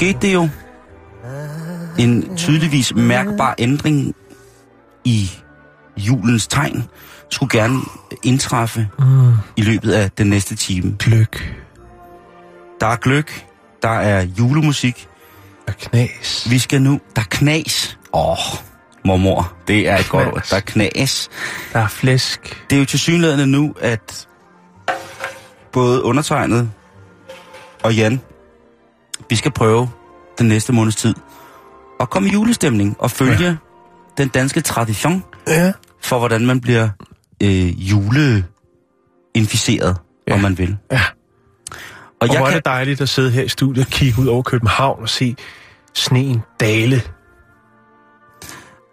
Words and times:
Skete 0.00 0.18
det 0.22 0.34
jo 0.34 0.48
en 1.98 2.36
tydeligvis 2.36 2.94
mærkbar 2.94 3.54
ændring 3.58 4.14
i 5.04 5.30
julens 5.96 6.46
tegn. 6.46 6.84
Skulle 7.30 7.58
gerne 7.60 7.80
indtræffe 8.22 8.88
Mm. 8.98 9.32
i 9.56 9.62
løbet 9.62 9.92
af 9.92 10.10
den 10.10 10.26
næste 10.26 10.56
time. 10.56 10.96
Gløk 10.98 11.54
Der 12.80 12.86
er 12.86 12.96
gløk, 12.96 13.46
der 13.82 13.88
er 13.88 14.22
julemusik. 14.38 15.08
og 15.68 15.74
knas. 15.76 16.50
Vi 16.50 16.58
skal 16.58 16.82
nu... 16.82 17.00
Der 17.16 17.22
er 17.22 17.26
knas. 17.30 17.98
Åh, 18.12 18.30
oh, 18.30 18.36
mormor, 19.04 19.52
det 19.68 19.88
er 19.88 19.96
et 19.98 20.08
godt 20.08 20.26
ord. 20.26 20.32
Knas. 20.34 20.48
Der 20.50 20.56
er 20.56 20.60
knas. 20.60 21.28
Der 21.72 21.78
er 21.80 21.88
flæsk. 21.88 22.64
Det 22.70 22.76
er 22.76 22.80
jo 22.80 22.86
til 22.86 22.98
synligheden 22.98 23.50
nu, 23.50 23.74
at 23.80 24.28
både 25.72 26.02
undertegnet 26.04 26.70
og 27.82 27.94
Jan, 27.94 28.20
vi 29.30 29.36
skal 29.36 29.50
prøve 29.52 29.88
den 30.40 30.48
næste 30.48 30.72
måneds 30.72 30.96
tid 30.96 31.14
at 32.00 32.10
komme 32.10 32.28
i 32.28 32.32
julestemning 32.32 32.96
og 32.98 33.10
følge 33.10 33.44
ja. 33.44 33.56
den 34.18 34.28
danske 34.28 34.60
tradition 34.60 35.24
Ja. 35.46 35.72
for, 36.02 36.18
hvordan 36.18 36.46
man 36.46 36.60
bliver 36.60 36.88
øh, 37.42 37.90
juleinficeret, 37.90 39.96
ja. 40.28 40.34
Om 40.34 40.40
man 40.40 40.58
vil. 40.58 40.76
Ja. 40.92 41.00
Og, 41.70 41.76
Og 42.20 42.28
jeg 42.28 42.36
hvor 42.38 42.46
er 42.46 42.50
kan, 42.50 42.56
det 42.56 42.64
dejligt 42.64 43.00
at 43.00 43.08
sidde 43.08 43.30
her 43.30 43.42
i 43.42 43.48
studiet 43.48 43.86
og 43.86 43.90
kigge 43.92 44.20
ud 44.22 44.26
over 44.26 44.42
København 44.42 45.02
og 45.02 45.08
se 45.08 45.36
sneen 45.94 46.42
dale. 46.60 47.02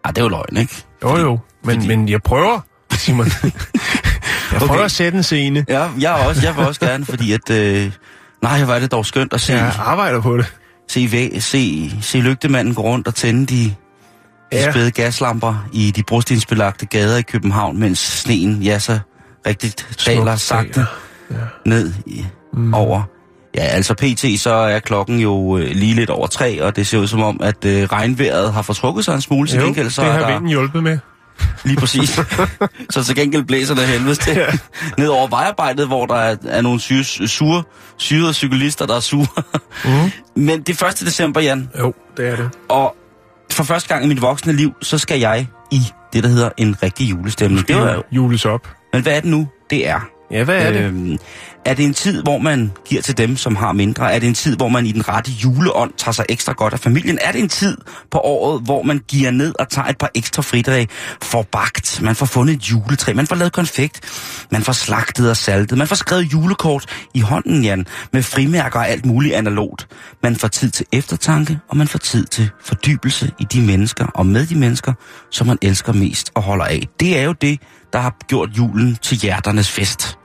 ah, 0.04 0.16
det 0.16 0.18
er 0.18 0.24
jo 0.24 0.30
løgn, 0.30 0.58
ikke? 0.58 0.86
Jo 1.04 1.18
jo, 1.18 1.40
men, 1.64 1.76
fordi- 1.76 1.88
men 1.88 2.10
jeg 2.10 2.22
prøver, 2.22 2.60
Simon. 2.94 3.26
jeg 4.52 4.60
prøver 4.60 4.74
Okay. 4.74 4.84
at 4.84 4.92
sætte 4.92 5.18
en 5.18 5.24
scene. 5.24 5.66
Ja, 5.70 5.90
jeg, 6.00 6.22
er 6.22 6.26
også, 6.28 6.42
jeg 6.46 6.58
vil 6.58 6.66
også 6.66 6.80
gerne, 6.80 7.06
fordi 7.06 7.32
at... 7.34 7.50
Øh, 7.50 7.92
nej, 8.42 8.64
hvor 8.64 8.74
er 8.74 8.80
det 8.80 8.92
dog 8.92 9.06
skønt 9.06 9.34
at 9.34 9.42
se, 9.42 9.54
Jeg 9.54 9.74
arbejder 9.80 10.22
på 10.22 10.38
det. 10.38 10.54
Se, 10.90 11.42
se, 11.42 11.92
se 12.02 12.18
lygtemanden 12.18 12.74
gå 12.76 12.82
rundt 12.82 13.08
og 13.08 13.16
tænde 13.16 13.46
de, 13.46 13.64
de 13.64 13.76
Ja. 14.52 14.72
spæde 14.72 14.92
gaslamper 14.92 15.68
i 15.74 15.92
de 15.92 16.04
brostensbelagte 16.04 16.86
gader 16.86 17.18
i 17.18 17.22
København, 17.22 17.80
mens 17.80 18.00
sneen, 18.00 18.64
ja, 18.64 18.80
så 18.80 19.00
rigtigt 19.48 19.98
daler 20.06 20.36
sagte 20.36 20.86
Ja. 21.32 21.36
ned 21.66 21.94
i, 22.06 22.26
mm. 22.54 22.74
over. 22.74 23.04
Ja, 23.56 23.62
altså 23.62 23.94
pt. 23.94 24.40
så 24.40 24.50
er 24.54 24.80
klokken 24.80 25.20
jo 25.20 25.58
øh, 25.58 25.70
lige 25.72 25.94
lidt 25.94 26.10
over 26.10 26.28
tre, 26.28 26.64
og 26.64 26.76
det 26.76 26.88
ser 26.88 26.98
ud 26.98 27.08
som 27.08 27.22
om, 27.22 27.40
at 27.44 27.66
øh, 27.66 27.84
regnvejret 27.84 28.54
har 28.54 28.62
fortrukket 28.62 29.06
sig 29.06 29.16
en 29.16 29.22
smule. 29.22 29.48
Til 29.48 29.60
Jo, 29.60 29.66
gengæld 29.66 29.90
så 29.90 30.02
det 30.04 30.12
har 30.12 30.20
der 30.20 30.28
vinden 30.28 30.50
hjulpet 30.50 30.84
med. 30.84 31.00
Lige 31.66 31.78
præcis. 31.78 32.20
så 32.90 33.04
til 33.04 33.16
gengæld 33.16 33.44
blæser 33.44 33.76
af 33.76 33.88
helvedes 33.88 34.18
til. 34.18 34.34
Ja. 34.36 34.48
Ned 34.98 35.08
over 35.08 35.28
vejarbejdet, 35.28 35.88
hvor 35.88 36.06
der 36.06 36.16
er, 36.16 36.36
er 36.48 36.62
nogle 36.62 36.80
syre, 36.80 37.04
sure, 37.28 37.64
syrede 37.98 38.34
cyklister, 38.34 38.86
der 38.86 38.96
er 38.96 39.00
sure. 39.00 39.28
Mm. 39.86 40.12
Men 40.44 40.62
det 40.62 40.82
er 40.82 40.86
1. 40.88 41.00
december, 41.00 41.42
Jan, 41.42 41.70
Jo, 41.80 41.94
det 42.18 42.28
er 42.28 42.36
det. 42.36 42.50
og 42.70 42.96
for 43.52 43.64
første 43.64 43.90
gang 43.90 44.06
i 44.06 44.08
mit 44.08 44.22
voksne 44.22 44.54
liv, 44.54 44.74
så 44.82 44.98
skal 44.98 45.20
jeg 45.20 45.48
i 45.72 45.82
det, 46.14 46.24
der 46.24 46.30
hedder 46.30 46.50
en 46.58 46.76
rigtig 46.84 47.10
julestemning. 47.10 47.68
Det 47.68 47.76
var 47.76 47.94
jo, 47.94 48.04
Jules 48.12 48.46
op. 48.46 48.68
men 48.94 49.02
hvad 49.02 49.14
er 49.16 49.20
det 49.20 49.30
nu? 49.30 49.48
Det 49.70 49.88
er. 49.88 50.00
Ja, 50.32 50.44
hvad 50.44 50.62
er 50.62 50.72
det? 50.72 50.82
Øhm, 50.82 51.18
er 51.66 51.74
det 51.74 51.86
en 51.86 51.94
tid, 51.94 52.24
hvor 52.24 52.38
man 52.38 52.72
giver 52.86 53.02
til 53.02 53.18
dem, 53.18 53.38
som 53.38 53.56
har 53.56 53.72
mindre? 53.72 54.14
Er 54.14 54.20
det 54.20 54.28
en 54.28 54.34
tid, 54.34 54.56
hvor 54.56 54.70
man 54.70 54.86
i 54.86 54.92
den 54.92 55.10
rette 55.10 55.32
juleånd 55.32 55.92
tager 55.98 56.12
sig 56.12 56.26
ekstra 56.30 56.54
godt 56.54 56.74
af 56.74 56.80
familien? 56.80 57.20
Er 57.22 57.32
det 57.32 57.42
en 57.42 57.50
tid 57.50 57.78
på 58.12 58.20
året, 58.20 58.62
hvor 58.62 58.84
man 58.84 59.02
giver 59.08 59.32
ned 59.32 59.54
og 59.60 59.70
tager 59.70 59.88
et 59.88 59.98
par 59.98 60.10
ekstra 60.16 60.42
fridage, 60.42 60.88
får 61.22 61.42
bagt, 61.52 62.02
man 62.02 62.16
får 62.16 62.26
fundet 62.26 62.56
et 62.56 62.72
juletræ, 62.72 63.14
man 63.14 63.28
får 63.28 63.36
lavet 63.36 63.54
konfekt, 63.54 64.02
man 64.52 64.62
får 64.62 64.74
slagtet 64.74 65.30
og 65.30 65.38
saltet, 65.38 65.78
man 65.78 65.88
får 65.88 65.96
skrevet 65.96 66.34
julekort 66.34 67.08
i 67.14 67.20
hånden, 67.20 67.64
Jan, 67.64 67.88
med 68.14 68.24
frimærker 68.24 68.80
og 68.80 68.90
alt 68.90 69.06
muligt 69.06 69.36
analogt. 69.36 69.88
Man 70.24 70.36
får 70.36 70.48
tid 70.48 70.70
til 70.70 70.86
eftertanke, 70.94 71.60
og 71.70 71.78
man 71.78 71.88
får 71.88 72.00
tid 72.00 72.26
til 72.26 72.50
fordybelse 72.66 73.32
i 73.40 73.44
de 73.44 73.62
mennesker 73.62 74.06
og 74.06 74.26
med 74.26 74.46
de 74.46 74.56
mennesker, 74.56 74.94
som 75.32 75.48
man 75.48 75.58
elsker 75.62 75.94
mest 75.94 76.32
og 76.36 76.44
holder 76.44 76.66
af. 76.66 76.88
Det 77.00 77.20
er 77.20 77.24
jo 77.24 77.32
det, 77.32 77.60
der 77.94 78.00
har 78.00 78.16
gjort 78.28 78.50
julen 78.58 78.96
til 79.02 79.18
hjerternes 79.18 79.72
fest. 79.72 80.18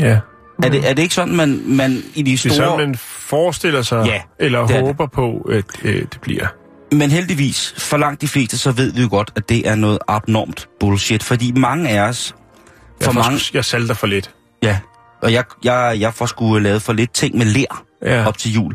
Ja. 0.00 0.18
Er 0.62 0.68
det, 0.68 0.88
er 0.90 0.94
det 0.94 1.02
ikke 1.02 1.14
sådan, 1.14 1.36
man, 1.36 1.62
man 1.66 2.02
i 2.14 2.22
de 2.22 2.30
Det 2.30 2.34
er 2.34 2.38
store... 2.38 2.54
sådan, 2.54 2.78
man 2.88 2.94
forestiller 2.98 3.82
sig, 3.82 4.06
Ja, 4.06 4.20
eller 4.38 4.66
det 4.66 4.70
er 4.70 4.78
det. 4.78 4.86
håber 4.86 5.06
på, 5.06 5.48
at 5.52 5.64
øh, 5.82 5.94
det 6.00 6.18
bliver. 6.22 6.46
Men 6.92 7.10
heldigvis, 7.10 7.74
for 7.78 7.96
langt 7.96 8.20
de 8.20 8.28
fleste, 8.28 8.58
så 8.58 8.70
ved 8.72 8.92
vi 8.92 9.02
jo 9.02 9.08
godt, 9.10 9.32
at 9.36 9.48
det 9.48 9.68
er 9.68 9.74
noget 9.74 9.98
abnormt 10.08 10.68
bullshit. 10.80 11.22
Fordi 11.22 11.52
mange 11.52 11.88
af 11.90 12.00
os... 12.08 12.34
Jeg, 13.00 13.04
For 13.06 13.12
får 13.12 13.22
mange... 13.22 13.40
jeg 13.54 13.64
salter 13.64 13.94
for 13.94 14.06
lidt. 14.06 14.30
Ja, 14.62 14.78
og 15.22 15.32
jeg, 15.32 15.44
jeg, 15.64 15.96
jeg 16.00 16.14
får 16.14 16.26
sgu 16.26 16.58
lavet 16.58 16.82
for 16.82 16.92
lidt 16.92 17.12
ting 17.12 17.36
med 17.38 17.46
lær 17.46 17.84
Ja. 18.06 18.26
op 18.28 18.38
til 18.38 18.52
jul. 18.52 18.74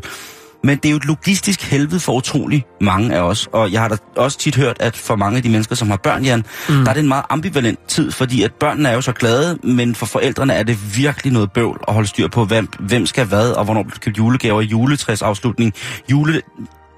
Men 0.64 0.76
det 0.76 0.84
er 0.84 0.90
jo 0.90 0.96
et 0.96 1.04
logistisk 1.04 1.62
helvede 1.62 2.00
for 2.00 2.12
utrolig 2.12 2.64
mange 2.80 3.14
af 3.14 3.20
os. 3.20 3.48
Og 3.52 3.72
jeg 3.72 3.80
har 3.80 3.88
da 3.88 3.96
også 4.16 4.38
tit 4.38 4.56
hørt, 4.56 4.76
at 4.80 4.96
for 4.96 5.16
mange 5.16 5.36
af 5.36 5.42
de 5.42 5.48
mennesker, 5.48 5.74
som 5.74 5.90
har 5.90 5.96
børn, 5.96 6.24
Jan, 6.24 6.44
mm. 6.68 6.74
der 6.74 6.90
er 6.90 6.94
det 6.94 7.00
en 7.00 7.08
meget 7.08 7.24
ambivalent 7.30 7.86
tid, 7.88 8.10
fordi 8.10 8.42
at 8.42 8.52
børnene 8.52 8.88
er 8.88 8.94
jo 8.94 9.00
så 9.00 9.12
glade, 9.12 9.58
men 9.62 9.94
for 9.94 10.06
forældrene 10.06 10.52
er 10.52 10.62
det 10.62 10.96
virkelig 10.96 11.32
noget 11.32 11.52
bøvl 11.52 11.80
at 11.88 11.94
holde 11.94 12.08
styr 12.08 12.28
på, 12.28 12.44
hvem, 12.44 12.68
hvem 12.80 13.06
skal 13.06 13.26
hvad, 13.26 13.50
og 13.50 13.64
hvornår 13.64 13.82
bliver 13.82 13.98
købt 13.98 14.18
julegaver, 14.18 14.62
juletræsafslutning, 14.62 15.74
jule 16.10 16.42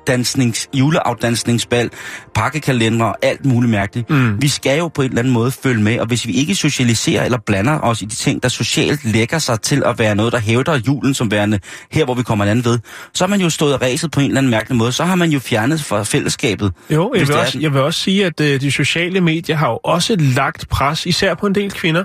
dansnings, 0.06 0.68
juleafdansningsbal, 0.74 1.90
pakkekalender 2.34 3.06
og 3.06 3.16
alt 3.22 3.44
muligt 3.46 3.70
mærkeligt. 3.70 4.10
Mm. 4.10 4.42
Vi 4.42 4.48
skal 4.48 4.78
jo 4.78 4.88
på 4.88 5.02
en 5.02 5.08
eller 5.08 5.18
anden 5.18 5.34
måde 5.34 5.50
følge 5.50 5.82
med, 5.82 6.00
og 6.00 6.06
hvis 6.06 6.26
vi 6.26 6.32
ikke 6.32 6.54
socialiserer 6.54 7.24
eller 7.24 7.38
blander 7.46 7.80
os 7.80 8.02
i 8.02 8.04
de 8.04 8.14
ting, 8.14 8.42
der 8.42 8.48
socialt 8.48 9.04
lægger 9.04 9.38
sig 9.38 9.60
til 9.60 9.82
at 9.86 9.98
være 9.98 10.14
noget, 10.14 10.32
der 10.32 10.38
hævder 10.38 10.78
julen 10.86 11.14
som 11.14 11.30
værende 11.30 11.58
her, 11.90 12.04
hvor 12.04 12.14
vi 12.14 12.22
kommer 12.22 12.44
an 12.44 12.64
ved, 12.64 12.78
så 13.14 13.24
har 13.24 13.28
man 13.28 13.40
jo 13.40 13.50
stået 13.50 13.74
og 13.74 13.82
ræset 13.82 14.10
på 14.10 14.20
en 14.20 14.26
eller 14.26 14.38
anden 14.38 14.50
mærkelig 14.50 14.78
måde. 14.78 14.92
Så 14.92 15.04
har 15.04 15.14
man 15.14 15.30
jo 15.30 15.38
fjernet 15.38 15.80
fra 15.80 16.02
fællesskabet. 16.02 16.72
Jo, 16.90 17.12
jeg 17.16 17.28
vil, 17.28 17.36
også, 17.36 17.58
jeg 17.60 17.72
vil 17.72 17.80
også 17.80 18.00
sige, 18.00 18.26
at 18.26 18.40
øh, 18.40 18.60
de 18.60 18.72
sociale 18.72 19.20
medier 19.20 19.56
har 19.56 19.70
jo 19.70 19.80
også 19.84 20.16
lagt 20.18 20.68
pres, 20.68 21.06
især 21.06 21.34
på 21.34 21.46
en 21.46 21.54
del 21.54 21.70
kvinder. 21.70 22.04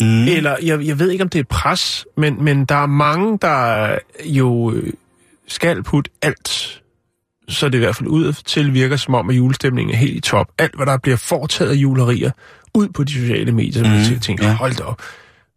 Mm. 0.00 0.28
Eller, 0.28 0.56
jeg, 0.62 0.86
jeg 0.86 0.98
ved 0.98 1.10
ikke, 1.10 1.24
om 1.24 1.28
det 1.28 1.38
er 1.38 1.42
et 1.42 1.48
pres, 1.48 2.06
men, 2.16 2.44
men 2.44 2.64
der 2.64 2.74
er 2.74 2.86
mange, 2.86 3.38
der 3.42 3.88
jo 4.24 4.72
øh, 4.72 4.92
skal 5.48 5.82
putte 5.82 6.10
alt, 6.22 6.82
så 7.48 7.68
det 7.68 7.74
i 7.74 7.78
hvert 7.78 7.96
fald 7.96 8.08
ud 8.08 8.32
til 8.32 8.74
virker 8.74 8.96
som 8.96 9.14
om, 9.14 9.30
at 9.30 9.36
julestemningen 9.36 9.94
er 9.94 9.98
helt 9.98 10.16
i 10.16 10.20
top. 10.20 10.46
Alt, 10.58 10.76
hvad 10.76 10.86
der 10.86 10.98
bliver 10.98 11.16
foretaget 11.16 11.70
af 11.70 11.74
julerier, 11.74 12.30
ud 12.74 12.88
på 12.88 13.04
de 13.04 13.12
sociale 13.12 13.52
medier, 13.52 13.84
så 13.84 13.90
man 13.90 14.12
mm, 14.12 14.20
tænker, 14.20 14.46
ja. 14.46 14.54
hold 14.54 14.74
da 14.74 14.82
op, 14.82 15.02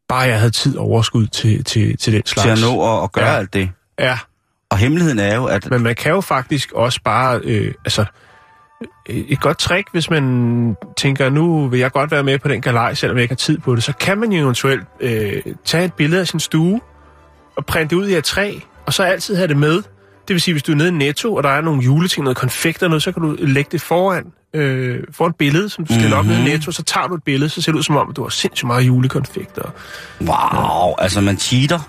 bare 0.08 0.20
jeg 0.20 0.40
havde 0.40 0.52
tid 0.52 0.78
og 0.78 0.86
overskud 0.86 1.28
til, 1.28 1.64
til, 1.64 1.98
til 1.98 2.14
den 2.14 2.26
slags. 2.26 2.60
Til 2.60 2.66
at 2.66 2.74
nå 2.74 2.98
at, 2.98 3.04
at 3.04 3.12
gøre 3.12 3.26
ja. 3.26 3.32
Ja. 3.32 3.38
alt 3.38 3.54
det. 3.54 3.70
Ja, 4.00 4.20
Og 4.70 4.78
hemmeligheden 4.78 5.20
er 5.20 5.36
jo, 5.36 5.46
at 5.46 5.70
men 5.70 5.84
man 5.84 5.96
kan 5.96 6.12
jo 6.12 6.22
faktisk 6.22 6.72
også 6.72 7.00
bare, 7.04 7.40
øh, 7.44 7.74
altså, 7.86 8.06
et 9.10 9.42
godt 9.42 9.58
trick, 9.58 9.88
hvis 9.92 10.10
man 10.10 10.76
tænker, 10.98 11.30
nu 11.30 11.68
vil 11.68 11.80
jeg 11.80 11.92
godt 11.92 12.12
være 12.12 12.24
med 12.24 12.40
på 12.40 12.48
den 12.48 12.62
galej, 12.62 12.94
selvom 12.94 13.18
jeg 13.18 13.22
ikke 13.22 13.32
har 13.32 13.38
tid 13.38 13.58
på 13.58 13.76
det, 13.76 13.84
så 13.84 13.94
kan 13.94 14.18
man 14.18 14.32
jo 14.32 14.44
eventuelt 14.44 14.84
øh, 15.00 15.42
tage 15.66 15.86
et 15.86 15.94
billede 15.94 16.22
af 16.22 16.28
sin 16.28 16.40
stue 16.40 16.82
og 17.56 17.66
printe 17.66 17.96
det 17.96 18.02
ud 18.02 18.08
i 18.08 18.14
et 18.14 18.24
træ, 18.24 18.54
og 18.86 18.94
så 18.94 19.04
altid 19.04 19.36
have 19.36 19.48
det 19.48 19.58
med. 19.58 19.84
Det 20.30 20.34
vil 20.34 20.42
sige, 20.42 20.54
hvis 20.54 20.64
du 20.64 20.72
er 20.72 20.76
nede 20.76 20.90
i 20.90 20.92
Netto, 20.92 21.36
og 21.36 21.44
der 21.44 21.50
er 21.50 21.62
nogle 21.62 21.82
juleting, 21.82 22.24
noget 22.24 22.38
konfekt 22.38 22.84
og 22.84 22.90
noget, 22.90 23.04
så 23.04 23.12
kan 23.12 23.24
du 23.24 23.36
lægge 23.40 23.70
det 23.72 23.82
foran, 23.82 24.24
øh, 24.54 25.04
foran 25.12 25.30
et 25.30 25.36
billede, 25.36 25.70
som 25.70 25.86
du 25.86 25.94
stiller 25.94 26.22
mm-hmm. 26.22 26.32
op 26.32 26.38
nede 26.38 26.50
i 26.50 26.54
Netto, 26.54 26.72
så 26.72 26.84
tager 26.84 27.08
du 27.08 27.16
et 27.16 27.24
billede, 27.24 27.50
så 27.50 27.62
ser 27.62 27.72
det 27.72 27.78
ud 27.78 27.84
som 27.84 27.98
om, 27.98 28.10
at 28.10 28.16
du 28.16 28.22
har 28.22 28.30
sindssygt 28.30 28.68
meget 28.68 28.84
julekonfekter. 28.84 29.62
wow, 30.22 30.96
altså 31.00 31.22
man 31.22 31.38
cheater. 31.38 31.80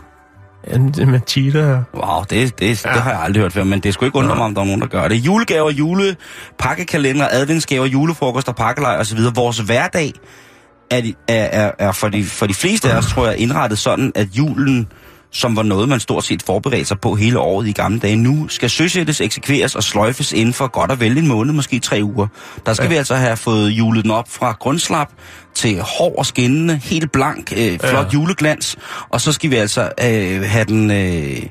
Ja, 0.70 1.06
man 1.06 1.20
cheater. 1.26 1.82
Wow, 1.94 2.24
det, 2.30 2.58
det, 2.58 2.84
ja. 2.84 2.90
Ja. 2.90 2.94
det 2.94 3.02
har 3.02 3.10
jeg 3.10 3.20
aldrig 3.20 3.42
hørt 3.42 3.52
før, 3.52 3.64
men 3.64 3.80
det 3.80 3.94
skulle 3.94 4.08
ikke 4.08 4.18
undre 4.18 4.36
mig, 4.36 4.44
om 4.44 4.54
der 4.54 4.62
er 4.62 4.66
nogen, 4.66 4.80
der 4.80 4.86
gør 4.86 5.08
det. 5.08 5.16
Julegaver, 5.16 5.70
julepakkekalender, 5.70 7.28
adventsgaver, 7.30 7.86
julefrokoster, 7.86 8.52
pakkelej 8.52 8.96
osv. 8.96 9.18
Vores 9.34 9.58
hverdag 9.58 10.12
er, 10.90 11.02
er, 11.28 11.44
er, 11.44 11.70
er 11.78 11.92
for, 11.92 12.08
de, 12.08 12.24
for 12.24 12.46
de 12.46 12.54
fleste 12.54 12.92
af 12.92 12.98
os, 12.98 13.06
tror 13.06 13.26
jeg, 13.26 13.38
indrettet 13.38 13.78
sådan, 13.78 14.12
at 14.14 14.28
julen 14.32 14.88
som 15.32 15.56
var 15.56 15.62
noget, 15.62 15.88
man 15.88 16.00
stort 16.00 16.24
set 16.24 16.42
forberedte 16.42 16.84
sig 16.84 17.00
på 17.00 17.14
hele 17.14 17.38
året 17.38 17.68
i 17.68 17.72
gamle 17.72 17.98
dage. 17.98 18.16
Nu 18.16 18.48
skal 18.48 18.70
søsættes, 18.70 19.20
eksekveres 19.20 19.74
og 19.74 19.82
sløjfes 19.82 20.32
inden 20.32 20.54
for 20.54 20.66
godt 20.66 20.90
og 20.90 21.00
vel 21.00 21.18
en 21.18 21.28
måned, 21.28 21.52
måske 21.52 21.78
tre 21.78 22.00
uger. 22.02 22.26
Der 22.66 22.74
skal 22.74 22.84
ja. 22.84 22.88
vi 22.88 22.96
altså 22.96 23.14
have 23.14 23.36
fået 23.36 23.70
julet 23.70 24.04
den 24.04 24.10
op 24.10 24.28
fra 24.28 24.56
grundslap 24.60 25.12
til 25.54 25.80
hård 25.80 26.14
og 26.18 26.26
skinnende, 26.26 26.80
helt 26.84 27.12
blank, 27.12 27.52
øh, 27.56 27.78
flot 27.78 28.06
ja. 28.06 28.10
juleglans, 28.12 28.76
og 29.08 29.20
så 29.20 29.32
skal 29.32 29.50
vi 29.50 29.56
altså 29.56 29.82
øh, 29.82 30.42
have 30.42 30.64
den... 30.64 30.90
Øh, 30.90 31.42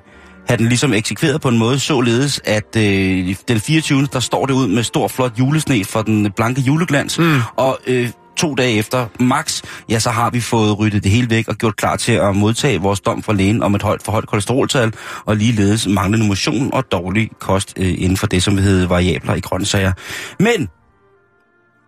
have 0.48 0.58
den 0.58 0.68
ligesom 0.68 0.94
eksekveret 0.94 1.42
på 1.42 1.50
en 1.50 1.58
måde, 1.58 1.80
således 1.80 2.42
at 2.46 2.76
øh, 2.78 3.36
den 3.48 3.60
24. 3.60 4.08
der 4.14 4.20
står 4.20 4.46
det 4.46 4.54
ud 4.54 4.68
med 4.68 4.84
stor 4.84 5.08
flot 5.08 5.40
julesne 5.40 5.86
for 5.86 6.02
den 6.02 6.32
blanke 6.32 6.62
juleglans, 6.62 7.20
mm. 7.20 7.42
og 7.56 7.80
øh, 7.88 8.10
to 8.40 8.56
dage 8.56 8.74
efter 8.74 9.08
max, 9.20 9.62
ja, 9.90 10.00
så 10.00 10.10
har 10.10 10.30
vi 10.30 10.42
fået 10.42 10.80
ryddet 10.80 11.04
det 11.04 11.12
hele 11.12 11.30
væk 11.30 11.48
og 11.48 11.56
gjort 11.56 11.76
klar 11.76 11.96
til 11.96 12.12
at 12.12 12.36
modtage 12.36 12.82
vores 12.82 13.00
dom 13.00 13.24
fra 13.24 13.34
lægen 13.34 13.64
om 13.64 13.76
et 13.76 13.82
højt 13.82 14.04
for 14.04 14.12
højt 14.12 14.28
kolesteroltal, 14.28 14.94
og 15.26 15.36
ligeledes 15.36 15.88
manglende 15.88 16.28
motion 16.28 16.74
og 16.74 16.92
dårlig 16.92 17.30
kost 17.40 17.74
øh, 17.78 17.96
inden 17.98 18.18
for 18.18 18.28
det, 18.28 18.44
som 18.44 18.58
vi 18.58 18.62
hedder 18.62 18.88
variabler 18.88 19.34
i 19.34 19.40
grøntsager. 19.40 19.94
Men 20.40 20.68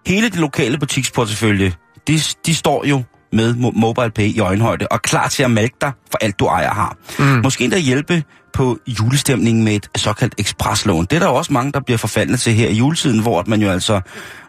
hele 0.08 0.30
det 0.30 0.40
lokale 0.40 0.78
butiksportefølje, 0.78 1.74
de, 2.08 2.20
de 2.46 2.56
står 2.56 2.86
jo 2.86 3.04
med 3.34 3.54
MobilePay 3.74 4.28
i 4.28 4.40
øjenhøjde 4.40 4.88
og 4.92 5.02
klar 5.02 5.28
til 5.28 5.44
at 5.44 5.52
mælke 5.52 5.76
dig 5.82 5.92
for 6.12 6.18
alt 6.22 6.40
du 6.40 6.46
ejer 6.46 6.74
har. 6.74 6.98
Mm. 7.20 7.26
Måske 7.26 7.64
endda 7.64 7.78
hjælpe 7.78 8.24
på 8.54 8.78
julestemningen 8.88 9.64
med 9.64 9.74
et 9.74 9.90
såkaldt 9.96 10.36
ekspreslån. 10.38 11.06
Det 11.06 11.16
er 11.16 11.20
der 11.20 11.28
også 11.28 11.54
mange, 11.54 11.72
der 11.72 11.80
bliver 11.80 11.98
forfaldende 11.98 12.40
til 12.40 12.54
her 12.54 12.70
i 12.70 12.74
juletiden, 12.74 13.22
hvor 13.22 13.44
man 13.48 13.62
jo 13.62 13.70
altså 13.70 14.02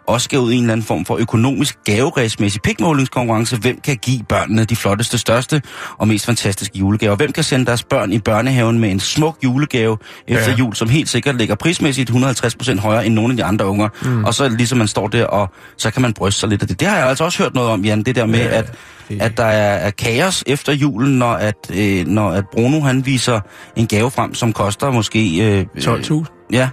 også 0.06 0.24
skal 0.24 0.38
ud 0.38 0.52
i 0.52 0.56
en 0.56 0.62
eller 0.62 0.72
anden 0.72 0.86
form 0.86 1.04
for 1.04 1.16
økonomisk 1.16 1.78
gaveræsmæssig 1.84 2.62
pikmålingskonkurrence. 2.62 3.56
Hvem 3.56 3.80
kan 3.80 3.96
give 3.96 4.22
børnene 4.28 4.64
de 4.64 4.76
flotteste, 4.76 5.18
største 5.18 5.62
og 5.98 6.08
mest 6.08 6.26
fantastiske 6.26 6.78
julegaver? 6.78 7.16
Hvem 7.16 7.32
kan 7.32 7.44
sende 7.44 7.66
deres 7.66 7.84
børn 7.84 8.12
i 8.12 8.18
børnehaven 8.18 8.78
med 8.78 8.90
en 8.90 9.00
smuk 9.00 9.36
julegave 9.44 9.98
efter 10.28 10.50
ja. 10.50 10.56
jul, 10.56 10.74
som 10.74 10.88
helt 10.88 11.08
sikkert 11.08 11.36
ligger 11.36 11.54
prismæssigt 11.54 12.10
150% 12.10 12.80
højere 12.80 13.06
end 13.06 13.14
nogle 13.14 13.32
af 13.32 13.36
de 13.36 13.44
andre 13.44 13.66
unger? 13.66 13.88
Mm. 14.02 14.24
Og 14.24 14.34
så 14.34 14.48
ligesom 14.48 14.78
man 14.78 14.88
står 14.88 15.08
der, 15.08 15.24
og 15.24 15.50
så 15.76 15.90
kan 15.90 16.02
man 16.02 16.12
bryste 16.12 16.40
sig 16.40 16.48
lidt 16.48 16.62
af 16.62 16.68
det. 16.68 16.80
Det 16.80 16.88
har 16.88 16.96
jeg 16.96 17.08
altså 17.08 17.24
også 17.24 17.42
hørt 17.42 17.54
noget 17.54 17.70
om, 17.70 17.84
Jan, 17.84 18.02
det 18.02 18.16
der 18.16 18.26
med, 18.26 18.38
ja. 18.38 18.58
at 18.58 18.74
at 19.20 19.36
der 19.36 19.44
er, 19.44 19.74
er 19.74 19.90
kaos 19.90 20.44
efter 20.46 20.72
julen, 20.72 21.18
når 21.18 21.32
at, 21.32 21.54
øh, 21.74 22.06
når 22.06 22.30
at 22.30 22.44
Bruno 22.52 22.80
han 22.80 23.06
viser 23.06 23.40
en 23.76 23.86
gave 23.86 24.10
frem, 24.10 24.34
som 24.34 24.52
koster 24.52 24.90
måske... 24.90 25.56
Øh, 25.58 25.66
12.000? 25.78 26.48
Ja, 26.52 26.68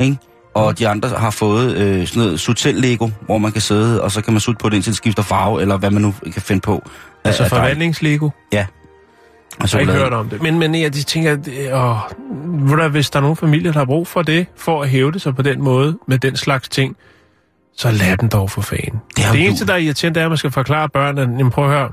ikke? 0.00 0.16
Og 0.56 0.78
de 0.78 0.88
andre 0.88 1.08
har 1.08 1.30
fået 1.30 1.76
øh, 1.76 2.06
sådan 2.06 2.22
noget 2.22 2.40
sutel-lego, 2.40 3.08
hvor 3.20 3.38
man 3.38 3.52
kan 3.52 3.60
sidde, 3.60 4.02
og 4.02 4.10
så 4.12 4.22
kan 4.22 4.32
man 4.32 4.40
sutte 4.40 4.58
på 4.58 4.68
det, 4.68 4.76
indtil 4.76 4.90
det 4.90 4.96
skifter 4.96 5.22
farve, 5.22 5.60
eller 5.60 5.76
hvad 5.76 5.90
man 5.90 6.02
nu 6.02 6.14
kan 6.32 6.42
finde 6.42 6.60
på. 6.60 6.82
Altså 7.24 7.48
forvandlingslego? 7.48 8.30
Ja. 8.52 8.66
Og 9.60 9.68
så 9.68 9.78
jeg 9.78 9.86
har 9.86 9.92
ikke 9.92 10.04
hørt 10.04 10.12
om 10.12 10.28
det. 10.28 10.42
Men, 10.42 10.58
men 10.58 10.74
jeg 10.74 10.94
de 10.94 11.02
tænker, 11.02 11.32
at 11.32 11.38
åh, 11.72 12.78
der, 12.78 12.88
hvis 12.88 13.10
der 13.10 13.18
er 13.18 13.20
nogle 13.20 13.36
familier, 13.36 13.72
der 13.72 13.78
har 13.78 13.86
brug 13.86 14.06
for 14.06 14.22
det, 14.22 14.46
for 14.56 14.82
at 14.82 14.88
hæve 14.88 15.12
det 15.12 15.22
sig 15.22 15.36
på 15.36 15.42
den 15.42 15.62
måde, 15.62 15.98
med 16.08 16.18
den 16.18 16.36
slags 16.36 16.68
ting, 16.68 16.96
så 17.76 17.90
lad 17.90 18.16
den 18.16 18.28
dog 18.28 18.50
for 18.50 18.60
fanden. 18.60 19.00
Det, 19.16 19.24
det 19.32 19.44
eneste, 19.44 19.64
du... 19.64 19.68
der 19.68 19.74
er 19.74 19.78
irriterende, 19.78 20.20
er, 20.20 20.24
at 20.24 20.30
man 20.30 20.38
skal 20.38 20.50
forklare 20.50 20.88
børnene, 20.88 21.44
at 21.46 21.52
prøv 21.52 21.64
at 21.64 21.70
høre, 21.70 21.90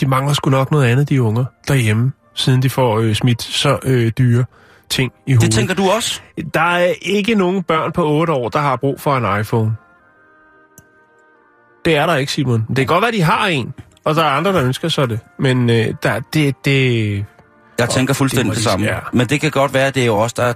de 0.00 0.06
mangler 0.06 0.34
sgu 0.34 0.50
nok 0.50 0.70
noget 0.70 0.86
andet, 0.86 1.08
de 1.08 1.22
unger, 1.22 1.44
derhjemme, 1.68 2.12
siden 2.34 2.62
de 2.62 2.70
får 2.70 2.98
øh, 2.98 3.14
smidt 3.14 3.42
så 3.42 3.78
øh, 3.82 4.12
dyre 4.18 4.44
ting 4.94 5.12
i 5.26 5.32
hovedet. 5.32 5.42
Det 5.42 5.54
tænker 5.54 5.74
du 5.74 5.90
også? 5.90 6.20
Der 6.54 6.60
er 6.60 6.92
ikke 7.02 7.34
nogen 7.34 7.62
børn 7.62 7.92
på 7.92 8.08
8 8.08 8.32
år, 8.32 8.48
der 8.48 8.58
har 8.58 8.76
brug 8.76 9.00
for 9.00 9.16
en 9.16 9.40
iPhone. 9.40 9.76
Det 11.84 11.96
er 11.96 12.06
der 12.06 12.16
ikke, 12.16 12.32
Simon. 12.32 12.66
Det 12.68 12.76
kan 12.76 12.86
godt 12.86 13.02
være, 13.02 13.12
de 13.12 13.22
har 13.22 13.46
en, 13.46 13.74
og 14.04 14.14
der 14.14 14.22
er 14.22 14.30
andre, 14.30 14.52
der 14.52 14.64
ønsker 14.64 14.88
sig 14.88 15.08
det. 15.08 15.20
Men 15.38 15.70
øh, 15.70 15.94
der, 16.02 16.20
det, 16.34 16.54
det... 16.64 17.24
Jeg 17.78 17.88
tænker 17.88 18.14
fuldstændig 18.14 18.50
det, 18.50 18.56
det 18.56 18.64
samme. 18.64 18.86
Ja. 18.86 18.98
Men 19.12 19.26
det 19.26 19.40
kan 19.40 19.50
godt 19.50 19.74
være, 19.74 19.86
at 19.86 19.94
det 19.94 20.02
er 20.02 20.06
jo 20.06 20.18
også, 20.18 20.34
der 20.36 20.42
er 20.42 20.52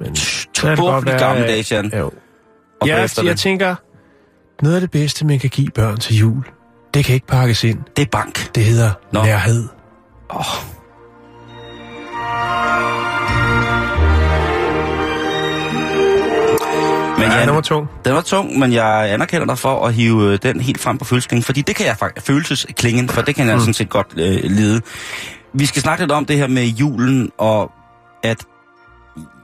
to 0.54 0.68
de 1.00 1.18
gamle 1.18 1.42
dage, 1.42 1.74
Jan. 1.74 1.92
Ja, 2.86 2.96
jeg, 2.96 3.24
jeg 3.24 3.36
tænker, 3.36 3.74
noget 4.62 4.74
af 4.74 4.80
det 4.80 4.90
bedste, 4.90 5.26
man 5.26 5.38
kan 5.38 5.50
give 5.50 5.70
børn 5.70 5.96
til 5.96 6.16
jul, 6.16 6.44
det 6.94 7.04
kan 7.04 7.14
ikke 7.14 7.26
pakkes 7.26 7.64
ind. 7.64 7.78
Det 7.96 8.02
er 8.02 8.10
bank. 8.12 8.54
Det 8.54 8.64
hedder 8.64 8.90
Nå. 9.12 9.22
nærhed. 9.22 9.68
Åh. 10.30 10.38
Oh. 10.38 10.77
Men 17.28 17.38
ja, 17.38 17.46
den 17.46 17.54
var 17.54 17.60
tung. 17.60 17.88
Den 18.04 18.14
var 18.14 18.20
tung, 18.20 18.58
men 18.58 18.72
jeg 18.72 19.12
anerkender 19.12 19.46
dig 19.46 19.58
for 19.58 19.86
at 19.86 19.94
hive 19.94 20.32
øh, 20.32 20.38
den 20.42 20.60
helt 20.60 20.80
frem 20.80 20.98
på 20.98 21.04
følelsesklingen, 21.04 21.42
fordi 21.42 21.60
det 21.60 21.76
kan 21.76 21.86
jeg 21.86 21.96
faktisk, 21.98 22.26
følelsesklingen, 22.26 23.08
for 23.08 23.22
det 23.22 23.34
kan 23.34 23.46
jeg 23.46 23.54
mm. 23.54 23.60
sådan 23.60 23.74
set 23.74 23.88
godt 23.88 24.06
øh, 24.16 24.40
lide. 24.44 24.80
Vi 25.52 25.66
skal 25.66 25.82
snakke 25.82 26.02
lidt 26.02 26.12
om 26.12 26.24
det 26.24 26.36
her 26.36 26.46
med 26.46 26.64
julen, 26.64 27.30
og 27.38 27.72
at 28.22 28.44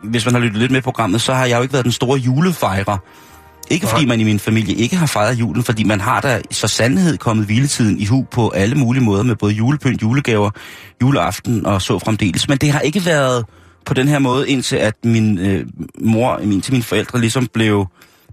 hvis 0.03 0.25
man 0.25 0.35
har 0.35 0.41
lyttet 0.41 0.61
lidt 0.61 0.73
med 0.73 0.83
programmet, 0.83 1.21
så 1.21 1.35
har 1.35 1.47
jeg 1.47 1.57
jo 1.57 1.63
ikke 1.63 1.73
været 1.73 1.85
den 1.85 1.93
store 1.93 2.19
julefejrer. 2.19 2.99
Ikke 3.71 3.87
fordi 3.87 4.07
man 4.07 4.21
i 4.21 4.25
min 4.25 4.39
familie 4.39 4.75
ikke 4.75 4.97
har 4.97 5.07
fejret 5.07 5.35
julen, 5.35 5.65
fordi 5.65 5.85
man 5.85 6.01
har 6.01 6.21
da 6.21 6.41
så 6.51 6.69
sandhed 6.69 7.19
kommet 7.19 7.47
hviletiden 7.47 7.99
i 7.99 8.07
hu 8.07 8.27
på 8.31 8.49
alle 8.49 8.75
mulige 8.75 9.05
måder 9.05 9.23
med 9.23 9.37
både 9.37 9.53
julepynt, 9.53 10.03
julegaver, 10.03 10.51
juleaften 11.03 11.67
og 11.67 11.83
så 11.83 11.99
fremdeles. 11.99 12.49
Men 12.49 12.59
det 12.59 12.73
har 12.73 12.81
ikke 12.81 13.07
været 13.07 13.45
på 13.87 13.95
den 13.95 14.09
her 14.09 14.19
måde, 14.19 14.49
indtil 14.49 14.77
at 14.77 14.95
min 15.05 15.39
øh, 15.39 15.67
mor, 16.01 16.41
min, 16.45 16.61
til 16.61 16.73
mine 16.73 16.85
forældre 16.85 17.21
ligesom 17.21 17.47
blev 17.47 17.87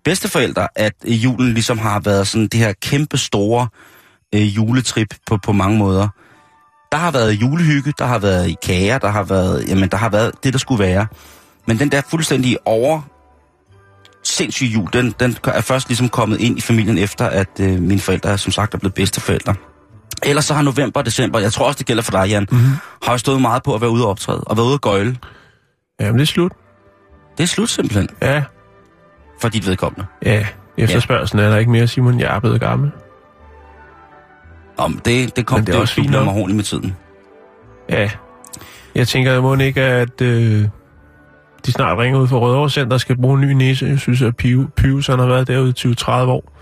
bedsteforældre, 0.04 0.68
at 0.76 0.94
øh, 1.06 1.24
julen 1.24 1.54
ligesom 1.54 1.78
har 1.78 2.00
været 2.00 2.28
sådan 2.28 2.48
det 2.48 2.60
her 2.60 2.74
kæmpe 2.82 3.18
store 3.18 3.68
øh, 4.36 4.56
juletrip 4.56 5.16
på, 5.26 5.38
på 5.44 5.52
mange 5.52 5.78
måder. 5.78 6.08
Der 6.92 6.98
har 6.98 7.12
været 7.12 7.34
julehygge, 7.34 7.94
der 8.00 8.06
har 8.06 8.20
været 8.20 8.50
i 8.50 8.56
kager, 8.64 8.98
der 8.98 9.10
har 9.10 9.24
været, 9.24 9.70
jamen, 9.70 9.90
der 9.90 9.98
har 9.98 10.10
været 10.10 10.32
det, 10.44 10.54
der 10.54 10.60
skulle 10.60 10.84
være. 10.84 11.08
Men 11.68 11.80
den 11.80 11.92
der 11.92 12.02
fuldstændig 12.10 12.58
over 12.66 13.02
sindssyge 14.24 14.70
jul, 14.70 14.90
den, 14.94 15.16
den 15.20 15.38
er 15.44 15.62
først 15.62 15.88
ligesom 15.88 16.10
kommet 16.10 16.40
ind 16.40 16.58
i 16.58 16.62
familien 16.62 16.98
efter, 16.98 17.26
at 17.26 17.60
øh, 17.60 17.82
mine 17.82 18.00
forældre 18.00 18.38
som 18.38 18.52
sagt 18.52 18.74
er 18.74 18.78
blevet 18.78 18.94
bedsteforældre. 18.94 19.56
Ellers 20.24 20.46
så 20.46 20.54
har 20.54 20.62
november 20.62 21.00
og 21.00 21.06
december, 21.06 21.40
jeg 21.40 21.54
tror 21.54 21.66
også, 21.66 21.78
det 21.78 21.86
gælder 21.86 22.04
for 22.04 22.12
dig, 22.12 22.30
Jan, 22.30 22.48
mm-hmm. 22.52 22.72
har 23.04 23.12
jeg 23.12 23.20
stået 23.20 23.42
meget 23.42 23.64
på 23.64 23.76
at 23.76 23.82
være 23.82 23.90
ude 23.90 24.04
og 24.04 24.10
optræde, 24.10 24.42
og 24.42 24.58
være 24.58 24.66
ude 24.66 24.74
og 24.74 24.82
gøjle. 24.82 25.18
Jamen, 26.06 26.20
det 26.20 26.22
er 26.22 26.28
slut. 26.28 26.52
Det 27.38 27.44
er 27.44 27.48
slut 27.48 27.70
simpelthen. 27.70 28.10
Ja. 28.22 28.44
For 29.42 29.50
dit 29.50 29.68
vedkommende. 29.68 30.06
Ja, 30.26 30.46
efterspørgselen 30.78 31.40
ja. 31.40 31.46
er 31.46 31.52
der 31.52 31.58
ikke 31.58 31.72
mere, 31.72 31.88
Simon. 31.88 32.20
Jeg 32.20 32.36
er 32.36 32.40
blevet 32.40 32.60
gammel. 32.60 32.92
Om 34.78 35.02
det, 35.06 35.36
det 35.36 35.46
kom 35.46 35.60
Men 35.60 35.66
det, 35.66 35.74
det 35.74 35.82
også 35.82 35.94
fint 35.94 36.16
ordentligt 36.16 36.56
med 36.56 36.64
tiden. 36.64 36.96
Ja. 37.90 38.10
Jeg 38.96 39.08
tænker, 39.08 39.32
jeg 39.32 39.42
må 39.42 39.56
ikke, 39.56 39.82
at 39.82 40.22
øh, 40.22 40.66
de 41.66 41.72
snart 41.72 41.98
ringer 41.98 42.20
ud 42.20 42.28
for 42.28 42.40
Rødovre 42.40 42.70
Center 42.70 42.94
og 42.94 43.02
skal 43.02 43.18
bruge 43.18 43.36
en 43.36 43.42
ny 43.42 43.52
næse. 43.52 43.86
Jeg 43.86 44.00
synes, 44.00 44.22
at 44.22 44.36
Pius 44.76 45.08
han 45.08 45.20
har 45.20 45.26
været 45.26 45.48
derude 45.48 45.70
i 45.70 45.94
20-30 45.94 46.12
år. 46.12 46.54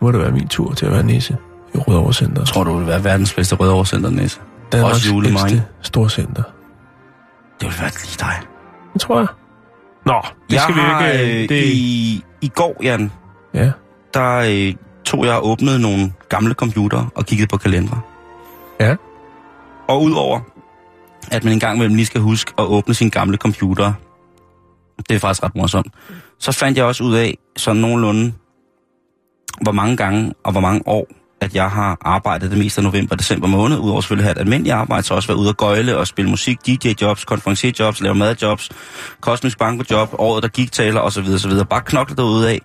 Nu 0.00 0.06
må 0.06 0.12
det 0.12 0.20
være 0.20 0.30
min 0.30 0.48
tur 0.48 0.72
til 0.72 0.86
at 0.86 0.92
være 0.92 1.02
næse 1.02 1.36
i 1.74 1.78
Rødovre 1.78 2.14
Center. 2.14 2.44
Tror 2.44 2.64
du, 2.64 2.70
det 2.70 2.78
vil 2.78 2.86
være 2.86 3.04
verdens 3.04 3.34
bedste 3.34 3.56
Rødovre 3.56 3.86
Center 3.86 4.10
næse? 4.10 4.40
Danmarks 4.72 5.06
ældste 5.06 5.64
storcenter. 5.82 6.42
Det 7.60 7.68
vil 7.68 7.74
være 7.80 7.90
lige 7.90 8.16
dig. 8.20 8.40
Det 8.92 9.00
tror 9.00 9.18
jeg. 9.18 9.26
Nå, 10.06 10.22
det 10.48 10.54
jeg 10.54 10.62
skal 10.62 10.74
har, 10.74 11.02
vi 11.02 11.18
ikke... 11.18 11.42
Øh, 11.42 11.48
det... 11.48 11.64
I, 11.64 12.24
I 12.40 12.48
går, 12.48 12.76
Jan, 12.82 13.12
ja. 13.54 13.70
der 14.14 14.36
øh, 14.36 14.74
tog 15.04 15.24
jeg 15.24 15.34
og 15.34 15.46
åbnede 15.46 15.82
nogle 15.82 16.12
gamle 16.28 16.54
computer 16.54 17.06
og 17.14 17.26
kiggede 17.26 17.48
på 17.48 17.56
kalendere. 17.56 18.00
Ja. 18.80 18.96
Og 19.88 20.02
udover, 20.02 20.40
at 21.30 21.44
man 21.44 21.52
engang 21.52 21.76
imellem 21.76 21.94
lige 21.94 22.06
skal 22.06 22.20
huske 22.20 22.52
at 22.58 22.64
åbne 22.64 22.94
sin 22.94 23.10
gamle 23.10 23.36
computer, 23.36 23.92
det 25.08 25.14
er 25.14 25.18
faktisk 25.18 25.42
ret 25.42 25.54
morsomt, 25.54 25.94
så 26.38 26.52
fandt 26.52 26.78
jeg 26.78 26.84
også 26.84 27.04
ud 27.04 27.14
af, 27.14 27.38
sådan 27.56 27.82
nogenlunde, 27.82 28.32
hvor 29.60 29.72
mange 29.72 29.96
gange 29.96 30.32
og 30.44 30.52
hvor 30.52 30.60
mange 30.60 30.82
år 30.86 31.06
at 31.40 31.54
jeg 31.54 31.70
har 31.70 31.98
arbejdet 32.00 32.50
det 32.50 32.58
meste 32.58 32.78
af 32.78 32.84
november 32.84 33.14
og 33.14 33.18
december 33.18 33.48
måned, 33.48 33.78
udover 33.78 34.00
selvfølgelig 34.00 34.22
at 34.22 34.26
have 34.26 34.42
et 34.42 34.46
almindeligt 34.46 34.74
arbejde, 34.74 35.02
så 35.02 35.14
også 35.14 35.28
være 35.28 35.38
ude 35.38 35.48
og 35.48 35.56
gøjle 35.56 35.96
og 35.96 36.06
spille 36.06 36.30
musik, 36.30 36.58
DJ-jobs, 36.66 37.24
konferencierjobs, 37.24 38.00
lave 38.00 38.14
madjobs, 38.14 38.70
kosmisk 39.20 39.58
bankojob, 39.58 40.08
året 40.12 40.42
der 40.42 40.48
gik 40.48 40.72
taler 40.72 41.00
osv. 41.00 41.24
osv. 41.34 41.52
Bare 41.70 41.80
knokle 41.80 42.16
derude 42.16 42.50
af. 42.50 42.60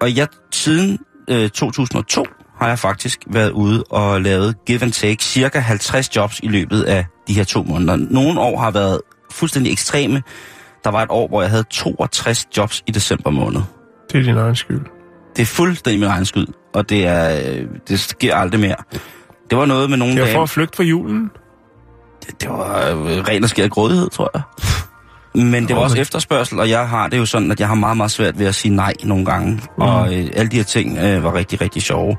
Og 0.00 0.16
jeg 0.16 0.28
siden 0.52 0.98
øh, 1.30 1.50
2002 1.50 2.26
har 2.58 2.68
jeg 2.68 2.78
faktisk 2.78 3.20
været 3.26 3.50
ude 3.50 3.84
og 3.90 4.22
lavet 4.22 4.54
give 4.66 4.82
and 4.82 4.92
take 4.92 5.24
cirka 5.24 5.58
50 5.58 6.16
jobs 6.16 6.40
i 6.40 6.48
løbet 6.48 6.82
af 6.82 7.04
de 7.28 7.34
her 7.34 7.44
to 7.44 7.62
måneder. 7.62 7.96
Nogle 7.96 8.40
år 8.40 8.60
har 8.60 8.70
været 8.70 9.00
fuldstændig 9.32 9.72
ekstreme. 9.72 10.22
Der 10.84 10.90
var 10.90 11.02
et 11.02 11.10
år, 11.10 11.28
hvor 11.28 11.42
jeg 11.42 11.50
havde 11.50 11.64
62 11.70 12.46
jobs 12.56 12.82
i 12.86 12.90
december 12.90 13.30
måned. 13.30 13.60
Det 14.12 14.20
er 14.20 14.24
din 14.24 14.36
egen 14.36 14.56
skyld. 14.56 14.80
Det 15.36 15.42
er 15.42 15.46
fuldstændig 15.46 16.00
min 16.00 16.08
egen 16.08 16.24
skyld 16.24 16.46
og 16.74 16.88
det, 16.88 17.06
er, 17.06 17.40
øh, 17.40 17.66
det 17.88 18.00
sker 18.00 18.36
aldrig 18.36 18.60
mere. 18.60 18.76
Det 19.50 19.58
var 19.58 19.66
noget 19.66 19.90
med 19.90 19.98
nogle 19.98 20.14
Det 20.14 20.22
var 20.22 20.32
for 20.32 20.42
at 20.42 20.50
flygte 20.50 20.76
fra 20.76 20.84
julen? 20.84 21.30
Det, 22.26 22.40
det 22.40 22.50
var 22.50 22.88
øh, 22.90 23.28
ren 23.28 23.44
og 23.44 23.50
skær 23.50 23.68
grådighed, 23.68 24.10
tror 24.10 24.30
jeg. 24.34 24.42
Men 25.34 25.68
det 25.68 25.76
var 25.76 25.82
også 25.82 25.98
efterspørgsel, 25.98 26.60
og 26.60 26.70
jeg 26.70 26.88
har 26.88 27.08
det 27.08 27.18
jo 27.18 27.26
sådan, 27.26 27.52
at 27.52 27.60
jeg 27.60 27.68
har 27.68 27.74
meget, 27.74 27.96
meget 27.96 28.10
svært 28.10 28.38
ved 28.38 28.46
at 28.46 28.54
sige 28.54 28.74
nej 28.74 28.94
nogle 29.04 29.24
gange. 29.24 29.52
Mm. 29.52 29.82
Og 29.82 30.14
øh, 30.14 30.30
alle 30.34 30.50
de 30.50 30.56
her 30.56 30.64
ting 30.64 30.98
øh, 30.98 31.24
var 31.24 31.34
rigtig, 31.34 31.60
rigtig 31.60 31.82
sjove. 31.82 32.16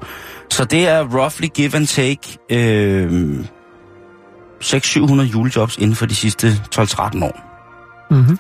Så 0.50 0.65
det 0.65 0.88
er 0.88 1.00
roughly 1.00 1.48
give 1.53 1.75
and 1.75 1.88
take. 1.88 2.38
Øh, 2.50 3.46
600-700 4.63 5.22
julejobs 5.22 5.77
inden 5.77 5.96
for 5.96 6.06
de 6.06 6.15
sidste 6.15 6.48
12-13 6.75 7.24
år. 7.24 7.50
Mm-hmm. 8.12 8.39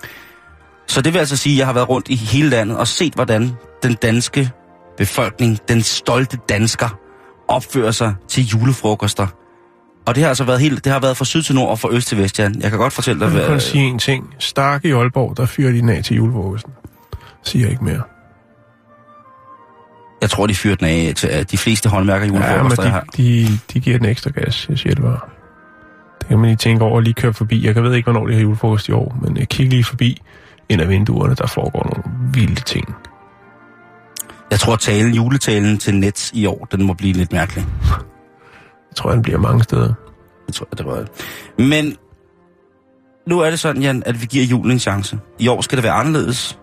Så 0.87 1.01
det 1.01 1.13
vil 1.13 1.19
altså 1.19 1.37
sige, 1.37 1.53
at 1.53 1.57
jeg 1.57 1.65
har 1.65 1.73
været 1.73 1.89
rundt 1.89 2.07
i 2.09 2.15
hele 2.15 2.49
landet 2.49 2.77
og 2.77 2.87
set, 2.87 3.13
hvordan 3.13 3.51
den 3.83 3.93
danske 3.93 4.51
befolkning, 4.99 5.57
den 5.67 5.81
stolte 5.81 6.37
dansker, 6.49 6.89
opfører 7.47 7.91
sig 7.91 8.15
til 8.27 8.43
julefrokoster. 8.47 9.27
Og 10.05 10.15
det 10.15 10.23
har 10.23 10.29
altså 10.29 10.43
været 10.43 10.59
helt, 10.59 10.83
det 10.83 10.91
har 10.91 10.99
været 10.99 11.17
fra 11.17 11.25
syd 11.25 11.41
til 11.41 11.55
nord 11.55 11.69
og 11.69 11.79
fra 11.79 11.89
øst 11.91 12.07
til 12.07 12.17
vest, 12.17 12.39
Jan. 12.39 12.61
Jeg 12.61 12.69
kan 12.69 12.79
godt 12.79 12.93
fortælle 12.93 13.19
dig, 13.19 13.33
Jeg 13.33 13.41
kun 13.43 13.49
hvad, 13.51 13.59
sige 13.59 13.83
en 13.83 13.99
ting. 13.99 14.33
Stark 14.39 14.85
i 14.85 14.91
Aalborg, 14.91 15.37
der 15.37 15.45
fyrer 15.45 15.71
de 15.71 15.79
den 15.79 15.89
af 15.89 16.03
til 16.03 16.15
julefrokosten. 16.15 16.71
Siger 17.43 17.69
ikke 17.69 17.83
mere. 17.83 18.01
jeg 20.21 20.29
tror, 20.29 20.47
de 20.47 20.55
fyrer 20.55 20.75
den 20.75 20.87
af 20.87 21.13
til 21.15 21.27
at 21.27 21.51
de 21.51 21.57
fleste 21.57 21.89
håndværker 21.89 22.25
Ja, 22.25 22.31
men 22.31 22.41
julefrokoster, 22.41 22.83
jeg 22.83 22.91
har. 22.91 23.05
de, 23.17 23.23
de, 23.47 23.59
de 23.73 23.79
giver 23.79 23.97
den 23.97 24.05
ekstra 24.05 24.29
gas, 24.29 24.65
jeg 24.69 24.79
siger 24.79 24.95
det 24.95 25.03
bare. 25.03 25.19
Det 26.19 26.27
kan 26.27 26.37
man 26.39 26.45
lige 26.47 26.57
tænke 26.57 26.83
over 26.83 26.95
og 26.95 27.01
lige 27.01 27.13
køre 27.13 27.33
forbi. 27.33 27.65
Jeg 27.65 27.73
kan 27.73 27.83
ved 27.83 27.93
ikke, 27.95 28.11
hvornår 28.11 28.27
de 28.27 28.33
har 28.33 28.41
julefrokost 28.41 28.87
i 28.89 28.91
år, 28.91 29.17
men 29.21 29.37
jeg 29.37 29.49
kigger 29.49 29.71
lige 29.71 29.83
forbi 29.83 30.21
ind 30.69 30.81
ad 30.81 30.87
vinduerne, 30.87 31.35
der 31.35 31.47
foregår 31.47 31.83
nogle 31.83 32.31
vilde 32.33 32.61
ting. 32.61 32.95
Jeg 34.51 34.59
tror, 34.59 34.73
at 34.73 34.79
talen, 34.79 35.13
juletalen 35.13 35.77
til 35.77 35.95
Nets 35.95 36.31
i 36.33 36.45
år, 36.45 36.67
den 36.71 36.83
må 36.83 36.93
blive 36.93 37.13
lidt 37.13 37.31
mærkelig. 37.31 37.65
Jeg 38.89 38.95
tror, 38.95 39.11
den 39.11 39.21
bliver 39.21 39.39
mange 39.39 39.63
steder. 39.63 39.93
Det 40.47 40.55
tror 40.55 40.67
jeg, 40.71 40.77
det 40.77 40.85
var. 40.85 41.05
Men 41.57 41.97
nu 43.27 43.39
er 43.39 43.49
det 43.49 43.59
sådan, 43.59 43.81
Jan, 43.81 44.03
at 44.05 44.21
vi 44.21 44.25
giver 44.25 44.45
julen 44.45 44.71
en 44.71 44.79
chance. 44.79 45.19
I 45.39 45.47
år 45.47 45.61
skal 45.61 45.75
det 45.75 45.83
være 45.83 45.93
anderledes. 45.93 46.59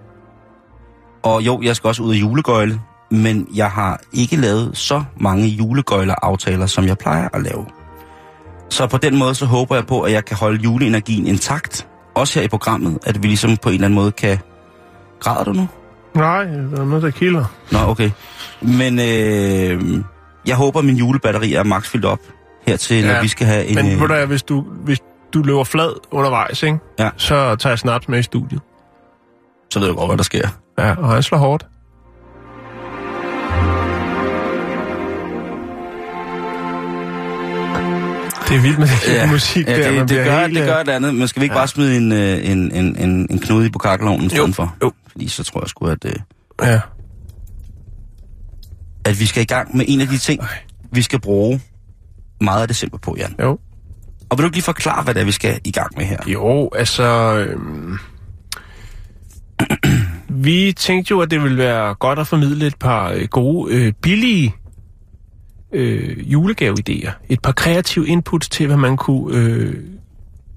Og 1.22 1.42
jo, 1.42 1.60
jeg 1.62 1.76
skal 1.76 1.88
også 1.88 2.02
ud 2.02 2.14
af 2.14 2.20
julegøjle, 2.20 2.80
men 3.10 3.48
jeg 3.54 3.70
har 3.70 4.00
ikke 4.12 4.36
lavet 4.36 4.76
så 4.76 5.04
mange 5.20 5.46
julegøjler-aftaler, 5.46 6.66
som 6.66 6.84
jeg 6.84 6.98
plejer 6.98 7.28
at 7.32 7.42
lave. 7.42 7.66
Så 8.70 8.86
på 8.86 8.96
den 8.96 9.18
måde, 9.18 9.34
så 9.34 9.46
håber 9.46 9.74
jeg 9.74 9.86
på, 9.86 10.02
at 10.02 10.12
jeg 10.12 10.24
kan 10.24 10.36
holde 10.36 10.62
juleenergien 10.62 11.26
intakt. 11.26 11.88
Også 12.14 12.38
her 12.38 12.44
i 12.44 12.48
programmet, 12.48 12.98
at 13.06 13.22
vi 13.22 13.28
ligesom 13.28 13.56
på 13.56 13.68
en 13.68 13.74
eller 13.74 13.86
anden 13.86 13.94
måde 13.94 14.12
kan... 14.12 14.38
Græder 15.20 15.44
du 15.44 15.52
nu? 15.52 15.68
Nej, 16.16 16.44
der 16.44 16.80
er 16.80 16.84
noget, 16.84 17.02
der 17.02 17.10
kilder. 17.10 17.44
Nå, 17.72 17.78
okay. 17.78 18.10
Men 18.60 18.98
øh, 18.98 20.04
jeg 20.46 20.56
håber, 20.56 20.82
min 20.82 20.96
julebatteri 20.96 21.54
er 21.54 21.62
max 21.62 21.88
fyldt 21.88 22.04
op 22.04 22.18
hertil, 22.66 23.04
ja. 23.04 23.14
når 23.14 23.22
vi 23.22 23.28
skal 23.28 23.46
have 23.46 23.64
en... 23.64 23.74
Men 23.74 23.92
øh, 23.92 24.00
ved 24.00 24.08
du, 24.08 24.26
hvis 24.26 24.42
du, 24.42 24.60
hvis 24.84 24.98
du 25.34 25.42
løber 25.42 25.64
flad 25.64 25.92
undervejs, 26.10 26.62
ikke? 26.62 26.78
Ja. 26.98 27.10
så 27.16 27.56
tager 27.56 27.70
jeg 27.70 27.78
snaps 27.78 28.08
med 28.08 28.18
i 28.18 28.22
studiet. 28.22 28.60
så 29.70 29.78
ved 29.78 29.86
jeg 29.86 29.96
godt, 29.96 30.08
hvad 30.08 30.16
der 30.16 30.24
sker. 30.24 30.48
Ja, 30.78 30.94
og 30.98 31.08
han 31.08 31.22
slår 31.22 31.38
hårdt. 31.38 31.66
Det 38.48 38.56
er 38.56 38.60
vildt 38.60 38.78
med 38.78 38.86
det 38.86 39.14
ja, 39.14 39.30
musik 39.30 39.66
ja, 39.68 39.76
der. 39.76 39.82
det, 39.82 39.92
man 39.92 39.98
det, 40.00 40.06
bliver 40.06 40.24
gør, 40.24 40.40
helt, 40.40 40.54
det 40.54 40.60
øh, 40.60 40.66
gør 40.66 40.82
det 40.82 40.92
andet, 40.92 41.14
men 41.14 41.28
skal 41.28 41.40
vi 41.40 41.44
ikke 41.44 41.54
ja. 41.54 41.58
bare 41.60 41.68
smide 41.68 41.96
en, 41.96 42.12
øh, 42.12 42.50
en, 42.50 42.72
en, 42.72 42.96
en, 42.96 43.26
en 43.30 43.38
knude 43.38 43.66
i 43.66 43.68
bukakkelovnen 43.68 44.30
for? 44.54 44.76
jo. 44.82 44.92
Fordi 45.10 45.28
så 45.28 45.44
tror 45.44 45.60
jeg 45.60 45.68
sgu, 45.68 45.86
at, 45.86 46.04
øh, 46.04 46.12
Ja. 46.62 46.80
at 49.04 49.20
vi 49.20 49.26
skal 49.26 49.42
i 49.42 49.46
gang 49.46 49.76
med 49.76 49.84
en 49.88 50.00
af 50.00 50.06
de 50.08 50.18
ting, 50.18 50.40
vi 50.92 51.02
skal 51.02 51.20
bruge 51.20 51.60
meget 52.40 52.62
af 52.62 52.68
december 52.68 52.98
på, 52.98 53.14
Jan. 53.18 53.34
Jo. 53.42 53.58
Og 54.28 54.38
vil 54.38 54.42
du 54.42 54.46
ikke 54.46 54.56
lige 54.56 54.64
forklare, 54.64 55.02
hvad 55.02 55.14
det 55.14 55.20
er, 55.20 55.24
vi 55.24 55.32
skal 55.32 55.60
i 55.64 55.70
gang 55.72 55.92
med 55.96 56.04
her? 56.04 56.18
Jo, 56.26 56.70
altså... 56.76 57.04
Øhm, 57.38 57.98
vi 60.46 60.72
tænkte 60.76 61.10
jo, 61.10 61.20
at 61.20 61.30
det 61.30 61.42
ville 61.42 61.58
være 61.58 61.94
godt 61.94 62.18
at 62.18 62.26
formidle 62.26 62.66
et 62.66 62.76
par 62.78 63.10
øh, 63.10 63.28
gode, 63.30 63.74
øh, 63.74 63.92
billige 64.02 64.54
øh, 65.76 66.18
julegaveidéer. 66.18 67.10
Et 67.28 67.40
par 67.40 67.52
kreative 67.52 68.08
inputs 68.08 68.48
til, 68.48 68.66
hvad 68.66 68.76
man 68.76 68.96
kunne 68.96 69.36
øh, 69.36 69.74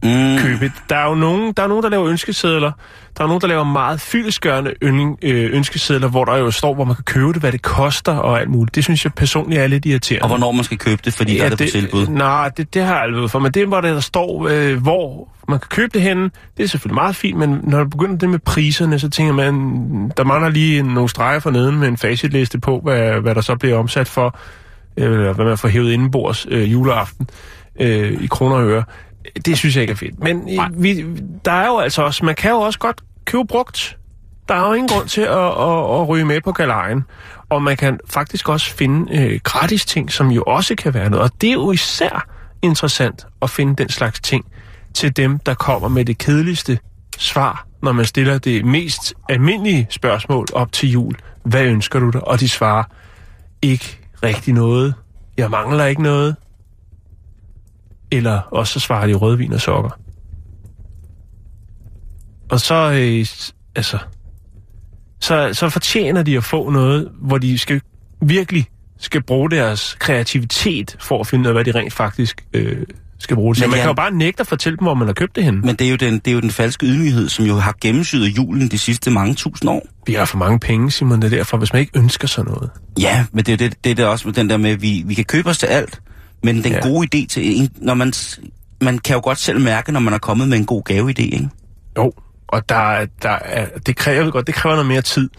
Mm, 0.04 0.38
købe. 0.38 0.72
Der 0.90 0.96
er 0.96 1.10
jo 1.10 1.16
nogen, 1.16 1.54
der, 1.58 1.64
er 1.64 1.68
nogen, 1.68 1.84
der 1.84 1.90
laver 1.90 2.08
ønskesedler. 2.08 2.72
Der 3.18 3.24
er 3.24 3.28
nogen, 3.28 3.42
der 3.42 3.48
laver 3.48 3.64
meget 3.64 4.02
fyldesgørende 4.02 4.74
øh, 5.22 5.50
ønskesedler, 5.54 6.08
hvor 6.08 6.26
der 6.26 6.38
jo 6.38 6.52
står, 6.52 6.74
hvor 6.74 6.84
man 6.84 6.96
kan 6.96 7.04
købe 7.04 7.34
det, 7.34 7.36
hvad 7.36 7.52
det 7.52 7.62
koster 7.62 8.12
og 8.16 8.40
alt 8.40 8.50
muligt. 8.50 8.76
Det 8.76 8.84
synes 8.84 9.04
jeg 9.04 9.14
personligt 9.14 9.62
er 9.62 9.68
lidt 9.68 9.86
irriterende. 9.86 10.24
og 10.24 10.28
hvornår 10.28 10.52
man 10.52 10.64
skal 10.64 10.78
købe 10.78 11.02
det, 11.06 11.14
fordi 11.14 11.34
ja, 11.34 11.38
der 11.38 11.46
er 11.46 11.50
det 11.50 11.68
på 11.68 11.72
tilbud. 11.72 12.08
Nej, 12.08 12.50
det, 12.58 12.74
det 12.74 12.82
har 12.84 12.94
jeg 12.94 13.04
aldrig 13.04 13.32
for, 13.32 13.40
men 13.40 13.52
det, 13.52 13.68
hvor 13.68 13.82
der, 13.82 13.94
der 13.94 14.00
står, 14.00 14.48
øh, 14.48 14.82
hvor 14.82 15.30
man 15.48 15.60
kan 15.60 15.68
købe 15.70 15.90
det 15.94 16.02
henne, 16.02 16.32
det 16.58 16.64
er 16.64 16.68
selvfølgelig 16.68 16.96
meget 16.96 17.16
fint, 17.16 17.38
men 17.38 17.60
når 17.64 17.84
du 17.84 17.90
begynder 17.90 18.18
det 18.18 18.30
med 18.30 18.40
priserne, 18.40 19.00
så 19.00 19.10
tænker 19.10 19.34
man, 19.34 19.54
der 20.18 20.24
mangler 20.24 20.50
lige 20.50 20.84
nogle 20.84 21.10
streger 21.10 21.40
for 21.40 21.52
neden 21.52 21.80
med 21.80 21.88
en 21.88 21.98
facitliste 21.98 22.60
på, 22.60 22.80
hvad, 22.84 23.22
hvad 23.22 23.36
der 23.36 23.42
så 23.42 23.56
bliver 23.56 23.78
omsat 23.78 24.08
for, 24.08 24.38
øh, 25.00 25.36
hvad 25.36 25.46
man 25.46 25.58
får 25.58 25.68
hævet 25.68 25.92
indenbords 25.92 26.48
øh, 26.50 26.72
juleaften 26.72 27.30
øh, 27.80 28.24
i 28.24 28.28
kroner 28.28 28.56
og 28.56 28.68
øre. 28.68 28.84
Det 29.46 29.58
synes 29.58 29.76
jeg 29.76 29.82
ikke 29.82 29.92
er 29.92 29.96
fedt. 29.96 30.20
Men 30.20 30.50
vi, 30.74 31.06
der 31.46 31.52
er 31.52 31.68
jo 31.68 31.78
altså 31.78 32.02
også, 32.02 32.26
man 32.26 32.36
kan 32.36 32.52
jo 32.52 32.58
også 32.58 32.80
godt 32.80 33.02
købe 33.26 33.46
brugt. 33.46 33.98
Der 34.50 34.56
er 34.56 34.68
jo 34.68 34.74
ingen 34.74 34.90
grund 34.90 35.08
til 35.08 35.22
at, 35.22 35.38
at, 35.38 36.02
at 36.02 36.08
ryge 36.08 36.26
med 36.26 36.42
på 36.42 36.52
galejen. 36.52 37.04
Og 37.50 37.64
man 37.64 37.78
kan 37.78 38.00
faktisk 38.10 38.50
også 38.50 38.76
finde 38.76 39.18
øh, 39.18 39.40
gratis 39.44 39.86
ting, 39.86 40.12
som 40.12 40.32
jo 40.32 40.44
også 40.48 40.76
kan 40.76 40.94
være 40.94 41.10
noget. 41.10 41.24
Og 41.24 41.42
det 41.42 41.50
er 41.50 41.54
jo 41.54 41.72
især 41.72 42.28
interessant 42.62 43.28
at 43.42 43.50
finde 43.50 43.76
den 43.76 43.90
slags 43.90 44.20
ting 44.20 44.46
til 44.94 45.18
dem, 45.18 45.40
der 45.40 45.54
kommer 45.54 45.88
med 45.88 46.06
det 46.06 46.18
kedeligste 46.18 46.80
svar, 47.18 47.68
når 47.82 47.92
man 47.92 48.06
stiller 48.06 48.38
det 48.38 48.66
mest 48.66 49.14
almindelige 49.30 49.88
spørgsmål 49.90 50.46
op 50.54 50.72
til 50.72 50.92
jul. 50.92 51.16
Hvad 51.44 51.64
ønsker 51.64 52.00
du 52.00 52.10
dig? 52.10 52.28
Og 52.28 52.40
de 52.40 52.50
svarer, 52.50 52.84
ikke 53.62 53.99
rigtig 54.24 54.54
noget. 54.54 54.94
Jeg 55.38 55.50
mangler 55.50 55.86
ikke 55.86 56.02
noget. 56.02 56.36
Eller 58.12 58.42
også 58.52 58.74
så 58.74 58.80
svarer 58.80 59.08
de 59.08 59.14
rødvin 59.14 59.54
og 59.54 59.62
sokker. 59.62 60.00
Og 62.50 62.60
så, 62.60 62.76
øh, 62.76 63.26
altså, 63.76 64.00
så, 65.20 65.50
så 65.54 65.70
fortjener 65.70 66.24
de 66.24 66.38
at 66.38 66.44
få 66.44 66.70
noget, 66.70 67.12
hvor 67.22 67.38
de 67.38 67.58
skal 67.58 67.82
virkelig 68.22 68.68
skal 68.98 69.24
bruge 69.24 69.52
deres 69.52 69.96
kreativitet 70.00 70.98
for 71.00 71.20
at 71.20 71.28
finde 71.28 71.42
ud 71.42 71.48
af, 71.48 71.54
hvad 71.54 71.66
de 71.66 71.80
rent 71.80 71.94
faktisk 71.94 72.46
øh, 72.54 72.86
skal 73.20 73.36
bruge 73.36 73.56
det. 73.56 73.62
Men 73.62 73.70
Man 73.70 73.78
Jan- 73.80 73.82
kan 73.82 73.90
jo 73.90 73.94
bare 73.94 74.12
nægte 74.12 74.42
at 74.42 74.48
fortælle 74.48 74.78
dem, 74.78 74.86
hvor 74.86 74.94
man 74.94 75.08
har 75.08 75.14
købt 75.14 75.36
det 75.36 75.44
henne. 75.44 75.62
Men 75.62 75.76
det 75.76 75.86
er, 75.88 75.90
jo 75.92 75.96
den, 75.96 76.14
det 76.14 76.28
er 76.28 76.32
jo 76.32 76.40
den 76.42 76.52
falske 76.52 76.86
ydmyghed, 76.86 77.30
som 77.30 77.46
jo 77.46 77.56
har 77.56 77.76
gennemsyret 77.82 78.28
julen 78.38 78.68
de 78.68 78.78
sidste 78.80 79.12
mange 79.12 79.34
tusind 79.36 79.70
år. 79.70 79.88
Vi 80.08 80.14
har 80.14 80.26
for 80.26 80.38
mange 80.38 80.60
penge, 80.60 80.92
Simon, 80.92 81.22
det 81.22 81.34
er 81.34 81.38
derfor, 81.38 81.58
hvis 81.58 81.74
man 81.74 81.80
ikke 81.80 82.00
ønsker 82.00 82.28
sig 82.28 82.46
noget. 82.46 82.70
Ja, 83.00 83.26
men 83.32 83.46
det 83.46 83.62
er 83.62 83.66
jo 83.66 83.70
det, 83.70 83.84
det 83.84 83.90
er 83.92 83.96
det 83.96 84.06
også 84.06 84.28
med 84.28 84.34
den 84.36 84.50
der 84.50 84.58
med, 84.58 84.70
at 84.72 84.82
vi, 84.82 85.04
vi 85.06 85.14
kan 85.14 85.26
købe 85.26 85.50
os 85.50 85.58
til 85.58 85.68
alt, 85.68 86.02
men 86.44 86.64
den 86.64 86.72
Ja. 86.72 86.80
gode 86.88 87.08
idé 87.16 87.28
til 87.28 87.62
en, 87.62 87.70
når 87.76 87.94
man, 87.94 88.14
man 88.82 88.98
kan 89.00 89.14
jo 89.16 89.22
godt 89.24 89.38
selv 89.40 89.62
mærke, 89.62 89.92
når 89.92 90.00
man 90.00 90.14
er 90.14 90.18
kommet 90.18 90.48
med 90.50 90.58
en 90.58 90.66
god 90.66 90.82
gaveidé, 90.90 91.22
ikke? 91.24 91.50
Jo, 91.98 92.12
og 92.48 92.70
der, 92.70 92.76
er- 92.76 93.06
der 93.22 93.30
er, 93.46 93.66
det 93.86 93.96
kræver 93.96 94.32
godt, 94.32 94.48
det 94.48 94.56
kræver 94.56 94.76
noget 94.76 94.88
mere 94.88 95.02
tid. 95.02 95.30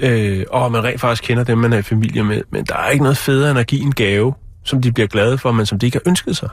Øh, 0.00 0.44
og 0.50 0.72
man 0.72 0.84
rent 0.84 1.00
faktisk 1.00 1.22
kender 1.22 1.44
dem, 1.44 1.58
man 1.58 1.72
er 1.72 1.78
i 1.78 1.82
familie 1.82 2.24
med. 2.24 2.42
Men 2.52 2.64
der 2.64 2.76
er 2.76 2.88
ikke 2.88 3.02
noget 3.02 3.16
federe 3.18 3.50
end 3.50 3.58
at 3.58 3.66
give 3.66 3.80
en 3.82 3.92
gave, 3.94 4.34
som 4.64 4.82
de 4.82 4.92
bliver 4.92 5.06
glade 5.06 5.38
for, 5.38 5.52
men 5.52 5.66
som 5.66 5.78
de 5.78 5.86
ikke 5.86 6.00
har 6.04 6.10
ønsket 6.10 6.36
sig. 6.36 6.48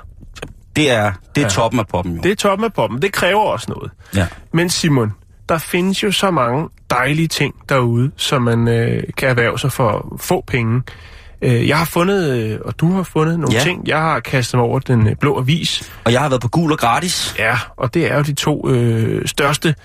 Det 0.76 0.92
er, 0.92 1.12
det 1.36 1.42
er 1.42 1.46
Ja. 1.46 1.50
toppen 1.50 1.80
af 1.80 1.88
poppen, 1.88 2.16
jo. 2.16 2.22
Det 2.22 2.32
er 2.32 2.36
toppen 2.36 2.66
af 2.66 2.74
poppen. 2.74 3.02
Det 3.02 3.12
kræver 3.14 3.42
også 3.42 3.66
noget. 3.72 3.92
Ja. 4.16 4.28
Men 4.54 4.70
Simon, 4.70 5.14
der 5.50 5.58
findes 5.58 6.04
jo 6.04 6.12
så 6.12 6.32
mange 6.32 6.70
dejlige 6.90 7.28
ting 7.28 7.56
derude, 7.70 8.12
som 8.18 8.42
man 8.42 8.68
øh, 8.68 9.04
kan 9.18 9.30
erhverve 9.30 9.60
sig 9.60 9.72
for 9.72 10.18
få 10.22 10.44
penge. 10.48 10.82
Øh, 11.42 11.68
jeg 11.68 11.78
har 11.78 11.86
fundet, 11.86 12.30
øh, 12.32 12.60
og 12.66 12.80
du 12.80 12.92
har 12.92 13.04
fundet 13.04 13.40
nogle 13.40 13.56
Ja. 13.58 13.64
ting. 13.64 13.88
Jeg 13.88 13.98
har 14.00 14.20
kastet 14.20 14.58
mig 14.58 14.66
over 14.66 14.80
den 14.80 15.08
øh, 15.08 15.16
blå 15.16 15.40
avis. 15.40 15.92
Og 16.04 16.12
jeg 16.12 16.22
har 16.22 16.30
været 16.30 16.42
på 16.42 16.48
gul 16.48 16.72
og 16.72 16.78
gratis. 16.78 17.36
Ja, 17.40 17.58
og 17.78 17.94
det 17.94 18.12
er 18.12 18.16
jo 18.18 18.22
de 18.22 18.34
to 18.34 18.70
øh, 18.70 19.28
største 19.28 19.76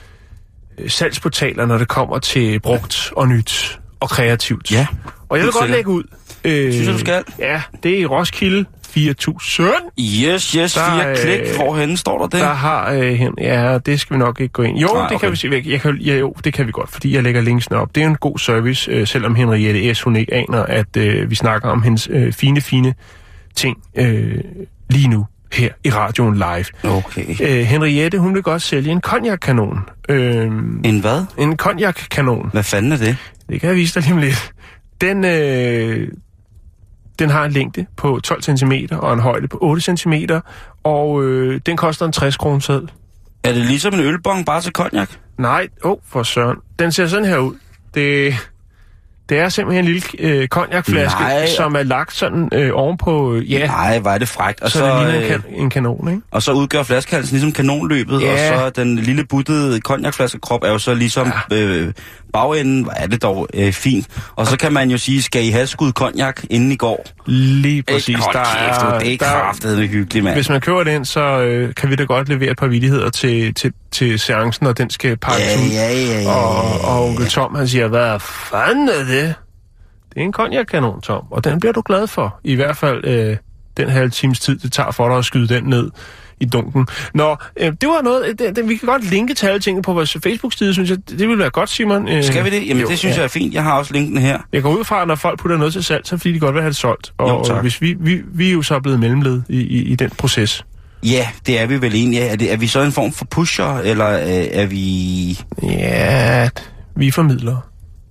øh, 0.79 0.91
salgsportaler, 0.91 1.67
når 1.67 1.79
det 1.79 1.89
kommer 1.89 2.19
til 2.19 2.61
brugt 2.61 3.13
og 3.17 3.29
nyt 3.29 3.81
og 4.01 4.09
kreativt. 4.11 4.73
Ja, 4.73 4.87
og 5.29 5.37
jeg 5.39 5.45
vil 5.45 5.53
godt 5.53 5.71
lægge 5.71 5.91
ud. 5.91 6.03
Øh, 6.45 6.73
Synes 6.73 6.87
jeg, 6.87 6.95
du 6.95 6.99
skal? 6.99 7.25
Ja, 7.39 7.63
det 7.83 7.95
er 7.95 7.99
i 7.99 8.07
Roskilde 8.07 8.65
4000. 8.99 9.75
Yes, 10.01 10.51
yes, 10.53 10.73
Der, 10.75 10.81
fire 10.91 11.11
øh, 11.11 11.17
klik. 11.17 11.57
Hvorhenne 11.57 11.97
står 11.97 12.19
der 12.19 12.27
det? 12.27 12.41
Der 12.41 12.53
har 12.55 12.93
øh, 12.93 13.13
hen, 13.13 13.35
ja, 13.41 13.79
det 13.87 14.01
skal 14.01 14.15
vi 14.15 14.19
nok 14.19 14.41
ikke 14.41 14.53
gå 14.53 14.63
ind. 14.63 14.79
Jo, 14.79 14.87
Nej, 14.95 15.03
det 15.09 15.09
kan 15.09 15.17
okay. 15.17 15.31
vi 15.31 15.37
se. 15.65 15.71
Jeg 15.71 15.81
kan, 15.81 15.97
ja, 15.97 16.17
jo, 16.17 16.35
det 16.45 16.53
kan 16.53 16.67
vi 16.67 16.73
godt, 16.73 16.91
fordi 16.91 17.15
jeg 17.15 17.23
lægger 17.23 17.41
linksene 17.41 17.77
op. 17.77 17.95
Det 17.95 18.03
er 18.03 18.07
en 18.07 18.15
god 18.17 18.39
service, 18.39 18.91
øh, 18.91 19.07
selvom 19.07 19.35
Henriette 19.35 19.95
S. 19.95 20.03
hun 20.03 20.17
ikke 20.17 20.35
aner, 20.35 20.63
at 20.63 20.97
øh, 20.97 21.31
vi 21.31 21.35
snakker 21.35 21.69
om 21.69 21.83
hendes 21.83 22.09
øh, 22.13 22.33
fine, 22.33 22.61
fine 22.61 22.95
ting 23.57 23.77
øh, 23.99 24.35
lige 24.91 25.09
nu 25.09 25.27
her 25.53 25.69
i 25.85 25.91
radioen 25.91 26.35
live. 26.35 26.93
Okay. 26.97 27.25
Øh, 27.41 27.65
Henriette, 27.67 28.19
hun 28.19 28.35
vil 28.35 28.43
godt 28.43 28.63
sælge 28.63 28.93
en 28.93 29.01
cognac-kanon. 29.01 29.79
Øh, 30.09 30.47
En 30.85 31.01
hvad? 31.01 31.25
en 31.39 31.57
cognac-kanon. 31.57 32.51
Hvad 32.53 32.63
fanden 32.63 32.93
er 32.93 32.97
det? 32.97 33.17
Det 33.49 33.61
kan 33.61 33.69
jeg 33.69 33.77
vise 33.77 33.95
dig 33.95 34.03
lige 34.03 34.13
om 34.15 34.19
lidt. 34.21 34.53
Den, 35.01 35.25
øh, 35.25 36.09
den 37.19 37.31
har 37.31 37.45
en 37.45 37.53
længde 37.53 37.87
på 37.97 38.21
12 38.25 38.43
cm 38.43 38.73
og 38.93 39.13
en 39.13 39.21
højde 39.21 39.49
på 39.49 39.59
8 39.61 39.97
cm, 39.97 40.13
og 40.85 41.25
øh, 41.25 41.61
den 41.67 41.77
koster 41.77 42.07
en 42.07 42.13
60 42.13 42.37
kroner 42.37 42.59
seddel. 42.61 42.91
Er 43.45 43.53
det 43.53 43.63
ligesom 43.67 43.95
en 43.95 44.01
ølbong 44.01 44.47
bare 44.47 44.61
til 44.61 44.73
cognac? 44.73 45.09
Nej, 45.39 45.69
åh, 45.85 45.91
oh, 45.91 45.99
for 46.09 46.23
søren. 46.23 46.57
Den 46.79 46.93
ser 46.93 47.07
sådan 47.07 47.25
her 47.25 47.39
ud. 47.39 47.55
Det, 47.95 48.35
Det 49.29 49.39
er 49.39 49.49
simpelthen 49.49 49.85
en 49.85 49.93
lille 49.93 50.09
øh, 50.19 50.49
konjakflaske, 50.49 51.21
Nej. 51.21 51.47
som 51.47 51.75
er 51.75 51.83
lagt 51.83 52.13
sådan 52.15 52.49
øh, 52.53 52.71
ovenpå, 52.75 53.35
øh, 53.35 53.53
ja, 53.53 53.67
Nej, 53.67 53.99
hvor 53.99 54.11
er 54.11 54.19
det 54.19 54.29
frækt. 54.29 54.61
Og 54.63 54.71
så, 54.71 54.79
så, 54.79 54.85
det 54.87 54.95
ligner 55.07 55.19
en, 55.19 55.23
øh, 55.23 55.29
kan, 55.29 55.43
en 55.49 55.71
kanon, 55.71 56.09
ikke? 56.09 56.23
og 56.31 56.43
så 56.43 56.53
udgør 56.53 56.83
flaskehalsen 56.83 57.35
ligesom 57.35 57.53
kanonløbet, 57.53 58.21
Ja. 58.23 58.33
og 58.33 58.39
så 58.75 58.83
den 58.83 58.97
lille 58.97 59.25
buttede 59.25 59.81
konjakflaskekrop 59.81 60.63
er 60.63 60.69
jo 60.71 60.79
så 60.79 60.95
ligesom 60.95 61.33
ja. 61.51 61.57
øh, 61.57 61.93
bagenden, 62.33 62.83
hvor 62.83 62.93
er 62.97 63.07
det 63.07 63.23
dog 63.23 63.49
øh, 63.55 63.73
fint. 63.73 64.07
Og 64.37 64.47
så 64.47 64.57
kan 64.59 64.73
man 64.73 64.91
jo 64.91 64.99
sige, 64.99 65.23
skal 65.23 65.45
I 65.47 65.51
have 65.51 65.67
skud 65.67 65.93
konjak 65.93 66.41
inden 66.51 66.73
i 66.73 66.77
går? 66.77 67.07
Lige 67.27 67.83
præcis. 67.83 68.17
Hold 68.19 68.35
Der 68.35 68.45
kæft, 68.45 68.83
er, 68.83 68.99
det 68.99 69.13
er 69.13 69.17
kraftedeme 69.19 69.87
hyggeligt, 69.87 70.25
mand. 70.25 70.37
hvis 70.37 70.49
man 70.49 70.61
køber 70.61 70.85
den, 70.85 71.05
så 71.05 71.21
øh, 71.41 71.75
kan 71.75 71.91
vi 71.91 71.97
da 71.97 72.05
godt 72.05 72.29
levere 72.29 72.51
et 72.51 72.57
par 72.59 72.67
vidigheder 72.67 73.11
til, 73.11 73.55
til, 73.55 73.73
til 73.93 74.19
seancen, 74.19 74.67
og 74.67 74.79
den 74.79 74.91
skal 74.91 75.17
pakkes 75.17 75.47
Ja, 75.49 75.57
ud. 75.65 75.71
ja, 75.71 75.93
ja, 75.93 76.23
ja, 76.23 76.31
Og, 76.31 76.81
og 76.81 77.05
onkel 77.09 77.27
Tom, 77.27 77.55
han 77.55 77.69
siger, 77.69 77.89
hvad 77.89 78.21
fanden 78.21 78.89
er 78.89 79.05
det? 79.05 79.35
Det 80.15 80.21
er 80.21 80.25
en 80.25 80.33
konjakkanon, 80.33 81.01
Tom, 81.01 81.23
og 81.31 81.45
den 81.45 81.61
bliver 81.61 81.73
du 81.73 81.83
glad 81.87 82.07
for. 82.07 82.41
I 82.45 82.55
hvert 82.55 82.77
fald 82.77 83.05
øh, 83.05 83.37
den 83.77 83.89
halve 83.89 84.11
times 84.11 84.41
tid, 84.41 84.59
det 84.59 84.73
tager 84.73 84.91
for 84.91 85.09
dig 85.09 85.19
at 85.19 85.25
skyde 85.25 85.49
den 85.55 85.65
ned 85.65 85.91
i 86.41 86.45
dunken. 86.45 86.87
Nå, 87.15 87.37
øh, 87.57 87.73
det 87.81 87.89
var 87.89 88.03
noget, 88.03 88.39
det, 88.39 88.57
det, 88.57 88.69
vi 88.69 88.77
kan 88.77 88.87
godt 88.89 89.11
linke 89.11 89.35
til 89.35 89.47
alle 89.47 89.61
tingene 89.61 89.83
på 89.83 89.93
vores 89.93 90.17
Facebook-side, 90.23 90.73
synes 90.73 90.91
jeg. 90.91 90.99
Det 91.11 91.19
ville 91.19 91.39
være 91.39 91.51
godt, 91.51 91.71
Simon. 91.71 92.09
Øh, 92.09 92.25
Skal 92.25 92.45
vi 92.45 92.51
det? 92.51 92.69
Jamen, 92.69 92.83
jo, 92.83 92.89
det 92.89 92.99
synes 92.99 93.15
ja. 93.17 93.21
jeg 93.21 93.25
er 93.25 93.29
fint. 93.29 93.55
Jeg 93.55 93.63
har 93.63 93.79
også 93.79 93.93
linken 93.93 94.19
her. 94.19 94.39
Jeg 94.53 94.63
går 94.63 94.71
ud 94.79 94.85
fra, 94.85 95.03
at 95.03 95.09
når 95.09 95.15
folk 95.15 95.39
putter 95.41 95.57
noget 95.57 95.73
til 95.73 95.85
salg, 95.85 96.07
så 96.07 96.15
er 96.15 96.17
det 96.17 96.21
fordi 96.23 96.35
de 96.35 96.39
godt 96.41 96.55
vil 96.55 96.63
have 96.63 96.71
det 96.71 96.77
solgt. 96.77 97.13
Og, 97.19 97.29
Jo, 97.29 97.45
tak. 97.45 97.57
og 97.57 97.63
hvis 97.63 97.81
vi, 97.83 97.97
vi, 98.01 98.21
vi 98.35 98.49
er 98.49 98.53
jo 98.53 98.63
så 98.63 98.81
blevet 98.81 99.01
mellemled 99.01 99.43
i, 99.49 99.61
i, 99.61 99.83
i 99.83 99.95
den 99.95 100.11
proces. 100.11 100.65
Ja, 101.03 101.29
det 101.47 101.61
er 101.61 101.67
vi 101.67 101.81
vel 101.81 101.95
egentlig. 101.95 102.21
Er, 102.21 102.37
det, 102.37 102.53
er 102.53 102.57
vi 102.57 102.67
så 102.67 102.81
en 102.81 102.93
form 102.93 103.13
for 103.13 103.25
pusher, 103.25 103.79
eller 103.79 104.11
øh, 104.11 104.47
er 104.51 104.67
vi... 104.67 105.41
Ja, 105.63 106.49
vi 106.97 107.11
formidler. 107.11 107.57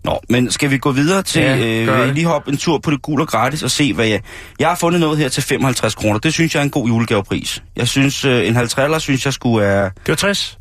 Nå, 0.03 0.19
men 0.29 0.51
skal 0.51 0.69
vi 0.69 0.77
gå 0.77 0.91
videre 0.91 1.23
til... 1.23 1.41
Ja, 1.41 2.05
øh, 2.05 2.13
lige 2.13 2.25
hoppe 2.25 2.51
en 2.51 2.57
tur 2.57 2.77
på 2.77 2.91
det 2.91 3.01
gule 3.01 3.23
og 3.23 3.27
gratis 3.27 3.63
og 3.63 3.71
se, 3.71 3.93
hvad 3.93 4.05
jeg... 4.05 4.21
Jeg 4.59 4.67
har 4.67 4.75
fundet 4.75 5.01
noget 5.01 5.17
her 5.17 5.29
til 5.29 5.43
55 5.43 5.95
kroner. 5.95 6.19
Det 6.19 6.33
synes 6.33 6.55
jeg 6.55 6.59
er 6.59 6.63
en 6.63 6.69
god 6.69 6.87
julegavepris. 6.87 7.63
Jeg 7.75 7.87
synes, 7.87 8.25
øh, 8.25 8.47
en 8.47 8.55
50 8.55 9.03
synes 9.03 9.25
jeg 9.25 9.33
skulle 9.33 9.65
er... 9.65 9.89
Det 9.89 10.07
var 10.07 10.15
60. 10.15 10.57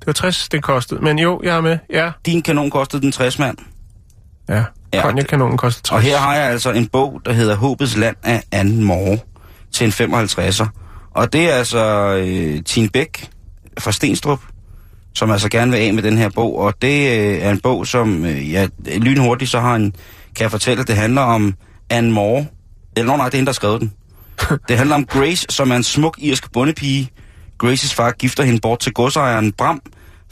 Det 0.00 0.06
var 0.06 0.12
60, 0.12 0.48
det 0.48 0.62
kostede. 0.62 1.04
Men 1.04 1.18
jo, 1.18 1.40
jeg 1.44 1.56
er 1.56 1.60
med. 1.60 1.78
Ja. 1.90 2.10
Din 2.26 2.42
kanon 2.42 2.70
kostede 2.70 3.02
den 3.02 3.12
60 3.12 3.38
mand. 3.38 3.58
Ja. 4.48 4.64
Ja, 4.94 5.02
Konjakanonen 5.02 5.56
koster 5.56 5.82
60. 5.82 5.96
Og 5.96 6.02
her 6.02 6.18
har 6.18 6.34
jeg 6.34 6.44
altså 6.44 6.70
en 6.70 6.86
bog, 6.86 7.20
der 7.24 7.32
hedder 7.32 7.56
Håbets 7.56 7.96
Land 7.96 8.16
af 8.22 8.42
Anne 8.52 8.84
Moore 8.84 9.18
til 9.72 9.84
en 9.84 10.14
55'er. 10.14 10.66
Og 11.14 11.32
det 11.32 11.50
er 11.50 11.54
altså 11.54 12.14
øh, 12.14 12.64
Tine 12.64 12.88
Bæk 12.88 13.30
fra 13.78 13.92
Stenstrup, 13.92 14.40
som 15.14 15.30
altså 15.30 15.48
gerne 15.48 15.70
vil 15.70 15.78
af 15.78 15.94
med 15.94 16.02
den 16.02 16.18
her 16.18 16.28
bog. 16.28 16.58
Og 16.58 16.74
det 16.82 17.18
øh, 17.18 17.38
er 17.38 17.50
en 17.50 17.60
bog, 17.60 17.86
som 17.86 18.24
øh, 18.24 18.52
ja, 18.52 18.66
lynhurtigt 18.96 19.50
så 19.50 19.60
har 19.60 19.74
en, 19.74 19.94
kan 20.36 20.42
jeg 20.42 20.50
fortælle, 20.50 20.80
at 20.80 20.88
det 20.88 20.96
handler 20.96 21.22
om 21.22 21.54
Anne 21.90 22.10
Moore. 22.12 22.46
Eller 22.96 23.12
nå, 23.12 23.16
nej, 23.16 23.26
det 23.26 23.34
er 23.34 23.38
hende, 23.38 23.46
der 23.46 23.52
har 23.52 23.54
skrevet 23.54 23.80
den. 23.80 23.92
det 24.68 24.76
handler 24.78 24.96
om 24.96 25.04
Grace, 25.04 25.46
som 25.50 25.70
er 25.70 25.76
en 25.76 25.82
smuk 25.82 26.18
irsk 26.18 26.52
bondepige. 26.52 27.10
Graces 27.58 27.94
far 27.94 28.10
gifter 28.10 28.44
hende 28.44 28.60
bort 28.60 28.78
til 28.78 28.92
godsejeren 28.92 29.52
Bram 29.52 29.82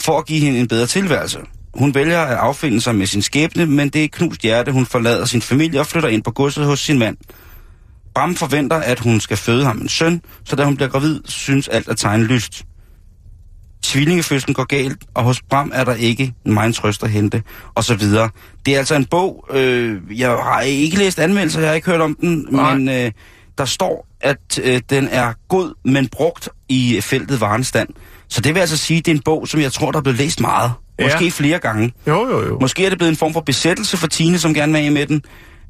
for 0.00 0.18
at 0.18 0.26
give 0.26 0.40
hende 0.40 0.60
en 0.60 0.68
bedre 0.68 0.86
tilværelse. 0.86 1.38
Hun 1.74 1.94
vælger 1.94 2.20
at 2.20 2.36
affinde 2.36 2.80
sig 2.80 2.94
med 2.94 3.06
sin 3.06 3.22
skæbne, 3.22 3.66
men 3.66 3.88
det 3.88 4.04
er 4.04 4.08
knust 4.08 4.40
hjerte, 4.42 4.72
hun 4.72 4.86
forlader 4.86 5.24
sin 5.24 5.42
familie 5.42 5.80
og 5.80 5.86
flytter 5.86 6.08
ind 6.08 6.22
på 6.22 6.30
godset 6.30 6.64
hos 6.64 6.80
sin 6.80 6.98
mand. 6.98 7.16
Bram 8.14 8.34
forventer, 8.34 8.76
at 8.76 9.00
hun 9.00 9.20
skal 9.20 9.36
føde 9.36 9.64
ham 9.64 9.78
en 9.78 9.88
søn, 9.88 10.22
så 10.44 10.56
da 10.56 10.64
hun 10.64 10.76
bliver 10.76 10.88
gravid, 10.88 11.20
synes 11.24 11.68
alt 11.68 11.88
at 11.88 11.96
tegne 11.96 12.24
lyst. 12.24 12.64
Tvillingefødslen 13.82 14.54
går 14.54 14.64
galt, 14.64 14.98
og 15.14 15.22
hos 15.22 15.42
Bram 15.42 15.72
er 15.74 15.84
der 15.84 15.94
ikke 15.94 16.34
meget 16.44 16.74
trøst 16.74 17.02
at 17.02 17.10
hente, 17.10 17.42
og 17.74 17.84
så 17.84 17.94
videre. 17.94 18.30
Det 18.66 18.74
er 18.74 18.78
altså 18.78 18.94
en 18.94 19.04
bog, 19.04 19.46
øh, 19.50 20.00
jeg 20.10 20.30
har 20.30 20.60
ikke 20.60 20.98
læst 20.98 21.18
anmeldelser, 21.18 21.60
jeg 21.60 21.68
har 21.68 21.74
ikke 21.74 21.90
hørt 21.90 22.00
om 22.00 22.16
den, 22.20 22.46
Nej. 22.50 22.74
men 22.74 22.88
øh, 22.88 23.12
der 23.58 23.64
står, 23.64 24.06
at 24.20 24.58
øh, 24.62 24.80
den 24.90 25.08
er 25.10 25.32
god, 25.48 25.74
men 25.84 26.08
brugt 26.08 26.48
i 26.68 27.00
feltet 27.02 27.40
varenstand. 27.40 27.88
Så 28.28 28.40
det 28.40 28.54
vil 28.54 28.60
altså 28.60 28.76
sige, 28.76 28.98
at 28.98 29.06
det 29.06 29.12
er 29.12 29.16
en 29.16 29.22
bog, 29.22 29.48
som 29.48 29.60
jeg 29.60 29.72
tror, 29.72 29.90
der 29.90 29.98
er 29.98 30.02
blevet 30.02 30.18
læst 30.18 30.40
meget. 30.40 30.72
Ja. 30.98 31.04
Måske 31.04 31.30
flere 31.30 31.58
gange. 31.58 31.92
Jo, 32.06 32.28
jo, 32.28 32.46
jo. 32.46 32.58
Måske 32.60 32.84
er 32.84 32.88
det 32.88 32.98
blevet 32.98 33.10
en 33.10 33.16
form 33.16 33.32
for 33.32 33.40
besættelse 33.40 33.96
for 33.96 34.06
Tine, 34.06 34.38
som 34.38 34.54
gerne 34.54 34.72
vil 34.72 34.80
af 34.80 34.92
med 34.92 35.06
den. 35.06 35.22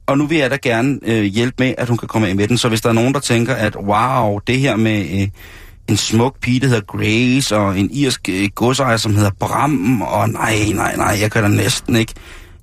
Og 0.07 0.19
nu 0.19 0.27
vil 0.27 0.39
jeg 0.39 0.51
da 0.51 0.59
gerne 0.63 0.99
øh, 1.03 1.25
hjælpe 1.25 1.55
med, 1.59 1.75
at 1.79 1.89
hun 1.89 1.99
kan 1.99 2.09
komme 2.09 2.29
af 2.29 2.37
med 2.37 2.49
den. 2.49 2.59
Så 2.59 2.69
hvis 2.69 2.81
der 2.81 2.89
er 2.89 2.93
nogen, 2.93 3.15
der 3.15 3.21
tænker, 3.21 3.55
at 3.55 3.77
wow, 3.77 4.39
det 4.47 4.59
her 4.59 4.77
med 4.77 5.21
øh, 5.21 5.29
en 5.91 5.97
smuk 5.97 6.41
pige, 6.41 6.61
der 6.61 6.67
hedder 6.67 6.81
Grace, 6.81 7.57
og 7.57 7.79
en 7.79 7.91
irsk 7.93 8.29
øh, 8.29 8.49
godsejer, 8.55 8.97
som 8.97 9.15
hedder 9.15 9.31
Bram, 9.41 10.03
og 10.03 10.29
nej, 10.29 10.57
nej, 10.75 10.97
nej, 10.97 11.19
jeg 11.21 11.31
kan 11.31 11.43
da 11.43 11.49
næsten 11.49 11.97
ikke. 11.97 12.13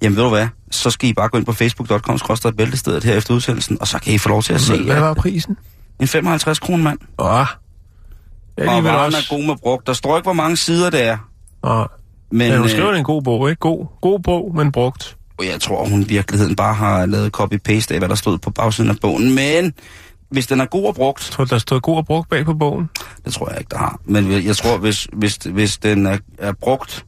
Jamen 0.01 0.15
ved 0.15 0.23
du 0.23 0.29
hvad, 0.29 0.47
så 0.71 0.89
skal 0.89 1.09
I 1.09 1.13
bare 1.13 1.29
gå 1.29 1.37
ind 1.37 1.45
på 1.45 1.51
facebook.com, 1.53 2.17
skråstrej 2.17 2.51
bæltestedet 2.51 3.03
her 3.03 3.13
efter 3.13 3.33
udsendelsen, 3.33 3.77
og 3.81 3.87
så 3.87 3.99
kan 3.99 4.13
I 4.13 4.17
få 4.17 4.29
lov 4.29 4.43
til 4.43 4.53
at 4.53 4.61
se 4.61 4.83
Hvad 4.83 4.99
var 4.99 5.13
prisen? 5.13 5.57
en 5.99 6.07
55 6.07 6.59
kroner 6.59 6.83
mand. 6.83 6.99
Åh. 7.19 7.25
Og 7.27 7.45
Alligevel 8.57 8.83
varen 8.91 9.05
også. 9.05 9.17
er 9.17 9.37
god 9.37 9.45
med 9.45 9.55
brugt. 9.63 9.87
Der 9.87 9.93
står 9.93 10.17
ikke, 10.17 10.25
hvor 10.25 10.33
mange 10.33 10.57
sider 10.57 10.89
det 10.89 11.03
er. 11.03 11.17
Åh. 11.63 11.85
Men, 12.31 12.37
Men 12.37 12.57
hun 12.57 12.63
øh, 12.65 12.69
skriver 12.71 12.93
en 12.93 13.03
god 13.03 13.21
bog, 13.21 13.49
ikke? 13.49 13.59
God, 13.59 13.85
god 14.01 14.19
bog, 14.19 14.51
men 14.55 14.71
brugt. 14.71 15.17
Og 15.39 15.45
jeg 15.45 15.61
tror, 15.61 15.85
hun 15.85 16.01
i 16.01 16.05
virkeligheden 16.05 16.55
bare 16.55 16.73
har 16.73 17.05
lavet 17.05 17.31
copy-paste 17.37 17.93
af, 17.93 17.99
hvad 17.99 18.09
der 18.09 18.15
stod 18.15 18.37
på 18.37 18.49
bagsiden 18.49 18.89
af 18.89 18.95
bogen. 19.01 19.35
Men 19.35 19.73
hvis 20.29 20.47
den 20.47 20.61
er 20.61 20.65
god 20.65 20.85
og 20.85 20.95
brugt, 20.95 21.21
tror, 21.21 21.45
der 21.45 21.57
stod 21.57 21.81
god 21.81 21.97
og 21.97 22.05
brugt 22.05 22.29
bag 22.29 22.45
på 22.45 22.53
bogen. 22.53 22.89
det 23.25 23.33
tror 23.33 23.49
jeg 23.49 23.59
ikke, 23.59 23.69
der 23.69 23.77
har. 23.77 23.99
Men 24.05 24.31
jeg 24.31 24.55
tror, 24.55 24.77
hvis, 24.77 25.07
hvis, 25.13 25.35
hvis 25.35 25.77
den 25.77 26.05
er, 26.05 26.17
er 26.37 26.51
brugt, 26.51 27.05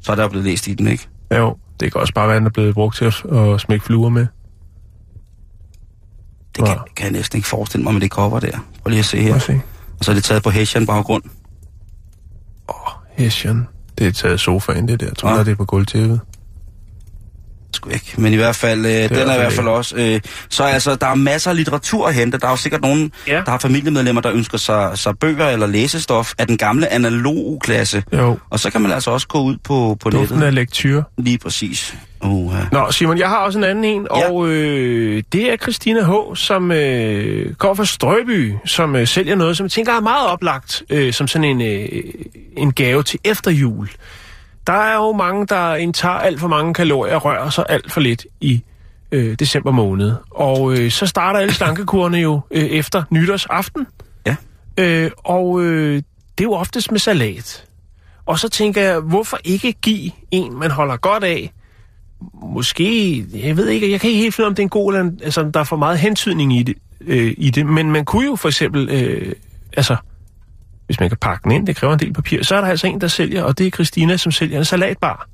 så 0.00 0.12
er 0.12 0.16
der 0.16 0.28
blevet 0.28 0.46
læst 0.46 0.68
i 0.68 0.74
den, 0.74 0.86
ikke? 0.86 1.08
Jo, 1.36 1.56
det 1.80 1.92
kan 1.92 2.00
også 2.00 2.14
bare 2.14 2.28
være, 2.28 2.36
at 2.36 2.40
den 2.40 2.46
er 2.46 2.50
blevet 2.50 2.74
brugt 2.74 2.96
til 2.96 3.04
at, 3.04 3.24
at 3.32 3.60
smække 3.60 3.84
fluer 3.84 4.08
med. 4.08 4.26
Det 6.56 6.66
kan, 6.66 6.76
kan 6.96 7.04
jeg 7.04 7.12
næsten 7.12 7.36
ikke 7.36 7.48
forestille 7.48 7.84
mig 7.84 7.92
med 7.92 8.00
det 8.00 8.10
cover 8.10 8.40
der. 8.40 8.58
Prøv 8.82 8.90
lige 8.90 8.98
at 8.98 9.04
se 9.04 9.22
her. 9.22 9.38
se. 9.38 9.60
Og 9.98 10.04
så 10.04 10.10
er 10.10 10.14
det 10.14 10.24
taget 10.24 10.42
på 10.42 10.50
Hessian 10.50 10.86
baggrund. 10.86 11.22
Hessian. 13.18 13.68
Det 13.98 14.06
er 14.06 14.12
taget 14.12 14.40
sofaen, 14.40 14.88
det 14.88 15.00
der. 15.00 15.06
Jeg 15.06 15.16
tror, 15.16 15.30
ja. 15.30 15.38
det 15.38 15.48
er 15.48 15.54
på 15.54 15.64
gulvtæppet. 15.64 16.20
Sgu 17.72 17.90
ikke. 17.90 18.14
Men 18.18 18.32
i 18.32 18.36
hvert 18.36 18.56
fald, 18.56 18.86
øh, 18.86 18.92
den 18.92 19.12
er 19.28 19.34
i 19.34 19.38
hvert 19.38 19.52
fald 19.52 19.68
også... 19.68 19.96
Øh, 19.96 20.20
så 20.48 20.62
altså, 20.64 20.94
der 20.94 21.06
er 21.06 21.14
masser 21.14 21.50
af 21.50 21.56
litteratur 21.56 22.06
at 22.08 22.14
hente. 22.14 22.38
Der 22.38 22.46
er 22.46 22.50
jo 22.50 22.56
sikkert 22.56 22.80
nogen, 22.82 23.12
Ja. 23.26 23.34
der 23.44 23.50
har 23.50 23.58
familiemedlemmer, 23.58 24.22
der 24.22 24.32
ønsker 24.32 24.58
sig, 24.58 24.90
sig 24.98 25.18
bøger 25.18 25.48
eller 25.48 25.66
læsestof 25.66 26.32
af 26.38 26.46
den 26.46 26.56
gamle 26.56 26.92
analogklasse. 26.92 28.02
Jo, 28.12 28.38
Og 28.50 28.60
så 28.60 28.70
kan 28.70 28.80
man 28.80 28.92
altså 28.92 29.10
også 29.10 29.28
gå 29.28 29.40
ud 29.40 29.56
på, 29.64 29.96
på 30.00 30.10
duften 30.10 30.36
nettet. 30.36 30.46
af 30.46 30.54
lektyr. 30.54 31.02
Lige 31.18 31.38
præcis. 31.38 31.94
Uh, 32.24 32.54
Nå, 32.72 32.90
Simon, 32.90 33.18
jeg 33.18 33.28
har 33.28 33.36
også 33.36 33.58
en 33.58 33.64
anden 33.64 33.84
en, 33.84 34.06
Ja. 34.16 34.30
og 34.32 34.48
øh, 34.48 35.22
det 35.32 35.52
er 35.52 35.56
Christina 35.56 36.00
H., 36.04 36.36
som 36.36 36.72
øh, 36.72 37.54
kommer 37.54 37.74
fra 37.74 37.84
Strøby, 37.84 38.52
som 38.64 38.96
øh, 38.96 39.06
sælger 39.06 39.34
noget, 39.34 39.56
som 39.56 39.64
jeg 39.64 39.70
tænker 39.70 39.92
er 39.92 40.00
meget 40.00 40.26
oplagt, 40.28 40.82
øh, 40.90 41.12
som 41.12 41.28
sådan 41.28 41.44
en, 41.44 41.60
øh, 41.62 42.02
en 42.56 42.72
gave 42.72 43.02
til 43.02 43.20
efter 43.24 43.50
jul. 43.50 43.88
Der 44.68 44.74
er 44.74 44.94
jo 44.94 45.12
mange, 45.12 45.46
der 45.46 45.74
indtager 45.74 46.14
alt 46.14 46.40
for 46.40 46.48
mange 46.48 46.74
kalorier 46.74 47.14
og 47.14 47.24
rører 47.24 47.50
sig 47.50 47.64
alt 47.68 47.92
for 47.92 48.00
lidt 48.00 48.26
i 48.40 48.62
øh, 49.12 49.34
december 49.34 49.70
måned. 49.70 50.14
Og 50.30 50.72
øh, 50.72 50.90
så 50.90 51.06
starter 51.06 51.40
alle 51.40 51.54
slankekurene 51.54 52.18
jo 52.18 52.40
øh, 52.50 52.64
efter 52.64 53.02
nytårsaften. 53.10 53.86
Ja. 54.26 54.36
Øh, 54.78 55.10
og 55.18 55.62
øh, 55.62 55.94
det 56.38 56.44
er 56.44 56.44
jo 56.44 56.52
oftest 56.52 56.90
med 56.90 56.98
salat. 56.98 57.64
Og 58.26 58.38
så 58.38 58.48
tænker 58.48 58.82
jeg, 58.82 59.00
hvorfor 59.00 59.38
ikke 59.44 59.72
give 59.72 60.10
en, 60.30 60.58
man 60.58 60.70
holder 60.70 60.96
godt 60.96 61.24
af, 61.24 61.52
måske, 62.42 63.24
jeg 63.34 63.56
ved 63.56 63.68
ikke, 63.68 63.90
jeg 63.90 64.00
kan 64.00 64.10
ikke 64.10 64.22
helt 64.22 64.34
finde 64.34 64.46
om 64.46 64.54
det 64.54 64.62
er 64.62 64.66
en 64.66 64.68
god, 64.68 64.94
eller 64.94 65.08
en, 65.08 65.20
altså, 65.22 65.50
der 65.54 65.60
er 65.60 65.64
for 65.64 65.76
meget 65.76 65.98
hentydning 65.98 66.56
i 66.56 66.62
det, 66.62 66.74
øh, 67.00 67.34
i 67.38 67.50
det, 67.50 67.66
men 67.66 67.92
man 67.92 68.04
kunne 68.04 68.26
jo 68.26 68.36
for 68.36 68.48
eksempel, 68.48 68.88
øh, 68.90 69.32
altså, 69.76 69.96
hvis 70.88 71.00
man 71.00 71.08
kan 71.08 71.18
pakke 71.20 71.44
den 71.44 71.52
ind, 71.52 71.66
det 71.66 71.76
kræver 71.76 71.92
en 71.92 71.98
del 72.00 72.12
papir, 72.12 72.42
så 72.44 72.56
er 72.56 72.60
der 72.60 72.68
altså 72.68 72.86
en, 72.86 73.00
der 73.00 73.08
sælger, 73.08 73.42
og 73.44 73.58
det 73.58 73.66
er 73.66 73.70
Christina, 73.70 74.16
som 74.16 74.32
sælger 74.32 74.58
en 74.58 74.64
salatbar. 74.64 75.28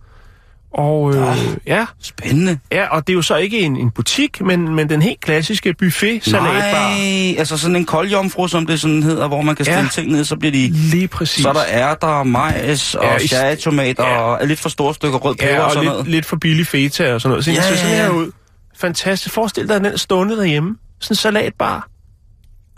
Og 0.75 1.15
øh, 1.17 1.37
ja, 1.67 1.87
Spændende. 2.03 2.59
ja, 2.73 2.89
og 2.89 3.07
det 3.07 3.13
er 3.13 3.15
jo 3.15 3.23
så 3.23 3.37
ikke 3.37 3.61
en, 3.61 3.77
en 3.77 3.91
butik, 3.91 4.41
men, 4.41 4.75
men 4.75 4.89
den 4.89 5.03
helt 5.03 5.21
klassiske 5.21 5.75
buffet 5.79 6.25
salatbar. 6.25 6.89
Nej, 6.89 7.35
altså 7.39 7.59
sådan 7.59 7.77
en 7.77 7.85
koldjomfru, 7.85 8.49
som 8.49 8.67
det 8.67 8.81
sådan 8.81 9.03
hedder, 9.03 9.29
hvor 9.29 9.43
man 9.43 9.55
kan 9.57 9.65
stille 9.65 9.81
Ja. 9.81 9.89
ting 9.93 10.13
ned, 10.13 10.25
så 10.25 10.37
bliver 10.37 10.53
de... 10.53 10.69
Lige 10.69 11.09
præcis. 11.09 11.43
Så 11.43 11.65
er 11.69 11.95
der 11.95 12.23
majs 12.23 12.95
og 12.95 13.05
Ja, 13.05 13.19
cherrytomater 13.19 14.05
ja. 14.07 14.17
og 14.21 14.47
lidt 14.47 14.61
for 14.61 14.69
store 14.69 14.95
stykker 14.95 15.19
rød 15.19 15.35
peber 15.35 15.53
ja, 15.53 15.59
og 15.59 15.65
og 15.65 15.71
sådan 15.71 15.85
lidt, 15.85 15.93
noget. 15.93 16.09
lidt 16.09 16.27
for 16.27 16.37
billig 16.37 16.67
feta 16.67 17.15
og 17.15 17.21
sådan 17.21 17.31
noget. 17.31 17.45
Så 17.45 17.51
ja, 17.51 17.63
Ja, 17.63 17.89
ja, 17.89 17.97
her 18.03 18.11
ud. 18.11 18.31
Fantastisk. 18.77 19.35
Forestil 19.35 19.69
dig 19.69 19.81
den 19.81 19.99
stående 19.99 20.37
derhjemme. 20.37 20.77
Sådan 21.01 21.13
en 21.13 21.17
salatbar. 21.17 21.89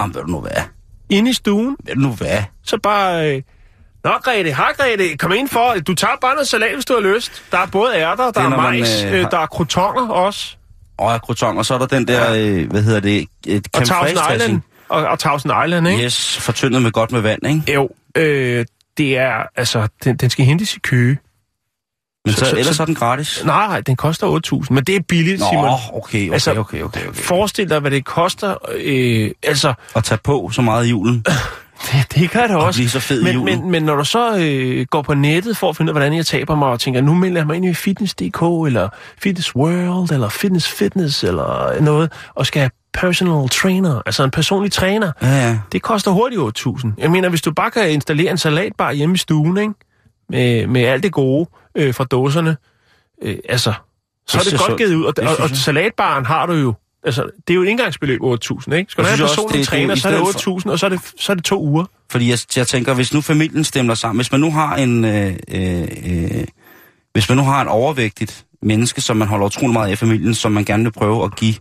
Jamen, 0.01 0.15
ved 0.15 0.23
du 0.23 0.29
nu 0.29 0.41
hvad? 0.41 0.63
Inde 1.11 1.31
i 1.31 1.35
stuen. 1.35 1.77
Nu 1.97 2.11
hvad? 2.13 2.39
Så 2.65 2.79
bare... 2.83 3.35
Øh, 3.37 3.43
Nå, 4.05 4.11
Grete, 4.23 4.53
hej 4.53 4.73
Grete, 4.79 5.17
kom 5.17 5.33
ind 5.33 5.49
for. 5.49 5.75
Du 5.87 5.95
tager 5.95 6.13
bare 6.21 6.35
noget 6.35 6.49
salat, 6.49 6.75
hvis 6.75 6.85
du 6.85 6.95
har 6.95 7.15
lyst. 7.15 7.43
Der 7.53 7.59
er 7.59 7.67
både 7.67 7.95
ærter, 7.97 8.31
der 8.31 8.41
er, 8.41 8.45
er 8.45 8.49
når 8.49 8.57
man, 8.57 8.65
majs, 8.79 9.05
øh, 9.05 9.13
øh, 9.13 9.21
har- 9.21 9.29
der 9.29 9.39
er 9.39 9.47
crotonger 9.47 10.09
også. 10.09 10.57
Og 10.99 11.13
ja, 11.13 11.19
croton, 11.19 11.59
og 11.59 11.67
så 11.67 11.75
er 11.75 11.79
der 11.79 11.87
den 11.87 12.09
der, 12.09 12.33
øh, 12.37 12.71
hvad 12.71 12.83
hedder 12.83 13.01
det, 13.01 13.27
et 13.47 13.67
Og 13.75 13.85
Thousand 13.85 14.19
Island. 14.35 14.61
Og, 14.89 15.07
og 15.07 15.19
Thousand 15.19 15.53
Island, 15.67 15.89
ikke? 15.89 16.05
Yes, 16.05 16.37
fortyndet 16.39 16.83
med 16.83 16.93
godt 16.93 17.13
med 17.13 17.21
vand, 17.21 17.47
ikke? 17.47 17.73
Jo, 17.73 17.89
øh, 18.17 18.65
det 18.99 19.19
er, 19.19 19.33
altså, 19.57 19.89
den, 20.05 20.17
den 20.17 20.31
skal 20.31 20.45
hentes 20.45 20.75
i 20.75 20.79
Køge. 20.79 21.19
Men 22.27 22.35
så, 22.35 22.39
Så- 22.45 22.51
så- 22.51 22.57
ellers 22.57 22.77
så- 22.77 22.83
er 22.83 22.87
den 22.87 22.95
gratis. 22.95 23.43
Nej, 23.45 23.67
nej, 23.67 23.81
den 23.81 23.97
koster 23.97 24.27
8.000, 24.27 24.75
men 24.75 24.85
det 24.85 24.97
er 24.97 25.01
billigt, 25.09 25.41
Nå, 25.41 25.47
Simon. 25.53 25.65
okay, 25.65 25.79
okay, 25.93 26.33
Altså, 26.33 26.51
okay, 26.51 26.83
okay, 26.83 27.07
okay. 27.07 27.13
Forestil 27.13 27.71
dig, 27.71 27.81
hvad 27.81 27.91
det 27.91 28.05
koster. 28.05 28.55
Øh, 28.77 29.31
altså, 29.43 29.75
At 29.97 30.05
tage 30.05 30.19
på 30.25 30.51
så 30.53 30.63
meget 30.63 30.87
i 30.87 30.89
julen. 30.91 31.25
det, 31.93 32.15
det 32.15 32.31
gør 32.31 32.47
det 32.47 32.57
også. 32.57 32.79
blive 32.79 32.89
så 32.91 33.01
fed 33.01 33.23
men, 33.23 33.45
men, 33.45 33.71
men 33.71 33.83
når 33.83 33.97
du 33.97 34.05
så 34.05 34.37
øh, 34.39 34.87
går 34.91 35.03
på 35.03 35.15
nettet 35.15 35.57
for 35.57 35.69
at 35.69 35.77
finde 35.77 35.91
ud 35.93 35.97
af, 35.97 36.01
hvordan 36.01 36.17
jeg 36.17 36.27
taber 36.27 36.55
mig, 36.57 36.69
og 36.69 36.81
tænker, 36.81 37.01
nu 37.01 37.15
melder 37.15 37.41
jeg 37.41 37.47
mig 37.47 37.57
ind 37.57 37.65
i 37.65 37.75
Fitness.dk, 37.75 38.43
eller 38.67 38.89
Fitness 39.23 39.57
World, 39.57 40.11
eller 40.13 40.29
Fitness 40.29 40.69
Fitness, 40.69 41.25
eller 41.25 41.81
noget, 41.81 42.13
og 42.35 42.47
skal 42.47 42.61
have 42.61 42.71
personal 42.95 43.49
trainer, 43.49 44.03
altså 44.07 44.25
en 44.25 44.31
personlig 44.31 44.73
træner, 44.73 45.13
Ja, 45.23 45.29
ja. 45.49 45.59
det 45.73 45.83
koster 45.83 46.11
hurtigt 46.11 46.41
8.000. 46.67 46.89
Jeg 46.99 47.11
mener, 47.11 47.29
hvis 47.29 47.43
du 47.43 47.53
bare 47.53 47.71
kan 47.71 47.91
installere 47.91 48.31
en 48.31 48.39
salatbar 48.39 48.93
hjemme 48.93 49.15
i 49.15 49.19
stuen, 49.19 49.57
ikke? 49.59 49.73
Med, 50.29 50.67
med 50.67 50.83
alt 50.85 51.03
det 51.03 51.13
gode 51.13 51.49
øh, 51.77 51.95
fra 51.95 52.05
dåserne, 52.05 52.57
øh, 53.23 53.37
altså, 53.49 53.73
så 54.27 54.39
er 54.39 54.43
Det 54.43 54.53
godt 54.53 54.71
så- 54.71 54.77
givet 54.77 54.95
ud. 54.95 55.05
Og, 55.05 55.15
og, 55.19 55.37
og 55.39 55.49
jeg. 55.49 55.57
salatbaren 55.57 56.25
har 56.27 56.47
du 56.47 56.53
jo, 56.53 56.75
altså, 57.05 57.23
det 57.23 57.51
er 57.51 57.55
jo 57.55 57.63
et 57.63 57.69
indgangsbeløb 57.69 58.21
8.000, 58.23 58.27
ikke? 58.29 58.91
Skal 58.91 59.05
du 59.05 59.09
Jeg 59.09 59.17
have 59.17 59.23
en 59.25 59.29
synes 59.29 59.31
også, 59.31 59.37
personlig 59.37 59.67
det- 59.67 59.73
det 59.73 59.79
er 59.79 59.81
jo 59.83 59.87
træner, 59.87 59.95
så 59.97 60.09
er 60.09 60.13
det 60.13 60.19
stedet 60.41 60.63
8.000, 60.65 60.71
og 60.71 60.79
så 60.79 60.87
er 60.87 60.91
det, 60.91 61.01
så 61.19 61.33
er 61.33 61.35
det 61.37 61.45
to 61.45 61.63
uger. 61.63 61.85
Fordi 62.11 62.31
jeg, 62.31 62.39
jeg 62.57 62.67
tænker, 62.67 62.95
hvis 62.95 63.15
nu 63.15 63.21
familien 63.21 63.65
stemmer 63.65 63.95
sammen, 63.95 64.19
hvis 64.19 64.33
man 64.33 64.41
nu 64.41 64.51
har 64.53 64.77
en, 64.77 65.05
øh, 65.05 65.37
øh, 65.51 65.83
øh, 66.07 66.45
hvis 67.13 67.29
man 67.29 67.39
nu 67.39 67.45
har 67.45 67.63
et 67.63 67.69
overvægtigt 67.69 68.45
menneske, 68.63 69.01
som 69.01 69.17
man 69.17 69.29
holder 69.29 69.47
utrolig 69.47 69.73
meget 69.73 69.89
af 69.89 69.93
i 69.93 69.97
familien, 69.97 70.35
som 70.35 70.53
man 70.53 70.65
gerne 70.65 70.83
vil 70.83 70.93
prøve 70.93 71.25
at 71.25 71.37
give 71.37 71.55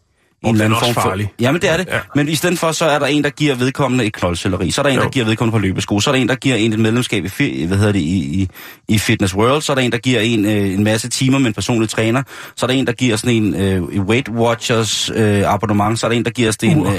en 0.50 0.56
den 0.56 0.62
eller 0.62 0.78
anden 0.78 0.94
form 0.94 1.04
for... 1.04 1.10
farlig. 1.10 1.32
Jamen 1.40 1.62
det 1.62 1.70
er 1.70 1.78
det. 1.78 1.88
Ja. 1.92 2.00
Men 2.16 2.30
i 2.30 2.36
stedet 2.36 2.60
for, 2.60 2.72
så 2.72 2.86
er 2.86 3.00
der 3.00 3.06
en, 3.06 3.24
der 3.24 3.30
giver 3.30 3.56
vedkommende 3.56 4.06
et 4.06 4.14
knoldcelleri. 4.14 4.72
Så 4.72 4.82
er 4.82 4.84
der 4.84 4.90
en, 4.90 4.98
Jo. 4.98 5.04
der 5.04 5.10
giver 5.10 5.26
vedkommende 5.26 5.52
på 5.52 5.60
løbesko. 5.60 6.00
Så 6.00 6.10
er 6.10 6.12
der 6.16 6.22
en, 6.22 6.30
der 6.30 6.36
giver 6.36 6.56
en 6.56 6.74
et 6.74 6.80
medlemskab 6.80 7.26
i, 7.40 7.66
hvad 7.66 7.78
hedder 7.78 7.92
det, 7.92 8.00
i, 8.00 8.42
i, 8.42 8.50
i 8.88 8.98
Fitness 9.00 9.36
World. 9.36 9.62
Så 9.62 9.72
er 9.74 9.76
der 9.76 9.82
en, 9.84 9.92
der 9.92 9.98
giver 9.98 10.20
en 10.20 10.46
øh, 10.46 10.74
en 10.74 10.84
masse 10.84 11.10
timer 11.10 11.38
med 11.40 11.48
en 11.48 11.54
personlig 11.54 11.90
træner. 11.90 12.24
Så 12.56 12.66
er 12.66 12.68
der 12.68 12.74
en, 12.74 12.88
der 12.88 12.94
giver 12.94 13.16
sådan 13.16 13.36
en 13.36 13.56
øh, 13.56 13.82
Weight 14.06 14.30
Watchers 14.30 15.12
øh, 15.16 15.54
abonnement. 15.54 16.00
Så 16.00 16.06
er 16.06 16.10
der 16.10 16.18
en, 16.18 16.26
der 16.26 16.32
giver 16.32 16.52
sådan 16.52 16.78
en... 16.78 16.88
Øh, 16.88 16.94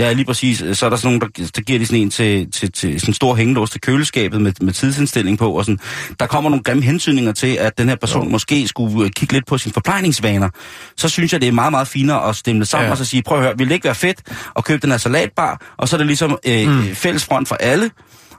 ja, 0.00 0.12
lige 0.12 0.24
præcis. 0.24 0.58
Så 0.72 0.86
er 0.86 0.90
der 0.90 0.96
sådan 0.96 1.18
nogle, 1.18 1.32
der, 1.36 1.50
der 1.56 1.62
giver 1.62 1.78
de 1.78 1.86
sådan 1.86 2.00
en 2.02 2.10
til, 2.10 2.50
til, 2.52 2.72
til 2.72 3.00
sådan 3.00 3.10
en 3.10 3.14
stor 3.14 3.34
hængelås 3.34 3.70
til 3.70 3.80
køleskabet 3.80 4.40
med, 4.42 4.52
med 4.60 4.72
tidsindstilling 4.72 5.38
på. 5.38 5.52
Og 5.52 5.64
sådan. 5.64 5.78
Der 6.20 6.26
kommer 6.26 6.50
nogle 6.50 6.62
grimme 6.62 6.82
hensynninger 6.82 7.32
til, 7.32 7.56
at 7.60 7.78
den 7.78 7.88
her 7.88 7.96
person 7.96 8.24
jo. 8.24 8.30
måske 8.30 8.68
skulle 8.68 9.04
øh, 9.04 9.10
kigge 9.10 9.34
lidt 9.34 9.46
på 9.46 9.58
sine 9.58 9.72
forplejningsvaner. 9.72 10.48
Så 10.96 11.08
synes 11.08 11.32
jeg, 11.32 11.40
det 11.40 11.48
er 11.48 11.52
meget, 11.52 11.70
meget 11.72 11.88
finere 11.88 12.28
at 12.28 12.36
stemme 12.36 12.60
det 12.60 12.68
sammen 12.68 12.86
Ja. 12.86 12.90
og 12.90 12.96
så 12.98 13.04
sige, 13.04 13.22
prøv 13.22 13.38
at 13.38 13.44
høre, 13.44 13.58
vil 13.58 13.68
det 13.68 13.74
ikke 13.74 13.84
være 13.84 13.94
fedt 13.94 14.18
at 14.56 14.64
købe 14.64 14.82
den 14.82 14.90
her 14.90 14.98
salatbar? 14.98 15.60
Og 15.76 15.88
så 15.88 15.96
er 15.96 15.98
det 15.98 16.06
ligesom 16.06 16.38
øh, 16.46 16.68
mm. 16.68 16.94
fælles 16.94 17.24
front 17.24 17.48
for 17.48 17.54
alle. 17.54 17.90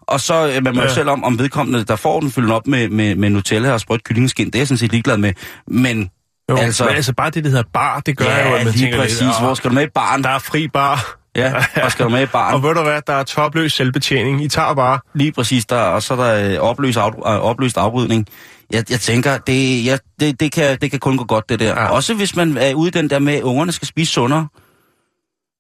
Og 0.02 0.22
så 0.22 0.48
øh, 0.56 0.64
man 0.64 0.76
må 0.76 0.82
ja. 0.82 0.94
Selv 0.94 1.10
om, 1.10 1.24
om 1.24 1.40
vedkommende, 1.40 1.84
der 1.84 1.96
får 1.96 2.20
den, 2.20 2.32
fylder 2.32 2.54
op 2.54 2.68
med, 2.68 2.90
med, 2.90 3.16
med 3.16 3.30
Nutella 3.30 3.72
og 3.72 3.80
sprødt 3.80 4.04
kyllingeskin. 4.04 4.46
Det 4.46 4.56
er 4.56 4.60
jeg 4.60 4.68
sådan 4.68 4.78
set 4.78 4.92
ligeglad 4.92 5.18
med. 5.18 5.34
Men 5.68 6.10
Jo, 6.50 6.56
altså, 6.58 6.84
men 6.86 6.96
altså 6.96 7.14
bare 7.14 7.30
det, 7.30 7.44
der 7.44 7.50
hedder 7.50 7.64
bar, 7.74 8.00
det 8.00 8.18
gør 8.18 8.26
ja, 8.26 8.50
jo, 8.50 8.56
at 8.56 8.66
man 8.66 8.74
lige 8.74 8.86
tænker 8.86 9.02
præcis. 9.02 9.22
lidt, 9.22 9.40
Hvor 9.40 9.50
"Åh, 9.50 9.56
skal 9.56 9.70
du 9.70 9.76
med 9.76 9.84
i 9.84 9.90
baren? 9.96 10.24
der 10.24 10.30
er 10.30 10.40
fri 10.40 10.68
bar. 10.68 11.18
Ja, 11.36 11.54
og 11.84 11.92
skal 11.92 12.06
du 12.06 12.10
med 12.10 12.22
i 12.22 12.26
baren? 12.36 12.54
Og 12.56 12.64
ved 12.64 12.74
du 12.76 12.82
hvad, 12.84 13.02
der 13.08 13.14
er 13.14 13.24
topløs 13.24 13.74
selvbetjening. 13.74 14.44
I 14.44 14.48
tager 14.48 14.74
bare. 14.74 15.00
Lige 15.14 15.32
præcis, 15.32 15.66
der, 15.66 15.78
og 15.78 16.04
så 16.04 16.14
er 16.14 16.18
der 16.18 16.54
øh, 16.54 16.60
opløst, 16.60 16.98
af, 16.98 17.10
øh, 17.10 17.24
opløst 17.24 17.78
afbrydning. 17.78 18.28
Jeg, 18.72 18.84
jeg 18.92 19.00
tænker, 19.00 19.38
det, 19.38 19.86
jeg, 19.86 20.00
det, 20.20 20.40
det, 20.40 20.52
kan, 20.52 20.78
det 20.82 20.92
kan 20.92 21.00
kun 21.00 21.18
gå 21.18 21.24
godt, 21.24 21.50
det 21.50 21.60
der. 21.60 21.68
Ja. 21.82 21.86
Også 21.88 22.14
hvis 22.14 22.36
man 22.36 22.58
er 22.58 22.74
ude 22.74 22.88
i 22.88 22.92
den 22.92 23.10
der 23.10 23.20
med, 23.20 23.34
at 23.34 23.42
ungerne 23.44 23.72
skal 23.72 23.88
spise 23.88 24.12
sundere. 24.14 24.48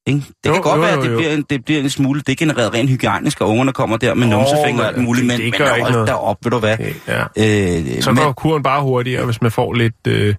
Ikke? 0.07 0.19
Det 0.43 0.49
Jo, 0.49 0.53
kan 0.53 0.61
godt 0.61 0.75
jo, 0.75 0.81
være, 0.81 0.91
at 0.91 1.03
det 1.03 1.11
jo. 1.11 1.17
bliver, 1.17 1.31
en, 1.31 1.45
det 1.49 1.65
bliver 1.65 1.81
en 1.81 1.89
smule 1.89 2.21
degenereret 2.21 2.73
rent 2.73 2.89
hygiejnisk, 2.89 3.41
og 3.41 3.49
ungerne 3.49 3.73
kommer 3.73 3.97
der 3.97 4.13
med 4.13 4.23
Åh, 4.23 4.29
numsefinger 4.31 4.81
og 4.81 4.87
alt 4.87 4.97
muligt, 4.97 5.21
det- 5.21 5.27
men, 5.27 5.37
det 5.37 5.45
men 5.51 5.67
gør 5.67 5.73
ikke 5.73 5.83
hold 5.83 5.93
noget. 5.93 6.07
derop, 6.07 6.37
ved 6.43 6.51
du 6.51 6.59
hvad. 6.59 6.73
Okay, 6.73 6.93
ja. 7.07 7.21
Øh, 7.21 8.01
Så 8.01 8.11
men, 8.11 8.23
går 8.23 8.31
kuren 8.31 8.63
bare 8.63 8.81
hurtigere, 8.81 9.25
hvis 9.25 9.41
man 9.41 9.51
får 9.51 9.73
lidt... 9.73 10.07
Øh, 10.07 10.35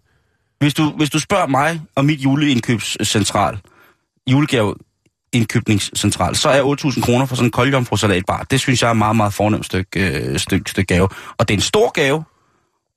hvis, 0.61 0.75
du, 0.75 0.91
hvis 0.97 1.11
du 1.11 1.19
spørger 1.19 1.47
mig 1.47 1.81
og 1.95 2.05
mit 2.05 2.21
juleindkøbscentral, 2.21 3.59
julegave 4.31 4.75
indkøbningscentral, 5.33 6.37
så 6.37 6.49
er 6.49 6.63
8.000 6.93 7.01
kroner 7.01 7.27
for 7.27 7.37
sådan 7.37 7.47
en 7.47 7.51
koldjomfru-salatbar. 7.51 8.43
Det 8.51 8.61
synes 8.61 8.83
jeg 8.83 8.89
er 8.89 8.91
et 8.91 8.97
meget, 8.97 9.17
meget 9.17 9.35
fornemt 9.35 9.67
stykke, 9.67 10.01
øh, 10.31 10.39
stykke, 10.39 10.71
stykke 10.71 10.95
gave. 10.95 11.09
Og 11.39 11.49
det 11.49 11.55
er 11.55 11.59
en 11.59 11.63
stor 11.63 11.91
gave, 11.93 12.25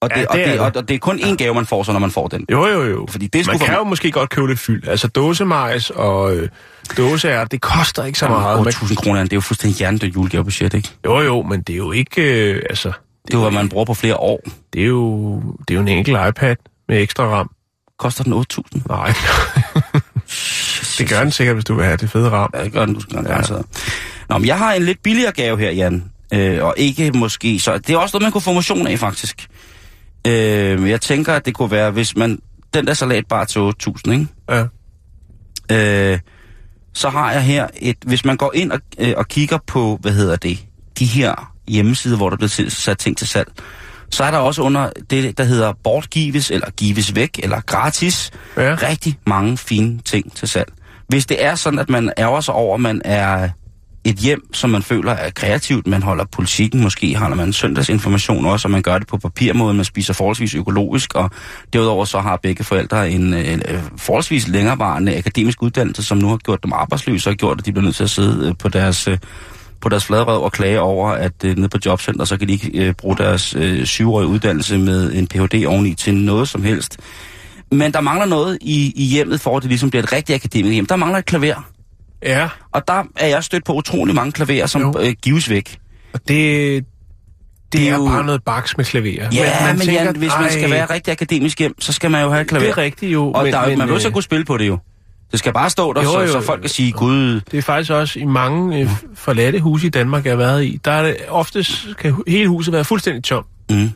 og 0.02 0.10
det, 0.10 0.16
Ja, 0.16 0.22
ja, 0.22 0.28
og, 0.30 0.36
det 0.38 0.44
er 0.48 0.52
det, 0.52 0.60
og, 0.60 0.74
det. 0.74 0.82
og 0.82 0.88
det 0.88 0.96
er 0.96 1.00
kun 1.00 1.20
én 1.20 1.36
gave, 1.36 1.54
man 1.54 1.66
får 1.66 1.84
så, 1.84 1.92
når 1.92 2.00
man 2.00 2.12
får 2.12 2.28
den. 2.28 2.46
jo, 2.52 2.68
jo, 2.68 2.84
jo. 2.84 3.08
Fordi 3.10 3.28
det 3.28 3.48
man 3.48 3.60
for- 3.60 3.66
kan 3.66 3.76
jo 3.76 3.84
måske 3.84 4.12
godt 4.12 4.30
købe 4.30 4.48
lidt 4.48 4.60
fyld. 4.60 4.88
Altså 4.88 5.08
dåsemajs 5.08 5.90
og 5.90 6.36
øh, 6.36 6.50
dåseær, 6.98 7.46
det 7.46 7.62
koster 7.62 8.06
ikke 8.06 8.20
så 8.20 8.28
meget. 8.28 8.64
Man, 8.64 8.74
8.000 8.74 8.96
kroner, 8.96 9.24
det 9.24 9.34
er 9.34 9.38
jo 9.38 9.42
fuldstændig 9.42 9.78
hjernedødt 9.78 10.16
julegavebudget, 10.16 10.74
ikke? 10.74 10.90
jo, 11.06 11.20
jo, 11.20 11.42
men 11.42 11.62
det 11.62 11.74
er 11.74 11.78
jo 11.78 11.92
ikke... 11.92 12.22
Øh, 12.52 12.62
altså, 12.70 12.92
Det 13.28 13.34
er 13.34 13.38
jo, 13.38 13.42
hvad 13.42 13.52
man 13.52 13.70
bruger 13.70 13.86
på 13.86 13.94
flere 13.94 14.18
år. 14.18 14.40
det 14.74 14.82
er 14.82 14.86
jo, 14.86 15.36
det 15.68 15.70
er 15.70 15.76
jo 15.76 15.82
en 15.82 15.88
enkelt 15.88 16.18
iPad 16.30 16.56
med 16.90 17.02
ekstra 17.02 17.24
ram. 17.24 17.50
Koster 18.00 18.24
den 18.24 18.34
8.000? 18.34 18.82
Nej. 18.88 19.14
det 20.98 21.10
gør 21.10 21.20
den 21.24 21.32
sikkert, 21.32 21.56
hvis 21.56 21.66
du 21.66 21.76
vil 21.76 21.86
have 21.86 21.98
det 21.98 22.10
fede 22.10 22.30
ram. 22.30 22.50
Ja, 22.54 22.64
det 22.64 22.72
gør 22.72 22.86
den, 22.86 22.94
du 22.96 23.00
skal 23.00 23.20
ja. 23.26 23.38
altså. 23.38 23.64
Nå, 24.30 24.38
men 24.38 24.48
jeg 24.48 24.58
har 24.58 24.74
en 24.74 24.84
lidt 24.84 25.04
billigere 25.04 25.32
gave 25.32 25.60
her, 25.60 25.72
Jan. 25.72 26.04
Øh, 26.34 26.64
og 26.64 26.74
ikke 26.78 27.12
måske... 27.12 27.60
Så 27.60 27.78
det 27.78 27.90
er 27.94 27.98
også 27.98 28.16
noget, 28.16 28.24
man 28.24 28.32
kunne 28.32 28.42
få 28.42 28.54
motion 28.54 28.88
af, 28.88 29.00
faktisk. 29.00 29.48
Øh, 30.28 30.90
jeg 30.90 31.02
tænker, 31.02 31.34
at 31.34 31.46
det 31.46 31.54
kunne 31.54 31.72
være, 31.72 31.92
hvis 31.92 32.16
man... 32.16 32.40
Den 32.74 32.88
der 32.88 32.94
salat 32.94 33.24
bare 33.30 33.46
til 33.46 33.60
8.000, 33.60 34.12
ikke? 34.12 34.28
Ja. 34.50 34.64
Øh, 35.72 36.20
så 36.94 37.10
har 37.10 37.32
jeg 37.32 37.44
her 37.44 37.68
et... 37.82 37.96
Hvis 38.06 38.26
man 38.26 38.38
går 38.38 38.52
ind 38.56 38.72
og, 38.72 38.80
øh, 39.00 39.14
og 39.18 39.28
kigger 39.28 39.58
på, 39.68 39.98
hvad 40.02 40.12
hedder 40.12 40.36
det, 40.36 40.60
de 41.00 41.06
her 41.06 41.54
hjemmesider, 41.68 42.18
hvor 42.18 42.30
der 42.30 42.38
bliver 42.38 42.50
til- 42.50 42.72
sat 42.72 42.98
ting 42.98 43.18
til 43.18 43.28
salg, 43.28 43.52
så 44.10 44.24
er 44.24 44.32
der 44.32 44.38
også 44.38 44.62
under 44.62 44.90
det, 45.10 45.38
der 45.38 45.44
hedder 45.44 45.74
bortgives, 45.84 46.52
eller 46.52 46.70
gives 46.78 47.16
væk, 47.16 47.40
eller 47.44 47.62
gratis, 47.62 48.32
Ja. 48.58 48.76
rigtig 48.90 49.18
mange 49.28 49.58
fine 49.58 50.00
ting 50.06 50.36
til 50.36 50.48
salg. 50.48 50.72
Hvis 51.08 51.26
det 51.26 51.44
er 51.46 51.56
sådan, 51.56 51.80
at 51.80 51.90
man 51.90 52.12
ærger 52.18 52.42
sig 52.42 52.54
over, 52.54 52.76
at 52.76 52.82
man 52.82 53.02
er 53.06 53.50
et 54.04 54.16
hjem, 54.16 54.54
som 54.54 54.70
man 54.70 54.84
føler 54.84 55.12
er 55.12 55.30
kreativt, 55.30 55.88
man 55.88 56.04
holder 56.04 56.26
politikken, 56.32 56.82
måske 56.82 57.16
holder 57.16 57.36
man 57.36 57.54
søndagsinformation 57.54 58.46
også, 58.46 58.68
og 58.68 58.72
man 58.72 58.82
gør 58.82 58.98
det 58.98 59.08
på 59.08 59.18
papirmåde, 59.18 59.74
man 59.74 59.86
spiser 59.86 60.14
forholdsvis 60.14 60.56
økologisk, 60.56 61.14
og 61.16 61.30
derudover 61.74 62.06
så 62.06 62.20
har 62.20 62.40
begge 62.44 62.64
forældre 62.64 63.10
en, 63.10 63.34
en, 63.34 63.62
øh, 63.68 63.80
forholdsvis 63.98 64.48
længerevarende 64.48 65.18
akademisk 65.18 65.64
uddannelse, 65.64 66.04
som 66.04 66.18
nu 66.18 66.28
har 66.30 66.38
gjort 66.38 66.64
dem 66.64 66.74
arbejdsløse, 66.74 67.30
og 67.30 67.36
gjort, 67.36 67.60
at 67.60 67.66
de 67.66 67.72
bliver 67.72 67.84
nødt 67.86 67.96
til 67.96 68.04
at 68.04 68.10
sidde 68.10 68.48
øh, 68.50 68.54
på 68.60 68.70
deres, 68.70 69.08
øh, 69.08 69.18
på 69.82 69.90
deres 69.90 70.06
fladrøv 70.06 70.44
og 70.44 70.52
klage 70.52 70.80
over, 70.82 71.10
at 71.10 71.32
øh, 71.46 71.58
nede 71.58 71.70
på 71.70 71.78
jobcenter, 71.86 72.26
så 72.26 72.38
kan 72.38 72.48
de 72.48 72.54
ikke 72.54 72.72
øh, 72.74 72.94
bruge 72.94 73.18
deres 73.18 73.56
øh, 73.56 73.86
syvårige 73.86 74.28
uddannelse 74.28 74.78
med 74.78 75.14
en 75.14 75.28
Ph.D. 75.28 75.66
oveni 75.68 75.94
til 75.94 76.14
noget 76.16 76.50
som 76.50 76.64
helst. 76.64 76.98
Men 77.72 77.94
der 77.94 78.02
mangler 78.02 78.26
noget 78.26 78.58
i, 78.62 78.94
i 78.96 79.04
hjemmet, 79.04 79.42
for 79.42 79.58
at 79.58 79.64
det 79.64 79.70
ligesom 79.70 79.90
bliver 79.90 80.04
et 80.04 80.12
rigtigt 80.12 80.36
akademisk 80.36 80.74
hjem. 80.74 80.86
Der 80.86 80.96
mangler 80.96 81.20
et 81.20 81.26
klaver. 81.26 81.70
Ja, 82.24 82.50
Og 82.72 82.88
der 82.88 83.04
er 83.16 83.28
jeg 83.28 83.44
stødt 83.44 83.66
på 83.66 83.74
utrolig 83.74 84.16
mange 84.16 84.32
klaverer, 84.32 84.66
som 84.66 84.82
Jo. 84.82 84.94
øh, 85.00 85.14
gives 85.22 85.50
væk. 85.50 85.78
og 86.14 86.20
det, 86.28 86.28
det, 86.28 86.86
Det 87.74 87.90
er 87.90 87.94
er 87.94 87.98
jo- 87.98 88.06
bare 88.06 88.26
noget 88.26 88.44
baks 88.44 88.78
med 88.78 88.86
klaver. 88.86 89.08
Ja, 89.34 89.68
men, 89.68 89.78
men 89.78 89.86
tænker, 89.88 90.04
Jan, 90.04 90.16
hvis 90.16 90.32
man 90.40 90.52
skal 90.52 90.72
være 90.72 90.86
rigtig 90.86 91.12
akademisk 91.12 91.60
hjem, 91.60 91.82
så 91.82 91.94
skal 91.94 92.12
man 92.12 92.24
jo 92.24 92.30
have 92.30 92.42
et 92.42 92.48
klaver. 92.48 92.64
Det 92.66 92.72
er 92.72 92.78
rigtigt 92.78 93.14
jo. 93.14 93.32
Og 93.32 93.44
men, 93.44 93.54
der, 93.54 93.68
men, 93.68 93.78
man 93.78 93.88
vil 93.88 93.94
jo 93.94 94.00
så 94.00 94.08
øh, 94.08 94.14
kunne 94.14 94.24
spille 94.24 94.46
på 94.46 94.58
det 94.58 94.68
jo. 94.68 94.78
Det 95.32 95.40
skal 95.40 95.54
bare 95.54 95.70
stå 95.70 95.94
der, 95.94 96.04
Jo, 96.04 96.12
så, 96.12 96.20
jo, 96.22 96.28
så 96.28 96.42
folk 96.42 96.62
kan 96.62 96.70
sige, 96.70 96.92
gud, 96.92 97.42
Det 97.52 97.58
er 97.58 97.62
faktisk 97.62 97.92
også 97.92 98.20
i 98.20 98.26
mange 98.26 98.80
øh, 98.80 98.90
forladte 99.16 99.60
huse 99.60 99.88
i 99.88 99.90
Danmark, 99.90 100.26
jeg 100.26 100.32
har 100.32 100.38
været 100.38 100.64
i. 100.66 100.80
Der 100.86 100.92
er 100.92 101.04
det 101.04 101.18
oftest 101.30 101.88
kan 102.00 102.24
hele 102.28 102.48
huset 102.48 102.74
være 102.74 102.84
fuldstændig 102.84 103.24
tom. 103.24 103.46
mm, 103.70 103.90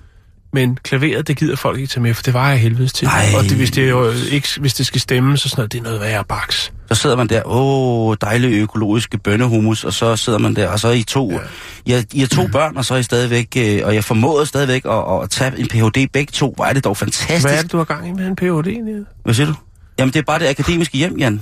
Men 0.53 0.77
klaveret, 0.83 1.27
det 1.27 1.37
gider 1.37 1.55
folk 1.55 1.77
ikke 1.79 1.89
tage 1.89 2.01
med, 2.01 2.13
for 2.13 2.23
det 2.23 2.33
var 2.33 2.49
jeg 2.49 2.59
helvedes 2.59 2.93
til. 2.93 3.07
Ej. 3.07 3.25
Og 3.37 3.43
det, 3.43 3.51
hvis, 3.51 3.71
det 3.71 3.89
jo 3.89 4.11
ikke, 4.31 4.47
hvis 4.59 4.73
det 4.73 4.85
skal 4.85 5.01
stemme, 5.01 5.37
så 5.37 5.49
sådan 5.49 5.59
noget, 5.61 5.71
det 5.73 5.79
er 5.79 5.83
noget 5.83 6.01
værre 6.01 6.23
baks. 6.23 6.73
så 6.87 6.95
sidder 6.95 7.15
man 7.15 7.27
der, 7.27 7.41
åh, 7.45 8.15
dejlig 8.21 8.53
økologiske 8.61 9.17
bønnehumus, 9.17 9.83
og 9.83 9.93
så 9.93 10.15
sidder 10.15 10.39
man 10.39 10.55
der, 10.55 10.67
og 10.67 10.79
så 10.79 10.87
er 10.87 10.91
I 10.91 11.03
to, 11.03 11.31
ja. 11.87 11.99
I, 11.99 12.05
I 12.13 12.21
er 12.21 12.27
to 12.27 12.47
børn, 12.47 12.77
og 12.77 12.85
så 12.85 12.93
er 12.93 12.97
I 12.97 13.03
stadigvæk, 13.03 13.47
øh, 13.57 13.81
og 13.83 13.95
jeg 13.95 14.03
formåede 14.03 14.45
stadigvæk 14.45 14.85
at, 14.85 15.21
at 15.23 15.29
tage 15.29 15.59
en 15.59 15.67
Ph.D. 15.67 16.07
begge 16.13 16.31
to. 16.31 16.53
Hvor 16.55 16.65
er 16.65 16.73
det 16.73 16.83
dog 16.83 16.97
fantastisk. 16.97 17.45
Hvad 17.47 17.57
er 17.57 17.61
det, 17.61 17.71
du 17.71 17.77
har 17.77 17.83
gang 17.83 18.07
i 18.09 18.11
med 18.11 18.27
en 18.27 18.35
Ph.D. 18.35 18.65
Niels? 18.65 19.07
Hvad 19.23 19.33
siger 19.33 19.47
du? 19.47 19.53
Jamen, 19.99 20.13
det 20.13 20.19
er 20.19 20.23
bare 20.23 20.39
det 20.39 20.47
akademiske 20.47 20.97
hjem, 20.97 21.17
Jan. 21.17 21.41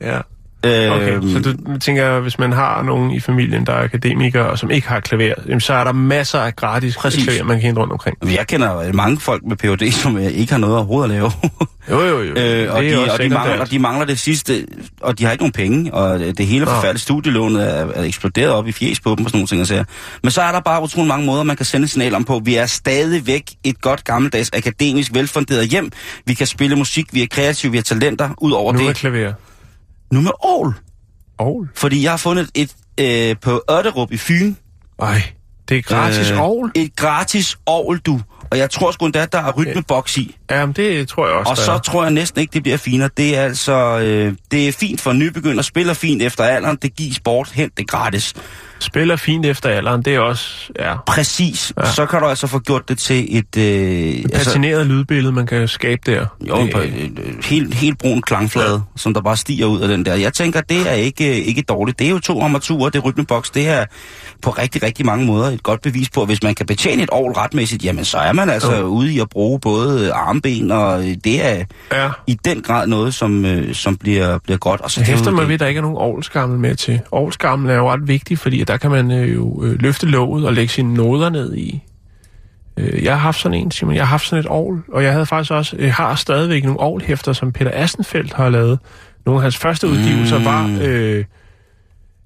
Ja. 0.00 0.20
Øh, 0.66 0.92
Okay, 0.92 1.20
så 1.32 1.56
du 1.66 1.78
tænker, 1.78 2.20
hvis 2.20 2.38
man 2.38 2.52
har 2.52 2.82
nogen 2.82 3.10
i 3.10 3.20
familien, 3.20 3.66
der 3.66 3.72
er 3.72 3.82
akademikere, 3.82 4.46
og 4.46 4.58
som 4.58 4.70
ikke 4.70 4.88
har 4.88 5.00
klaver, 5.00 5.34
jamen, 5.46 5.60
så 5.60 5.72
er 5.72 5.84
der 5.84 5.92
masser 5.92 6.38
af 6.38 6.56
gratis 6.56 6.96
Præcis. 6.96 7.24
klaver, 7.24 7.44
man 7.44 7.56
kan 7.56 7.66
hente 7.66 7.80
rundt 7.80 7.92
omkring. 7.92 8.16
Jeg 8.22 8.46
kender 8.46 8.92
mange 8.92 9.20
folk 9.20 9.42
med 9.44 9.56
Ph.D., 9.56 9.92
som 9.92 10.16
øh, 10.16 10.24
ikke 10.24 10.52
har 10.52 10.58
noget 10.58 10.76
overhovedet 10.76 11.10
at 11.10 11.10
lave. 11.10 11.30
Jo, 11.90 12.00
jo, 12.00 12.22
jo. 12.22 12.34
øh, 12.40 12.74
og, 12.74 12.84
er 12.84 12.88
de, 12.88 13.12
og, 13.12 13.18
de 13.18 13.28
mangler, 13.28 13.60
og 13.60 13.70
de 13.70 13.78
mangler 13.78 14.06
det 14.06 14.18
sidste, 14.18 14.66
og 15.00 15.18
de 15.18 15.24
har 15.24 15.32
ikke 15.32 15.42
nogen 15.42 15.52
penge, 15.52 15.94
og 15.94 16.18
det 16.18 16.46
hele 16.46 16.66
forfærdelige 16.66 17.00
studielånet 17.00 17.78
er, 17.78 17.86
er 17.94 18.02
eksploderet 18.02 18.50
op 18.50 18.68
i 18.68 18.72
fjes 18.72 19.00
på 19.00 19.14
dem 19.18 19.24
og 19.24 19.30
sådan 19.30 19.38
nogle 19.38 19.46
ting. 19.46 19.60
Og 19.60 19.66
sager. 19.66 19.84
Men 20.22 20.30
så 20.30 20.42
er 20.42 20.52
der 20.52 20.60
bare 20.60 20.82
utrolig 20.82 21.08
mange 21.08 21.26
måder, 21.26 21.42
man 21.42 21.56
kan 21.56 21.66
sende 21.66 21.88
signal 21.88 22.14
om 22.14 22.24
på. 22.24 22.40
Vi 22.44 22.54
er 22.54 22.66
stadigvæk 22.66 23.50
et 23.64 23.80
godt 23.80 24.04
gammeldags 24.04 24.50
akademisk 24.52 25.14
velfunderet 25.14 25.68
hjem. 25.68 25.90
Vi 26.26 26.34
kan 26.34 26.46
spille 26.46 26.76
musik, 26.76 27.14
vi 27.14 27.22
er 27.22 27.26
kreative, 27.30 27.72
vi 27.72 27.78
har 27.78 27.82
talenter. 27.82 28.30
Udover 28.38 28.72
Nu 28.72 28.78
er 28.78 28.86
det, 28.86 28.96
klaver. 28.96 29.32
Nu 30.12 30.20
med 30.20 30.30
Aarhus. 30.44 30.74
Aarhus. 31.38 31.68
Fordi 31.74 32.02
jeg 32.02 32.12
har 32.12 32.16
fundet 32.16 32.50
et 32.54 32.74
øh, 33.00 33.36
på 33.40 33.62
Ørterup 33.70 34.12
i 34.12 34.16
Fyn, 34.16 34.54
Ej, 34.98 35.22
det 35.68 35.78
er 35.78 35.82
gratis 35.82 36.30
Øh, 36.30 36.38
Aarhus. 36.38 36.70
Et 36.74 36.96
gratis 36.96 37.58
ovl, 37.66 37.98
du. 37.98 38.20
Og 38.50 38.58
jeg 38.58 38.70
tror 38.70 38.90
sgu 38.90 39.06
endda, 39.06 39.22
at 39.22 39.32
der 39.32 39.38
er 39.38 39.52
rytmeboks 39.52 40.16
i. 40.16 40.37
Jamen, 40.50 40.72
det 40.72 41.08
tror 41.08 41.26
jeg 41.26 41.36
også, 41.36 41.50
Og 41.50 41.56
så 41.56 41.72
er. 41.72 41.78
tror 41.78 42.02
jeg 42.02 42.12
næsten 42.12 42.40
ikke, 42.40 42.52
det 42.52 42.62
bliver 42.62 42.78
finere. 42.78 43.10
Det 43.16 43.36
er 43.36 43.42
altså, 43.42 43.98
øh, 43.98 44.32
det 44.50 44.68
er 44.68 44.72
fint 44.72 45.00
for 45.00 45.12
nybegynder, 45.12 45.62
spiller 45.62 45.94
fint 45.94 46.22
efter 46.22 46.44
alderen, 46.44 46.78
det 46.82 46.96
giver 46.96 47.14
sport, 47.14 47.50
hent 47.54 47.78
det 47.78 47.88
gratis. 47.88 48.34
Spiller 48.80 49.16
fint 49.16 49.46
efter 49.46 49.68
alderen, 49.68 50.02
det 50.02 50.14
er 50.14 50.20
også... 50.20 50.72
Ja, 50.78 50.94
Præcis. 51.06 51.72
Ja. 51.76 51.86
Ja. 51.86 51.92
Så 51.92 52.06
kan 52.06 52.20
du 52.20 52.26
altså 52.26 52.46
få 52.46 52.58
gjort 52.58 52.88
det 52.88 52.98
til 52.98 53.38
et... 53.38 53.56
Øh, 53.56 53.62
et 53.64 54.32
patineret 54.34 54.86
lydbillede, 54.86 55.32
man 55.32 55.46
kan 55.46 55.68
skabe 55.68 56.00
der. 56.06 56.26
Jo, 56.48 56.56
det, 56.56 56.76
et, 56.76 57.18
et, 57.18 57.44
helt, 57.44 57.74
helt 57.74 57.98
brun 57.98 58.22
klangflade, 58.22 58.72
ja. 58.74 58.80
som 58.96 59.14
der 59.14 59.20
bare 59.20 59.36
stiger 59.36 59.66
ud 59.66 59.80
af 59.80 59.88
den 59.88 60.04
der. 60.04 60.14
Jeg 60.14 60.32
tænker, 60.32 60.60
det 60.60 60.88
er 60.90 60.92
ikke, 60.92 61.44
ikke 61.44 61.62
dårligt. 61.62 61.98
Det 61.98 62.06
er 62.06 62.10
jo 62.10 62.18
to 62.18 62.42
armaturer, 62.42 62.90
det 62.90 63.04
rytmeboks. 63.04 63.50
Det 63.50 63.68
er 63.68 63.84
på 64.42 64.50
rigtig, 64.50 64.82
rigtig 64.82 65.06
mange 65.06 65.26
måder 65.26 65.46
et 65.50 65.62
godt 65.62 65.82
bevis 65.82 66.10
på, 66.10 66.20
at 66.20 66.26
hvis 66.28 66.42
man 66.42 66.54
kan 66.54 66.66
betjene 66.66 67.02
et 67.02 67.10
ovl 67.10 67.32
retmæssigt, 67.32 67.84
jamen 67.84 68.04
så 68.04 68.18
er 68.18 68.32
man 68.32 68.50
altså 68.50 68.76
Jo. 68.76 68.82
ude 68.82 69.12
i 69.12 69.20
at 69.20 69.28
bruge 69.28 69.60
både 69.60 70.12
armben, 70.44 70.70
og 70.70 70.98
det 71.24 71.44
er 71.46 71.64
ja. 71.92 72.10
i 72.26 72.38
den 72.44 72.62
grad 72.62 72.86
noget, 72.86 73.14
som, 73.14 73.44
øh, 73.44 73.74
som 73.74 73.96
bliver, 73.96 74.38
bliver 74.38 74.58
godt. 74.58 74.80
Og 74.80 74.90
så 74.90 75.00
er 75.00 75.04
hæfter 75.04 75.30
det- 75.30 75.46
ved, 75.48 75.54
at 75.54 75.60
der 75.60 75.66
ikke 75.66 75.78
er 75.78 75.82
nogen 75.82 75.96
ovlskammel 75.96 76.58
med 76.58 76.74
til. 76.74 77.00
Ovlskammel 77.10 77.70
er 77.70 77.74
jo 77.74 77.90
ret 77.92 78.08
vigtig, 78.08 78.38
fordi 78.38 78.64
der 78.64 78.76
kan 78.76 78.90
man 78.90 79.10
øh, 79.10 79.34
jo 79.34 79.64
øh, 79.64 79.80
løfte 79.82 80.06
låget 80.06 80.46
og 80.46 80.52
lægge 80.52 80.72
sine 80.72 80.94
noder 80.94 81.30
ned 81.30 81.54
i. 81.56 81.82
Øh, 82.76 83.04
jeg 83.04 83.12
har 83.12 83.18
haft 83.20 83.40
sådan 83.40 83.58
en, 83.58 83.70
Simon. 83.70 83.94
Jeg 83.94 84.02
har 84.02 84.10
haft 84.10 84.26
sådan 84.26 84.40
et 84.44 84.46
ovl, 84.46 84.82
og 84.92 85.04
jeg 85.04 85.12
havde 85.12 85.26
faktisk 85.26 85.52
også, 85.52 85.76
jeg 85.78 85.94
har 85.94 86.14
stadigvæk 86.14 86.64
nogle 86.64 86.80
ovlhæfter, 86.80 87.32
som 87.32 87.52
Peter 87.52 87.70
Astenfeldt 87.74 88.32
har 88.32 88.48
lavet. 88.48 88.78
Nogle 89.26 89.38
af 89.38 89.42
hans 89.42 89.56
første 89.56 89.88
udgivelser 89.88 90.38
Mm. 90.38 90.44
var, 90.44 90.78
øh, 90.82 91.24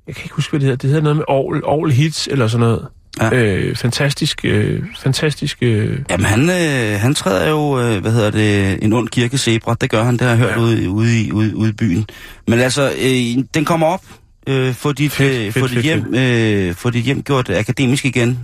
jeg 0.07 0.15
kan 0.15 0.25
ikke 0.25 0.35
huske, 0.35 0.51
hvad 0.51 0.61
det 0.61 0.67
hedder, 0.67 0.77
det 0.77 0.89
hedder 0.91 1.03
noget 1.03 1.17
med 1.17 1.25
ovl, 1.29 1.63
ovl 1.65 1.91
hits 1.93 2.29
eller 2.31 2.47
sådan 2.49 2.67
noget. 2.67 2.87
Ja. 3.21 3.31
Øh, 3.35 3.77
fantastisk, 3.77 4.41
øh, 4.45 4.83
fantastisk, 5.03 5.59
øh, 5.63 5.99
Jamen 6.11 6.27
han, 6.27 6.51
øh, 6.51 7.01
han 7.01 7.15
træder 7.15 7.51
jo, 7.51 7.81
øh, 7.81 8.01
hvad 8.01 8.13
hedder 8.13 8.31
det, 8.31 8.85
en 8.85 8.93
ond 8.93 9.09
kirkesebra. 9.09 9.77
Det 9.81 9.91
gør 9.91 10.03
han, 10.05 10.13
det 10.13 10.21
har 10.21 10.29
jeg 10.29 10.39
hørt 10.39 10.51
Ja. 10.51 10.59
ude, 10.61 10.91
ude, 10.91 11.21
i, 11.23 11.33
ude, 11.33 11.57
ude 11.57 11.71
i 11.71 11.73
byen. 11.73 12.07
Men 12.49 12.59
altså, 12.59 12.93
øh, 13.03 13.45
den 13.55 13.65
kommer 13.65 13.87
op. 13.87 14.03
Øh, 14.47 14.75
få 14.75 14.93
dit, 14.93 15.13
Fedt, 15.13 15.33
øh, 15.47 15.53
fedt, 15.53 15.55
få 15.55 15.67
dit 15.67 15.75
fedt, 15.75 15.85
hjem, 15.85 16.15
øh, 16.15 16.75
få 16.75 16.91
dit 16.91 17.05
hjem 17.05 17.23
gjort 17.23 17.51
akademisk 17.51 18.05
igen. 18.05 18.39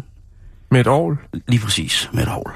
med 0.71 0.81
et 0.81 0.87
ovl. 0.87 1.19
Lige 1.49 1.61
præcis, 1.61 2.11
med 2.13 2.23
et 2.23 2.29
hovl. 2.29 2.53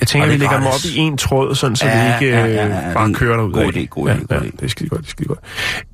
Jeg 0.00 0.08
tænker, 0.08 0.28
vi 0.28 0.34
er 0.34 0.38
lægger 0.38 0.56
dem 0.56 0.66
op 0.66 0.72
i 0.94 0.98
en 0.98 1.16
tråd, 1.16 1.54
sådan, 1.54 1.76
så 1.76 1.86
Ja, 1.86 2.18
vi 2.18 2.24
ikke 2.26 2.36
ja, 2.36 2.46
øh, 2.46 2.54
ja, 2.54 2.66
ja, 2.66 2.88
ja. 2.88 2.92
bare 2.94 3.08
Det 3.08 3.14
er 3.14 3.18
kører 3.18 3.36
derud. 3.36 3.52
god 3.52 3.72
idé, 3.72 3.86
god 3.86 4.08
ja, 4.08 4.14
idé, 4.14 4.26
ja, 4.30 4.38
idé. 4.40 4.44
det 4.50 4.62
er 4.62 4.68
skide 4.68 4.88
godt, 4.88 5.00
det 5.00 5.06
er 5.06 5.10
skide 5.10 5.28
godt. 5.28 5.40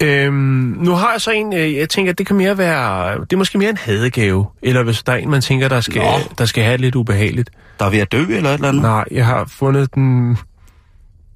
Øhm, 0.02 0.34
nu 0.80 0.92
har 0.92 1.12
jeg 1.12 1.20
så 1.20 1.30
en, 1.30 1.52
øh, 1.54 1.74
jeg 1.74 1.88
tænker, 1.88 2.12
det 2.12 2.26
kan 2.26 2.36
mere 2.36 2.58
være, 2.58 3.14
det 3.20 3.32
er 3.32 3.36
måske 3.36 3.58
mere 3.58 3.70
en 3.70 3.76
hadegave, 3.76 4.46
eller 4.62 4.82
hvis 4.82 5.02
der 5.02 5.12
er 5.12 5.16
en, 5.16 5.30
man 5.30 5.40
tænker, 5.40 5.68
der 5.68 5.80
skal, 5.80 6.02
Nå. 6.02 6.08
der 6.38 6.44
skal 6.44 6.64
have 6.64 6.76
lidt 6.76 6.94
ubehageligt. 6.94 7.50
Der 7.78 7.84
er 7.84 7.90
ved 7.90 7.98
at 7.98 8.12
dø 8.12 8.18
eller 8.28 8.50
et 8.50 8.54
eller 8.54 8.68
andet? 8.68 8.82
Nej, 8.82 9.04
jeg 9.10 9.26
har 9.26 9.44
fundet 9.44 9.94
den, 9.94 10.38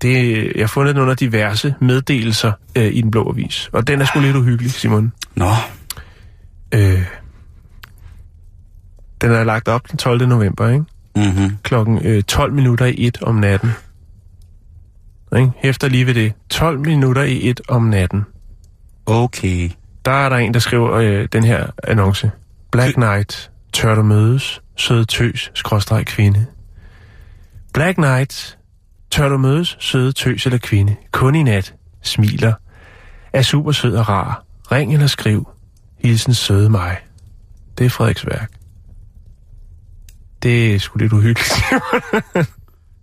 det, 0.03 0.42
jeg 0.55 0.62
har 0.62 0.66
fundet 0.68 0.94
den 0.94 1.03
under 1.03 1.14
diverse 1.14 1.75
meddelelser 1.81 2.53
øh, 2.77 2.85
i 2.94 3.01
den 3.01 3.11
blå 3.11 3.31
avis, 3.31 3.70
og 3.72 3.87
den 3.87 4.01
er 4.01 4.05
sgu 4.05 4.20
lidt 4.20 4.37
uhyggelig, 4.37 4.72
Simon. 4.72 5.12
Nå, 5.35 5.51
Øh, 6.75 7.03
den 9.20 9.33
er 9.33 9.44
lagt 9.44 9.68
op 9.68 9.90
den 9.90 9.98
12. 9.98 10.29
november, 10.29 10.68
ikke? 10.68 10.85
Mm-hmm. 11.16 11.57
klokken 11.62 11.98
øh, 12.05 12.22
12 12.22 12.53
minutter 12.53 12.87
i 12.87 13.07
et 13.07 13.22
om 13.22 13.35
natten. 13.35 13.70
Ikke? 15.37 15.53
Hæfter 15.57 15.88
lige 15.88 16.07
ved 16.07 16.14
det. 16.14 16.33
12 16.51 16.81
minutter 16.81 17.22
i 17.22 17.48
et 17.48 17.61
om 17.68 17.83
natten. 17.83 18.25
okay. 19.07 19.70
Der 20.05 20.12
er 20.12 20.29
der 20.29 20.37
en, 20.37 20.55
der 20.55 20.61
skriver 20.61 20.92
øh, 20.92 21.29
den 21.33 21.44
her 21.44 21.66
annonce. 21.85 22.31
Black 22.70 22.94
Knight, 22.94 23.51
tør 23.72 23.94
du 23.94 24.03
mødes, 24.03 24.62
søde 24.77 25.05
tøs, 25.05 25.51
skråstreg 25.55 26.07
kvinde. 26.07 26.46
Black 27.75 27.94
Knight, 27.96 28.59
tør 29.11 29.29
du 29.29 29.38
mødes, 29.38 29.77
søde 29.81 30.12
tøs 30.12 30.46
eller 30.46 30.59
kvinde. 30.59 30.96
Kun 31.11 31.35
i 31.35 31.42
nat, 31.42 31.75
smiler. 32.03 32.53
Er 33.33 33.42
super 33.42 33.72
sød 33.72 33.96
og 33.96 34.09
rar. 34.09 34.44
Ring 34.72 34.92
eller 34.92 35.07
skriv. 35.07 35.48
Hilsen 35.98 36.35
søde 36.35 36.70
mig. 36.70 36.96
Det 37.79 37.87
er 37.87 37.90
Frederiks 37.90 38.27
værk. 38.27 38.62
Det 40.42 40.74
er 40.74 40.78
sgu 40.78 40.98
lidt 40.98 41.12
uhyggeligt. 41.12 41.52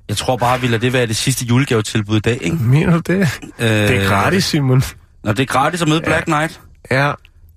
Jeg 0.10 0.18
tror 0.18 0.38
bare, 0.38 0.62
vi 0.62 0.68
lader 0.68 0.78
det 0.78 0.94
være 0.94 1.08
det 1.08 1.16
sidste 1.16 1.46
julegavetilbud 1.46 2.18
i 2.18 2.20
dag, 2.20 2.38
ikke? 2.42 2.56
Mener 2.56 2.92
du 2.92 3.14
det? 3.14 3.20
Øh, 3.60 3.68
Det 3.68 3.96
er 4.04 4.08
gratis, 4.08 4.46
Simon. 4.46 4.84
Når 5.24 5.34
det 5.34 5.42
er 5.42 5.46
gratis 5.46 5.82
at 5.82 5.88
møde 5.88 6.02
Black 6.02 6.26
Knight? 6.26 6.62
Ja. 6.92 7.12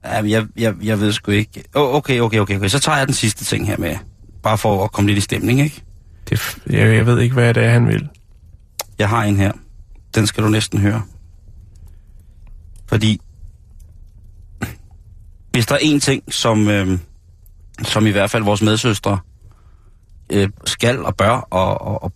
Jamen, 0.05 0.31
jeg, 0.31 0.47
jeg, 0.57 0.75
jeg 0.83 1.01
ved 1.01 1.13
sgu 1.13 1.31
ikke. 1.31 1.65
Oh, 1.75 1.95
okay, 1.95 2.21
okay, 2.21 2.39
okay, 2.39 2.57
okay. 2.57 2.69
Så 2.69 2.79
tager 2.79 2.99
jeg 2.99 3.07
den 3.07 3.15
sidste 3.15 3.45
ting 3.45 3.67
her 3.67 3.77
med. 3.79 3.97
Bare 4.43 4.59
for 4.59 4.85
at 4.85 4.93
komme 4.93 5.09
lidt 5.11 5.19
i 5.19 5.21
stemning, 5.21 5.61
ikke? 5.61 5.83
Det, 6.31 6.59
jeg, 6.71 6.95
jeg 6.95 7.07
ved 7.07 7.21
ikke, 7.21 7.35
hvad 7.35 7.55
det 7.55 7.65
er, 7.65 7.71
han 7.71 7.89
vil. 7.89 8.09
Jeg 8.99 9.09
har 9.09 9.23
en 9.25 9.37
her. 9.37 9.53
Den 10.15 10.27
skal 10.27 10.45
du 10.45 10.49
næsten 10.49 10.79
høre. 10.81 11.03
Fordi... 12.89 13.21
Hvis 15.53 15.67
der 15.67 15.75
er 15.75 15.79
en 15.83 16.01
ting, 16.01 16.23
som, 16.33 16.69
øh, 16.69 16.99
som 17.83 18.07
i 18.07 18.11
hvert 18.11 18.31
fald 18.31 18.43
vores 18.45 18.63
medsøstre 18.63 19.19
øh, 20.33 20.49
skal 20.65 21.05
og 21.05 21.17
bør 21.17 21.31
og, 21.51 21.81
og, 21.83 22.03
og 22.05 22.13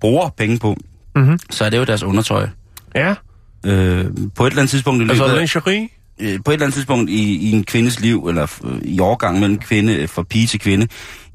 bruger 0.00 0.28
penge 0.28 0.58
på, 0.58 0.76
Mhm. 1.14 1.38
så 1.50 1.64
er 1.64 1.70
det 1.70 1.78
jo 1.78 1.84
deres 1.84 2.02
undertøj. 2.02 2.48
Ja. 2.94 3.14
Øh, 3.66 4.04
på 4.34 4.46
et 4.46 4.50
eller 4.50 4.60
andet 4.62 4.70
tidspunkt 4.70 5.00
i 5.02 5.04
løbet 5.04 5.20
Altså 5.22 5.36
lingerie? 5.38 5.88
øh, 6.20 6.38
på 6.44 6.50
et 6.50 6.54
eller 6.54 6.66
andet 6.66 6.74
tidspunkt 6.74 7.10
i, 7.10 7.36
i 7.48 7.52
en 7.52 7.64
kvindes 7.64 8.00
liv, 8.00 8.26
eller 8.28 8.46
øh, 8.64 8.78
i 8.84 9.00
overgang 9.00 9.40
mellem 9.40 9.58
kvinde, 9.58 9.94
øh, 9.94 10.08
fra 10.08 10.22
pige 10.22 10.46
til 10.46 10.60
kvinde, 10.60 10.86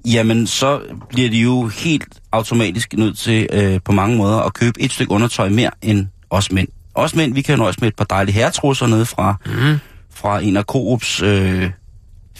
jamen 0.06 0.48
så 0.48 0.82
bliver 1.10 1.30
de 1.30 1.38
jo 1.38 1.68
helt 1.68 2.08
automatisk 2.32 2.94
nødt 2.94 3.18
til 3.18 3.48
øh, 3.54 3.80
på 3.86 3.92
mange 3.92 4.18
måder 4.18 4.38
at 4.39 4.54
købe 4.54 4.82
et 4.82 4.92
stykke 4.92 5.12
undertøj 5.12 5.50
mere 5.50 5.72
end 5.82 6.08
os 6.30 6.52
mænd. 6.52 6.68
Os 6.96 7.16
mænd, 7.16 7.34
vi 7.34 7.42
kan 7.42 7.58
nøjes 7.60 7.82
med 7.82 7.88
et 7.88 7.96
par 7.96 8.06
dejlige 8.06 8.36
herretrusser 8.36 8.88
nede 8.88 9.06
fra, 9.06 9.36
mm. 9.46 9.78
fra 10.13 10.39
en 10.39 10.58
af 10.58 10.63
Coops 10.63 11.22
øh, 11.22 11.70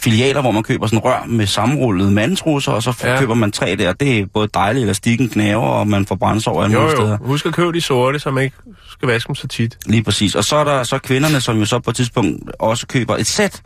filialer, 0.04 0.42
hvor 0.42 0.52
man 0.52 0.64
køber 0.64 0.88
sådan 0.88 1.00
rør 1.00 1.24
med 1.28 1.48
sammenrullede 1.48 2.12
mandtrusser, 2.12 2.72
og 2.72 2.84
så 2.84 2.98
Ja. 3.04 3.20
køber 3.20 3.34
man 3.34 3.52
tre 3.52 3.76
der. 3.76 3.94
Det 3.94 4.20
er 4.20 4.26
både 4.34 4.48
dejligt, 4.54 4.84
elastikken 4.84 5.30
knæver, 5.30 5.62
og 5.68 5.88
man 5.88 6.06
får 6.06 6.16
brændsår 6.16 6.64
Jo, 6.64 6.68
mulige 6.68 6.92
steder. 6.92 7.10
jo. 7.22 7.26
Husk 7.26 7.46
at 7.46 7.54
købe 7.54 7.72
de 7.74 7.82
sorte, 7.82 8.20
så 8.20 8.32
man 8.32 8.44
ikke 8.44 8.56
skal 8.92 9.08
vaske 9.08 9.28
dem 9.28 9.36
så 9.36 9.48
tit. 9.48 9.78
Lige 9.86 10.04
præcis. 10.04 10.36
Og 10.36 10.44
så 10.44 10.56
er 10.56 10.64
der 10.64 10.84
så 10.84 10.98
kvinderne, 10.98 11.42
som 11.42 11.58
jo 11.60 11.66
så 11.66 11.80
på 11.80 11.90
et 11.90 11.96
tidspunkt 11.96 12.52
også 12.60 12.88
køber 12.88 13.16
et 13.18 13.28
sæt, 13.28 13.62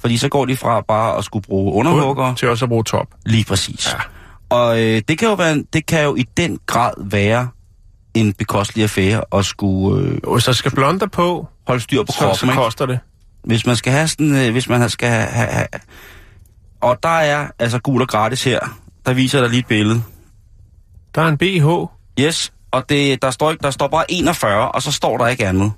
fordi 0.00 0.16
så 0.16 0.28
går 0.28 0.44
de 0.44 0.56
fra 0.56 0.80
bare 0.88 1.18
at 1.18 1.24
skulle 1.24 1.42
bruge 1.42 1.72
underhugger. 1.72 2.34
Til 2.34 2.48
også 2.48 2.64
at 2.64 2.68
bruge 2.68 2.84
top. 2.84 3.06
Lige 3.26 3.44
præcis. 3.44 3.88
Ja. 3.92 3.98
Og 4.56 4.82
øh, 4.82 5.02
det, 5.08 5.18
kan 5.18 5.28
jo 5.28 5.34
være, 5.34 5.64
det 5.72 5.86
kan 5.86 6.04
jo 6.04 6.14
i 6.16 6.24
den 6.36 6.58
grad 6.66 6.92
være 7.10 7.48
en 8.14 8.32
bekostelig 8.32 8.82
affære 8.82 9.22
at 9.38 9.44
skulle 9.44 10.06
øh, 10.08 10.18
Og 10.24 10.32
hvis 10.32 10.44
der 10.44 10.52
skal 10.52 10.70
blonder 10.70 11.06
på, 11.06 11.46
holde 11.66 11.82
styr 11.82 12.02
på 12.02 12.12
så, 12.12 12.18
kroppen. 12.18 12.36
så 12.36 12.46
ikke? 12.46 12.56
koster 12.56 12.86
det. 12.86 12.98
Hvis 13.44 13.66
man 13.66 13.76
skal 13.76 13.92
have 13.92 14.08
sådan, 14.08 14.36
øh, 14.46 14.52
hvis 14.52 14.68
man 14.68 14.90
skal 14.90 15.08
have, 15.08 15.46
have. 15.46 15.66
Og 16.80 16.98
der 17.02 17.08
er 17.08 17.46
altså 17.58 17.78
gul 17.78 18.02
og 18.02 18.08
gratis 18.08 18.44
her. 18.44 18.78
Der 19.06 19.12
viser 19.12 19.40
der 19.40 19.48
lige 19.48 19.58
et 19.60 19.66
billede. 19.66 20.02
Der 21.14 21.22
er 21.22 21.28
en 21.28 21.38
BH. 21.38 21.92
Yes, 22.24 22.52
og 22.70 22.88
det, 22.88 23.22
der, 23.22 23.30
står 23.30 23.52
der 23.52 23.70
står 23.70 23.88
bare 23.88 24.04
41, 24.08 24.72
og 24.72 24.82
så 24.82 24.92
står 24.92 25.18
der 25.18 25.26
ikke 25.28 25.46
andet. 25.46 25.72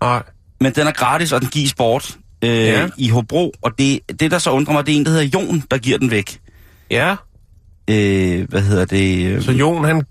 Nej. 0.00 0.22
Men 0.60 0.72
den 0.72 0.86
er 0.86 0.90
gratis, 0.92 1.32
og 1.32 1.40
den 1.40 1.48
gives 1.48 1.74
bort 1.74 2.16
øh, 2.42 2.50
Ja. 2.50 2.88
i 2.96 3.08
Hobro. 3.08 3.52
Og 3.62 3.78
det, 3.78 4.00
det, 4.20 4.30
der 4.30 4.38
så 4.38 4.50
undrer 4.50 4.72
mig, 4.72 4.86
det 4.86 4.92
er 4.94 4.96
en, 4.98 5.04
der 5.04 5.10
hedder 5.10 5.24
Jon, 5.40 5.62
der 5.70 5.78
giver 5.78 5.98
den 5.98 6.10
væk. 6.10 6.40
Ja. 6.90 7.16
Øh, 7.90 8.48
hvad 8.48 8.62
hedder 8.62 8.84
det? 8.84 9.26
Øh, 9.26 9.42
Så 9.42 9.52
Jon, 9.52 9.84
han 9.84 10.02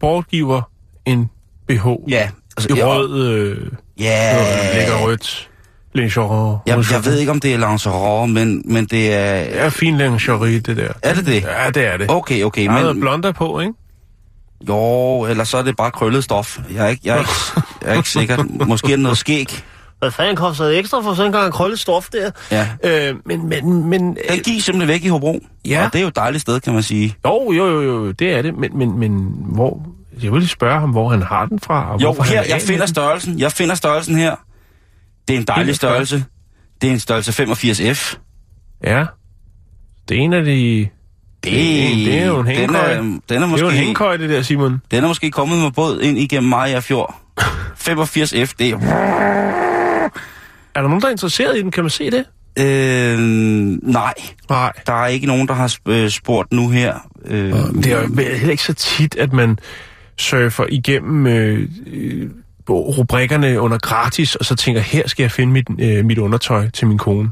bortgiver 0.00 0.62
en 1.04 1.30
BH. 1.68 1.86
Ja. 2.08 2.30
Altså, 2.56 2.74
I 2.76 2.82
rød, 2.82 3.26
øh, 3.28 3.70
Ja. 4.00 4.38
øh, 4.38 4.74
lækker 4.76 5.06
rødt. 5.06 5.50
Lingerie. 5.94 6.58
Jeg, 6.66 6.84
jeg 6.92 7.04
ved 7.04 7.18
ikke, 7.18 7.30
om 7.32 7.40
det 7.40 7.54
er 7.54 7.58
Lancerot, 7.58 8.28
men, 8.28 8.62
men 8.64 8.84
det 8.86 9.14
er... 9.14 9.34
Ja, 9.34 9.68
fin 9.68 9.98
lingerie, 9.98 10.60
det 10.60 10.76
der. 10.76 10.88
Er 11.02 11.14
det 11.14 11.26
det? 11.26 11.42
Ja, 11.42 11.70
det 11.70 11.86
er 11.92 11.96
det. 11.96 12.10
Okay, 12.10 12.42
okay, 12.44 12.64
Der 12.64 12.70
er 12.70 12.80
noget 12.80 12.96
men... 12.96 13.00
blonder 13.00 13.32
på, 13.32 13.60
ikke? 13.60 13.72
Jo, 14.68 15.20
eller 15.24 15.44
så 15.44 15.56
er 15.58 15.62
det 15.62 15.76
bare 15.76 15.90
krøllet 15.90 16.24
stof. 16.24 16.58
Jeg 16.74 16.84
er 16.84 16.88
ikke, 16.88 17.02
jeg 17.04 17.14
er 17.14 17.18
ikke, 17.18 17.30
jeg 17.82 17.90
er 17.92 17.96
ikke 17.96 18.08
sikker. 18.10 18.44
Måske 18.66 18.86
er 18.86 18.90
det 18.96 19.00
noget 19.00 19.18
skæg. 19.18 19.62
Hvad 19.98 20.10
fanden 20.10 20.36
koster 20.36 20.64
det 20.64 20.78
ekstra 20.78 21.00
for 21.02 21.14
sådan 21.14 21.26
en 21.28 21.32
gang 21.32 21.52
krøllet 21.52 21.78
stof 21.78 22.08
der? 22.12 22.30
Ja. 22.50 22.68
Øh, 22.84 23.14
men, 23.26 23.48
men, 23.48 23.84
men... 23.88 24.16
Den 24.30 24.38
gives 24.44 24.64
simpelthen 24.64 24.88
væk 24.88 25.04
i 25.04 25.08
Hobro. 25.08 25.40
Ja. 25.68 25.84
Og 25.86 25.92
det 25.92 25.98
er 25.98 26.02
jo 26.02 26.08
et 26.08 26.16
dejligt 26.16 26.42
sted, 26.42 26.60
kan 26.60 26.72
man 26.74 26.82
sige. 26.82 27.14
Jo, 27.26 27.52
jo, 27.52 27.66
jo, 27.66 27.80
jo, 27.82 28.10
det 28.10 28.32
er 28.32 28.42
det, 28.42 28.54
men, 28.58 28.78
men, 28.78 28.98
men 28.98 29.34
hvor... 29.46 29.82
Jeg 30.22 30.32
vil 30.32 30.40
lige 30.40 30.48
spørge 30.48 30.80
ham, 30.80 30.90
hvor 30.90 31.08
han 31.08 31.22
har 31.22 31.46
den 31.46 31.60
fra, 31.60 31.92
og 31.94 32.02
Jo, 32.02 32.12
her, 32.12 32.40
er 32.40 32.44
jeg 32.48 32.60
finder 32.60 32.78
den. 32.80 32.88
størrelsen. 32.88 33.38
Jeg 33.38 33.52
finder 33.52 33.74
størrelsen 33.74 34.16
her. 34.16 34.34
Det 35.28 35.34
er 35.34 35.38
en 35.40 35.44
dejlig 35.46 35.62
41. 35.70 35.74
størrelse. 35.74 36.24
Det 36.82 36.88
er 36.88 36.92
en 36.92 36.98
størrelse 36.98 37.42
85F. 37.42 38.16
Ja. 38.84 39.04
Det 40.08 40.16
er 40.16 40.20
en 40.20 40.32
af 40.32 40.44
de... 40.44 40.88
Det, 41.44 41.52
det 42.06 42.18
er 42.18 42.26
jo 42.26 42.40
en 42.40 42.46
den 42.46 42.74
er, 42.74 42.94
den 43.02 43.12
er 43.14 43.20
Det 43.28 43.36
er 43.36 43.40
jo 43.40 43.44
en 43.44 43.50
måske, 43.50 43.70
hængekøj, 43.70 44.16
det 44.16 44.30
der, 44.30 44.42
Simon. 44.42 44.82
den 44.90 45.04
er 45.04 45.08
måske 45.08 45.30
kommet 45.30 45.58
med 45.58 45.70
båd 45.70 46.00
ind 46.00 46.18
igennem 46.18 46.48
Maja 46.50 46.78
Fjord. 46.80 47.14
85F, 47.88 48.52
det 48.58 48.70
er... 48.70 48.76
Er 50.74 50.80
der 50.80 50.88
nogen, 50.88 51.00
der 51.00 51.06
er 51.06 51.10
interesseret 51.12 51.56
i 51.56 51.62
den? 51.62 51.70
Kan 51.70 51.84
man 51.84 51.90
se 51.90 52.10
det? 52.10 52.24
Øh, 52.58 53.18
nej, 53.18 54.14
Nej. 54.50 54.72
der 54.86 54.92
er 54.92 55.06
ikke 55.06 55.26
nogen, 55.26 55.48
der 55.48 55.54
har 55.54 55.76
øh, 55.88 56.10
spurgt 56.10 56.52
nu 56.52 56.68
her. 56.68 57.08
Øh, 57.24 57.52
Det 57.52 57.86
er 57.86 58.00
jo 58.02 58.08
heller 58.16 58.50
ikke 58.50 58.62
så 58.62 58.72
tit, 58.74 59.16
at 59.16 59.32
man 59.32 59.58
surfer 60.18 60.64
igennem 60.68 61.26
øh, 61.26 61.68
øh, 61.86 62.30
rubrikkerne 62.70 63.60
under 63.60 63.78
gratis, 63.78 64.34
og 64.36 64.44
så 64.44 64.54
tænker, 64.56 64.80
her 64.80 65.08
skal 65.08 65.22
jeg 65.22 65.30
finde 65.30 65.52
mit, 65.52 65.66
øh, 65.78 66.04
mit 66.04 66.18
undertøj 66.18 66.70
til 66.70 66.86
min 66.86 66.98
kone. 66.98 67.30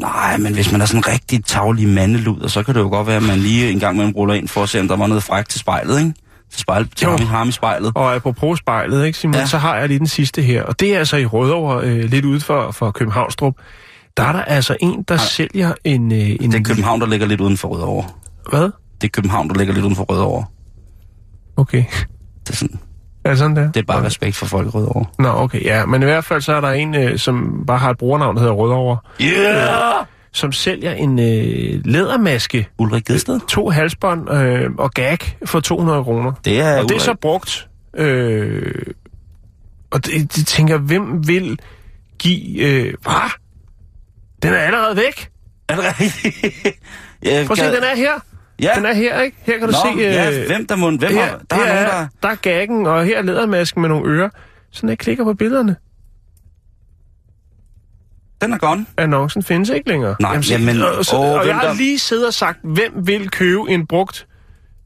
Nej, 0.00 0.36
men 0.36 0.54
hvis 0.54 0.72
man 0.72 0.80
er 0.80 0.84
sådan 0.86 0.98
en 0.98 1.08
rigtig 1.08 1.44
tavlig 1.44 1.88
mandelud, 1.88 2.48
så 2.48 2.62
kan 2.62 2.74
det 2.74 2.80
jo 2.80 2.88
godt 2.88 3.06
være, 3.06 3.16
at 3.16 3.22
man 3.22 3.38
lige 3.38 3.70
en 3.70 3.80
gang 3.80 3.96
mellem 3.96 4.14
ruller 4.14 4.34
ind 4.34 4.48
for 4.48 4.62
at 4.62 4.68
se, 4.68 4.80
om 4.80 4.88
der 4.88 4.96
var 4.96 5.06
noget 5.06 5.22
frækt 5.22 5.50
til 5.50 5.60
spejlet, 5.60 5.98
ikke? 5.98 6.12
Til, 6.50 6.60
spejl, 6.60 6.88
til 6.96 7.04
Jo. 7.04 7.10
ham, 7.10 7.20
i- 7.22 7.24
ham 7.24 7.48
i 7.48 7.52
spejlet. 7.52 7.92
Og 7.94 8.14
apropos 8.14 8.58
spejlet, 8.58 9.06
ikke, 9.06 9.18
Simon, 9.18 9.34
Ja. 9.34 9.46
så 9.46 9.58
har 9.58 9.76
jeg 9.76 9.88
lige 9.88 9.98
den 9.98 10.06
sidste 10.06 10.42
her. 10.42 10.62
Og 10.62 10.80
det 10.80 10.94
er 10.94 10.98
altså 10.98 11.16
i 11.16 11.26
Rødovre, 11.26 11.84
øh, 11.84 12.04
lidt 12.10 12.24
ude 12.24 12.40
for, 12.40 12.70
for 12.70 12.90
Københavnstrup. 12.90 13.54
Der 14.16 14.22
er 14.22 14.32
der 14.32 14.42
altså 14.42 14.76
en, 14.80 15.02
der 15.08 15.16
sælger 15.16 15.72
en... 15.84 16.12
Øh, 16.12 16.18
en 16.18 16.52
Det 16.52 16.58
er 16.58 16.62
København, 16.62 17.00
der 17.00 17.06
ligger 17.06 17.26
lidt 17.26 17.40
uden 17.40 17.56
for 17.56 17.68
Rødovre. 17.68 18.08
Hvad? 18.50 18.62
Det 19.00 19.04
er 19.06 19.08
København, 19.08 19.48
der 19.48 19.54
ligger 19.54 19.74
lidt 19.74 19.84
uden 19.84 19.96
for 19.96 20.04
Rødovre. 20.04 20.44
Okay. 21.56 21.84
Det 22.46 22.52
er, 22.52 22.56
sådan, 22.56 22.78
Er 23.24 23.28
det 23.30 23.38
sådan 23.38 23.56
der? 23.56 23.72
det 23.72 23.80
er 23.80 23.84
bare 23.86 24.04
respekt 24.04 24.36
for 24.36 24.46
folk 24.46 24.74
Rødovre. 24.74 25.04
Nå, 25.18 25.28
okay, 25.28 25.64
ja. 25.64 25.86
Men 25.86 26.02
i 26.02 26.04
hvert 26.04 26.24
fald 26.24 26.40
så 26.40 26.52
er 26.52 26.60
der 26.60 26.70
en, 26.70 26.94
øh, 26.94 27.18
som 27.18 27.64
bare 27.66 27.78
har 27.78 27.90
et 27.90 27.98
brugernavn, 27.98 28.34
der 28.36 28.40
hedder 28.40 28.54
Rødovre, 28.54 28.98
Yeah! 29.22 30.06
som 30.32 30.52
sælger 30.52 30.92
en 30.92 31.18
øh, 31.18 31.80
lædermaske, 31.84 32.68
Ulrik 32.78 33.04
Gedsted? 33.04 33.40
to 33.48 33.68
halsbånd 33.68 34.30
øh, 34.32 34.70
og 34.78 34.90
gag 34.90 35.18
for 35.44 35.60
200 35.60 36.04
kroner. 36.04 36.32
Det 36.44 36.60
er 36.60 36.78
Og 36.78 36.82
det 36.82 36.90
er 36.90 36.94
Ulrik. 36.94 37.00
så 37.00 37.14
brugt. 37.14 37.68
Øh, 37.96 38.72
og 39.90 40.06
det, 40.06 40.36
de 40.36 40.44
tænker, 40.44 40.78
hvem 40.78 41.28
vil 41.28 41.58
give... 42.18 42.58
Øh, 42.62 42.94
hvad? 43.02 43.30
Den 44.42 44.52
er 44.52 44.58
allerede 44.58 44.96
væk. 44.96 45.28
Er 45.68 45.76
det 45.76 45.84
rigtigt? 46.00 47.46
Prøv 47.46 47.52
at 47.52 47.58
se, 47.58 47.64
den 47.64 47.82
er 47.92 47.96
her. 47.96 48.12
Ja. 48.62 48.70
Den 48.76 48.86
er 48.86 48.92
her, 48.92 49.20
ikke? 49.20 49.36
Her 49.42 49.58
kan 49.58 49.66
du 49.68 49.72
Nå, 49.72 49.78
se... 49.98 49.98
Øh, 49.98 50.00
ja, 50.02 50.46
hvem 50.46 50.66
der 50.66 50.76
må... 50.76 50.90
Hvem 50.90 51.00
her, 51.12 51.20
har, 51.24 51.40
der 51.50 51.56
her 51.56 51.62
er 51.64 51.74
nogen, 51.74 51.86
der... 51.86 51.92
er, 51.92 52.06
der 52.22 52.28
er 52.28 52.34
gaggen, 52.34 52.86
og 52.86 53.04
her 53.04 53.18
er 53.18 53.22
lædermasken 53.22 53.80
med 53.80 53.88
nogle 53.88 54.12
ører. 54.12 54.28
Så 54.72 54.86
når 54.86 54.90
jeg 54.90 54.98
klikker 54.98 55.24
på 55.24 55.34
billederne, 55.34 55.76
Den 58.42 58.52
er 58.52 58.58
gone. 58.58 58.86
annoncen 58.96 59.42
findes 59.42 59.68
ikke 59.70 59.88
længere. 59.88 60.16
Nej, 60.20 60.38
jamen, 60.50 60.82
og, 60.82 61.04
så, 61.04 61.16
åh, 61.16 61.22
og 61.32 61.46
jeg 61.46 61.54
har 61.54 61.62
der- 61.66 61.74
lige 61.74 61.98
siddet 61.98 62.26
og 62.26 62.34
sagt, 62.34 62.58
hvem 62.64 62.92
vil 63.06 63.30
købe 63.30 63.60
en 63.68 63.86
brugt 63.86 64.26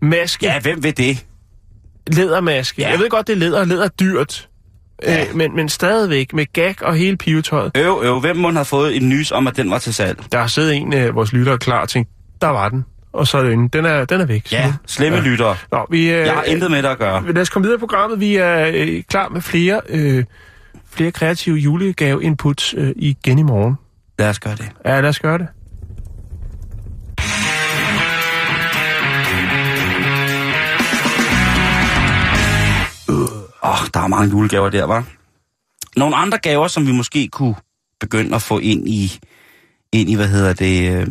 maske, 0.02 0.46
Ja, 0.46 0.60
hvem 0.60 0.82
ved 0.84 0.92
det? 0.92 1.26
lædermaske? 2.12 2.82
Ja. 2.82 2.90
Jeg 2.90 2.98
ved 2.98 3.08
godt, 3.10 3.26
det 3.26 3.32
er 3.32 3.36
læder, 3.36 3.64
læder 3.64 3.84
er 3.84 3.88
dyrt. 3.88 4.48
Ja. 5.02 5.24
Øh, 5.28 5.36
men, 5.36 5.56
men 5.56 5.68
stadigvæk 5.68 6.32
med 6.32 6.46
gag 6.52 6.82
og 6.82 6.94
hele 6.96 7.16
pivetøjet. 7.16 7.72
Øv, 7.76 8.00
øv, 8.04 8.20
hvem 8.20 8.36
må 8.36 8.50
have 8.50 8.64
fået 8.64 8.96
en 8.96 9.08
nys 9.08 9.32
om, 9.32 9.46
at 9.46 9.56
den 9.56 9.70
var 9.70 9.78
til 9.78 9.94
salg? 9.94 10.18
Der 10.32 10.38
har 10.38 10.46
siddet 10.46 10.74
en 10.74 10.92
af 10.92 11.14
vores 11.14 11.32
lyttere 11.32 11.58
klar 11.58 11.80
og 11.80 11.88
tænkt, 11.88 12.10
der 12.40 12.48
var 12.48 12.68
den. 12.68 12.84
Og 13.14 13.26
så 13.26 13.38
er 13.38 13.42
den, 13.42 13.68
den 13.68 13.84
er, 13.84 14.04
den 14.04 14.20
er 14.20 14.24
væk. 14.24 14.52
Ja, 14.52 14.72
slemme 14.86 15.18
ja. 15.18 15.24
lyttere. 15.24 15.56
Nå, 15.72 15.86
vi, 15.90 16.10
øh, 16.10 16.18
Jeg 16.18 16.34
har 16.34 16.42
intet 16.42 16.70
med 16.70 16.82
det 16.82 16.88
at 16.88 16.98
gøre. 16.98 17.32
Lad 17.32 17.42
os 17.42 17.48
komme 17.48 17.64
videre 17.64 17.78
i 17.78 17.80
programmet. 17.80 18.20
Vi 18.20 18.36
er 18.36 18.70
øh, 18.74 19.02
klar 19.02 19.28
med 19.28 19.40
flere, 19.40 19.80
øh, 19.88 20.24
flere 20.90 21.10
kreative 21.10 21.56
julegave-inputs 21.56 22.74
øh, 22.76 22.92
igen 22.96 23.38
i 23.38 23.42
morgen. 23.42 23.74
Lad 24.18 24.28
os 24.28 24.40
gøre 24.40 24.56
det. 24.56 24.70
Ja, 24.84 25.00
lad 25.00 25.08
os 25.08 25.20
gøre 25.20 25.38
det. 25.38 25.46
Åh, 33.08 33.70
oh, 33.70 33.88
der 33.94 34.00
er 34.00 34.06
mange 34.06 34.30
julegaver 34.30 34.68
der, 34.68 34.84
var. 34.84 35.04
Nogle 35.96 36.16
andre 36.16 36.38
gaver, 36.38 36.68
som 36.68 36.86
vi 36.86 36.92
måske 36.92 37.28
kunne 37.28 37.54
begynde 38.00 38.34
at 38.34 38.42
få 38.42 38.58
ind 38.58 38.88
i, 38.88 39.18
ind 39.92 40.10
i 40.10 40.14
hvad 40.14 40.28
hedder 40.28 40.52
det, 40.52 41.00
øh, 41.00 41.06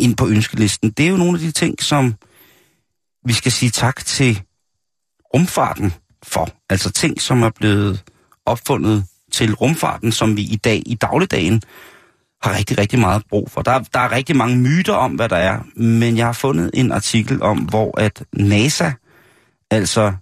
ind 0.00 0.16
på 0.16 0.28
ønskelisten, 0.28 0.90
det 0.90 1.06
er 1.06 1.10
jo 1.10 1.16
nogle 1.16 1.38
af 1.38 1.40
de 1.40 1.50
ting, 1.50 1.82
som 1.82 2.14
vi 3.24 3.32
skal 3.32 3.52
sige 3.52 3.70
tak 3.70 4.04
til 4.04 4.42
rumfarten 5.34 5.94
for. 6.22 6.48
Altså 6.70 6.90
ting, 6.90 7.20
som 7.20 7.42
er 7.42 7.50
blevet 7.50 8.02
opfundet 8.46 9.04
til 9.32 9.54
rumfarten, 9.54 10.12
som 10.12 10.36
vi 10.36 10.42
i 10.42 10.56
dag, 10.56 10.82
i 10.86 10.94
dagligdagen, 10.94 11.62
har 12.42 12.56
rigtig, 12.56 12.78
rigtig 12.78 12.98
meget 12.98 13.22
brug 13.28 13.50
for. 13.50 13.62
Der, 13.62 13.78
der 13.78 14.00
er 14.00 14.12
rigtig 14.12 14.36
mange 14.36 14.56
myter 14.56 14.92
om, 14.92 15.12
hvad 15.12 15.28
der 15.28 15.36
er, 15.36 15.60
men 15.76 16.16
jeg 16.16 16.26
har 16.26 16.32
fundet 16.32 16.70
en 16.74 16.92
artikel 16.92 17.42
om, 17.42 17.58
hvor 17.58 18.00
at 18.00 18.24
NASA 18.32 18.92
altså 19.70 20.12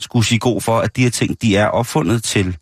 skulle 0.00 0.26
sige 0.26 0.38
god 0.38 0.60
for, 0.60 0.78
at 0.80 0.96
de 0.96 1.02
her 1.02 1.10
ting, 1.10 1.42
de 1.42 1.56
er 1.56 1.66
opfundet 1.66 2.22
til 2.22 2.56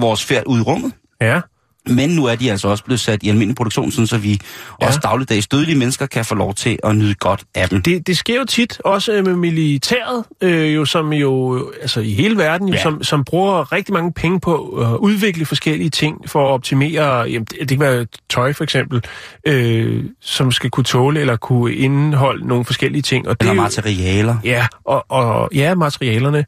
vores 0.00 0.24
færd 0.24 0.42
ud 0.46 0.58
i 0.58 0.62
rummet. 0.62 0.92
Ja. 1.20 1.40
Men 1.86 2.10
nu 2.10 2.24
er 2.24 2.34
de 2.34 2.50
altså 2.50 2.68
også 2.68 2.84
blevet 2.84 3.00
sat 3.00 3.22
i 3.22 3.28
almindelig 3.28 3.56
produktion, 3.56 3.90
sådan 3.90 4.06
så 4.06 4.18
vi 4.18 4.40
ja. 4.80 4.86
også 4.86 5.00
dagligdags 5.02 5.46
dødelige 5.48 5.78
mennesker 5.78 6.06
kan 6.06 6.24
få 6.24 6.34
lov 6.34 6.54
til 6.54 6.78
at 6.84 6.96
nyde 6.96 7.14
godt 7.14 7.44
af 7.54 7.68
dem. 7.68 7.82
Det, 7.82 8.06
det 8.06 8.16
sker 8.18 8.36
jo 8.38 8.44
tit, 8.44 8.80
også 8.84 9.12
øh, 9.12 9.26
med 9.26 9.36
militæret, 9.36 10.24
øh, 10.40 10.74
jo, 10.74 10.84
som 10.84 11.12
jo, 11.12 11.64
altså 11.82 12.00
i 12.00 12.12
hele 12.12 12.36
verden, 12.36 12.68
jo, 12.68 12.74
Ja. 12.74 12.82
som, 12.82 13.02
som 13.02 13.24
bruger 13.24 13.72
rigtig 13.72 13.92
mange 13.94 14.12
penge 14.12 14.40
på 14.40 14.54
at 14.68 14.96
udvikle 14.96 15.44
forskellige 15.46 15.90
ting 15.90 16.16
for 16.30 16.46
at 16.48 16.50
optimere, 16.52 17.04
jamen, 17.18 17.44
det, 17.44 17.58
det 17.60 17.68
kan 17.68 17.80
være 17.80 18.06
tøj 18.30 18.52
for 18.52 18.64
eksempel, 18.64 19.02
øh, 19.46 20.04
som 20.20 20.52
skal 20.52 20.70
kunne 20.70 20.84
tåle 20.84 21.20
eller 21.20 21.36
kunne 21.36 21.74
indeholde 21.74 22.46
nogle 22.48 22.64
forskellige 22.64 23.02
ting. 23.02 23.28
Og 23.28 23.40
det 23.40 23.48
Eller 23.48 23.52
er 23.52 23.56
jo- 23.56 23.62
materialer. 23.62 24.36
Ja, 24.44 24.66
og, 24.84 25.04
og 25.10 25.48
ja, 25.54 25.74
materialerne. 25.74 26.44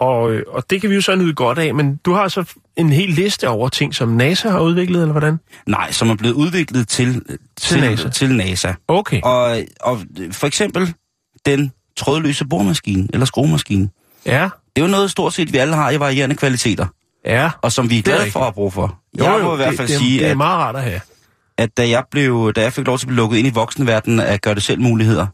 Og, 0.00 0.32
øh, 0.32 0.42
og 0.48 0.70
det 0.70 0.80
kan 0.80 0.90
vi 0.90 0.94
jo 0.94 1.00
så 1.00 1.14
nyde 1.16 1.34
godt 1.34 1.58
af, 1.58 1.74
men 1.74 1.96
du 1.96 2.12
har 2.12 2.28
så 2.28 2.44
en 2.76 2.92
hel 2.92 3.08
liste 3.08 3.48
over 3.48 3.68
ting, 3.68 3.94
som 3.94 4.08
NASA 4.08 4.50
har 4.50 4.60
udviklet, 4.60 5.00
eller 5.00 5.12
hvordan? 5.12 5.40
Nej, 5.66 5.92
som 5.92 6.10
er 6.10 6.14
blevet 6.14 6.34
udviklet 6.34 6.88
til, 6.88 7.22
til, 7.56 7.80
NASA. 7.80 8.08
til 8.08 8.34
NASA. 8.34 8.72
Okay. 8.88 9.20
Og, 9.22 9.58
og 9.80 10.00
for 10.32 10.46
eksempel 10.46 10.94
den 11.46 11.72
trådløse 11.96 12.44
boremaskine 12.44 13.08
eller 13.12 13.26
skruemaskine. 13.26 13.88
Ja, 14.26 14.42
Det 14.76 14.82
er 14.82 14.86
jo 14.86 14.90
noget 14.90 15.10
stort 15.10 15.32
set, 15.34 15.52
vi 15.52 15.58
alle 15.58 15.74
har 15.74 15.90
i 15.90 16.00
varierende 16.00 16.36
kvaliteter, 16.36 16.86
ja. 17.26 17.50
og 17.62 17.72
som 17.72 17.90
vi 17.90 17.98
er 17.98 18.02
glade 18.02 18.30
for 18.30 18.40
at 18.40 18.54
bruge 18.54 18.70
for. 18.70 18.98
Jeg 19.16 19.40
må 19.42 19.52
i 19.52 19.56
hvert 19.56 19.76
fald 19.76 19.88
det, 19.88 19.98
sige, 19.98 20.12
det, 20.12 20.20
det 20.20 20.26
er 20.26 20.30
at 20.30 20.36
meget 20.36 20.58
rart 20.58 20.76
at 20.76 20.82
have. 20.82 21.00
at 21.58 21.76
da 21.76 21.88
jeg, 21.88 22.04
blev, 22.10 22.52
da 22.56 22.62
jeg 22.62 22.72
fik 22.72 22.86
lov 22.86 22.98
til 22.98 23.04
at 23.04 23.08
blive 23.08 23.16
lukket 23.16 23.38
ind 23.38 23.46
i 23.46 23.50
voksenverdenen 23.50 24.20
af 24.20 24.40
gøre 24.40 24.54
det 24.54 24.62
selv 24.62 24.80
muligheder, 24.80 25.26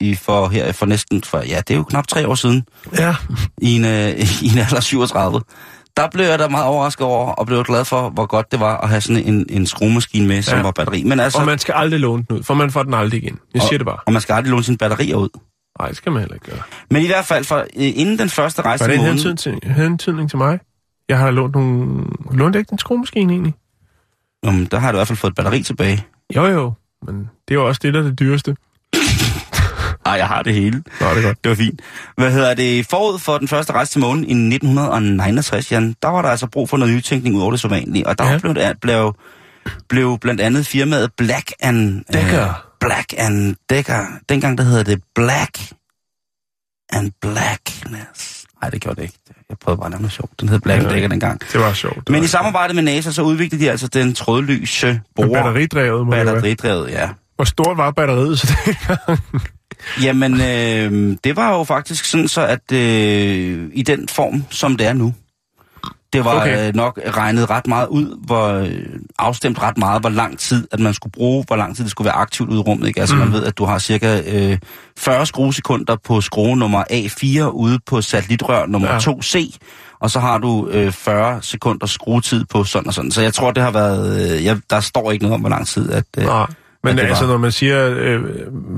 i 0.00 0.14
for, 0.14 0.48
her 0.48 0.72
for 0.72 0.86
næsten, 0.86 1.22
for, 1.22 1.38
ja, 1.38 1.56
det 1.68 1.70
er 1.70 1.76
jo 1.78 1.82
knap 1.84 2.06
tre 2.06 2.28
år 2.28 2.34
siden, 2.34 2.64
Ja, 2.98 3.14
i 3.62 3.76
en, 3.76 3.84
øh, 3.84 4.08
i 4.44 4.48
en 4.52 4.58
alder 4.58 4.76
af 4.76 4.82
37, 4.82 5.40
der 5.96 6.08
blev 6.10 6.24
jeg 6.26 6.38
da 6.38 6.48
meget 6.48 6.66
overrasket 6.66 7.06
over, 7.06 7.32
og 7.32 7.46
blev 7.46 7.64
glad 7.64 7.84
for, 7.84 8.08
hvor 8.10 8.26
godt 8.26 8.52
det 8.52 8.60
var 8.60 8.78
at 8.78 8.88
have 8.88 9.00
sådan 9.00 9.24
en, 9.24 9.46
en 9.50 9.66
skruemaskine 9.66 10.28
med, 10.28 10.42
som 10.42 10.56
Ja. 10.58 10.62
var 10.62 10.70
batteri. 10.70 11.02
Men 11.04 11.20
altså, 11.20 11.38
og 11.38 11.46
man 11.46 11.58
skal 11.58 11.74
aldrig 11.76 12.00
låne 12.00 12.24
den 12.28 12.36
ud, 12.36 12.42
for 12.42 12.54
man 12.54 12.70
får 12.70 12.82
den 12.82 12.94
aldrig 12.94 13.22
igen. 13.22 13.38
Jeg 13.54 13.62
siger 13.62 13.78
det 13.78 13.86
bare. 13.86 13.98
og 14.06 14.12
man 14.12 14.22
skal 14.22 14.32
aldrig 14.32 14.50
låne 14.50 14.64
sine 14.64 14.78
batterier 14.78 15.16
ud. 15.16 15.28
Nej, 15.80 15.88
det 15.88 15.96
skal 15.96 16.12
man 16.12 16.20
heller 16.20 16.34
ikke 16.34 16.46
gøre. 16.50 16.60
Men 16.90 17.02
i 17.02 17.06
hvert 17.06 17.24
fald, 17.24 17.44
for, 17.44 17.56
øh, 17.56 17.64
inden 17.76 18.18
den 18.18 18.28
første 18.28 18.62
rejse 18.62 18.84
Var 18.84 18.88
det 18.88 18.98
en 18.98 19.04
hentydning 19.04 19.38
til, 19.38 19.60
hentydning 19.64 20.30
til 20.30 20.38
mig? 20.38 20.58
Jeg 21.08 21.18
har 21.18 21.30
lånt 21.30 21.54
nogle... 21.54 22.04
Lånt 22.32 22.56
ikke 22.56 22.70
den 22.70 22.78
skruemaskine 22.78 23.32
egentlig? 23.32 23.54
Jamen, 24.44 24.64
der 24.66 24.78
har 24.78 24.92
du 24.92 24.96
i 24.96 24.98
hvert 24.98 25.08
fald 25.08 25.16
fået 25.18 25.30
et 25.30 25.36
batteri 25.36 25.62
tilbage. 25.62 26.04
Jo, 26.36 26.46
jo. 26.46 26.72
Men 27.06 27.16
det 27.48 27.54
er 27.54 27.58
jo 27.58 27.66
også 27.68 27.80
det, 27.84 27.94
der 27.94 28.00
er 28.00 28.04
det 28.04 28.18
dyreste. 28.18 28.56
Nej, 30.06 30.14
jeg 30.18 30.26
har 30.26 30.42
det 30.42 30.54
hele. 30.54 30.82
Nå, 31.00 31.06
det 31.10 31.18
er 31.18 31.22
godt. 31.22 31.44
Det 31.44 31.50
var 31.50 31.56
fint. 31.56 31.80
Hvad 32.16 32.32
hedder 32.32 32.54
det? 32.54 32.86
Forud 32.86 33.18
for 33.18 33.38
den 33.38 33.48
første 33.48 33.72
rejse 33.72 33.92
til 33.92 34.00
månen 34.00 34.24
i 34.24 34.54
1969, 34.54 35.72
Jan, 35.72 35.96
der 36.02 36.08
var 36.08 36.22
der 36.22 36.28
altså 36.28 36.46
brug 36.46 36.68
for 36.68 36.76
noget 36.76 36.94
nytænkning 36.94 37.36
ud 37.36 37.42
over 37.42 37.50
det 37.50 37.60
så 37.60 37.68
vanlige. 37.68 38.06
Og 38.06 38.18
der 38.18 38.32
Ja. 38.32 38.38
blev, 38.38 38.54
blev, 38.80 39.14
blev 39.88 40.18
blandt 40.18 40.40
andet 40.40 40.66
firmaet 40.66 41.10
Black 41.16 41.52
and... 41.60 42.04
Decker. 42.12 42.44
Øh, 42.48 42.54
Black 42.80 43.14
and 43.18 43.56
Decker. 43.70 44.06
Dengang 44.28 44.58
der 44.58 44.64
hedder 44.64 44.82
det 44.82 45.02
Black 45.14 45.58
and 46.92 47.12
Blackness. 47.22 48.46
Nej, 48.62 48.70
det 48.70 48.80
gjorde 48.80 48.96
det 48.96 49.02
ikke. 49.02 49.18
Jeg 49.48 49.58
prøvede 49.58 49.78
bare 49.78 49.86
at 49.86 49.90
lave 49.90 50.00
noget 50.00 50.12
sjovt. 50.12 50.40
Den 50.40 50.48
hed 50.48 50.58
Black 50.60 50.82
Ja. 50.82 50.88
Decker 50.88 51.08
dengang. 51.08 51.40
Det 51.52 51.60
var 51.60 51.72
sjovt. 51.72 51.96
Det 51.96 52.08
Men 52.08 52.20
var 52.20 52.24
i 52.24 52.28
samarbejde 52.28 52.74
med 52.74 52.82
NASA, 52.82 53.10
så 53.10 53.22
udviklede 53.22 53.64
de 53.64 53.70
altså 53.70 53.86
den 53.88 54.14
trådløse 54.14 55.00
borer. 55.16 55.28
batteridrevet 55.42 56.06
må. 56.06 56.10
Batteridrevet, 56.10 56.90
ja. 56.90 57.08
Hvor 57.36 57.44
stort 57.44 57.76
var 57.76 57.90
batteriet 57.90 58.38
så 58.40 58.56
det 58.66 58.76
Jamen, 60.02 60.34
øh, 60.34 61.16
det 61.24 61.36
var 61.36 61.56
jo 61.56 61.64
faktisk 61.64 62.04
sådan 62.04 62.28
så, 62.28 62.46
at 62.46 62.72
øh, 62.72 63.70
i 63.72 63.82
den 63.82 64.08
form, 64.08 64.44
som 64.50 64.76
det 64.76 64.86
er 64.86 64.92
nu, 64.92 65.14
det 66.12 66.24
var 66.24 66.40
Okay. 66.40 66.68
øh, 66.68 66.74
nok 66.74 67.00
regnet 67.16 67.50
ret 67.50 67.66
meget 67.66 67.86
ud, 67.86 68.26
hvor 68.26 68.48
øh, 68.48 68.70
afstemt 69.18 69.62
ret 69.62 69.78
meget, 69.78 70.00
hvor 70.00 70.10
lang 70.10 70.38
tid, 70.38 70.68
at 70.72 70.80
man 70.80 70.94
skulle 70.94 71.12
bruge, 71.12 71.44
hvor 71.46 71.56
lang 71.56 71.76
tid 71.76 71.84
det 71.84 71.90
skulle 71.90 72.06
være 72.06 72.14
aktivt 72.14 72.50
ude 72.50 72.58
i 72.58 72.62
rummet. 72.62 72.88
Ikke? 72.88 73.00
Altså 73.00 73.14
mm. 73.16 73.20
man 73.20 73.32
ved, 73.32 73.44
at 73.44 73.58
du 73.58 73.64
har 73.64 73.78
cirka 73.78 74.22
øh, 74.26 74.58
40 74.98 75.26
skruesekunder 75.26 75.96
på 76.04 76.20
skrue 76.20 76.56
nummer 76.56 76.84
A4 76.90 77.42
ude 77.42 77.78
på 77.86 78.00
satellitrør 78.00 78.66
nummer 78.66 78.88
ja. 78.88 78.98
2C, 78.98 79.56
og 80.00 80.10
så 80.10 80.20
har 80.20 80.38
du 80.38 80.68
øh, 80.68 80.92
40 80.92 81.42
sekunder 81.42 81.86
skruetid 81.86 82.44
på 82.44 82.64
sådan 82.64 82.88
og 82.88 82.94
sådan. 82.94 83.10
Så 83.10 83.22
jeg 83.22 83.34
tror, 83.34 83.50
det 83.50 83.62
har 83.62 83.70
været... 83.70 84.34
Øh, 84.36 84.44
jeg, 84.44 84.58
der 84.70 84.80
står 84.80 85.12
ikke 85.12 85.22
noget 85.22 85.34
om, 85.34 85.40
hvor 85.40 85.50
lang 85.50 85.66
tid, 85.66 85.92
at... 85.92 86.04
Øh, 86.18 86.24
Nej. 86.24 86.46
Men 86.94 86.96
var- 87.02 87.08
altså, 87.08 87.26
når 87.26 87.38
man 87.38 87.52
siger 87.52 87.94
øh, 87.98 88.20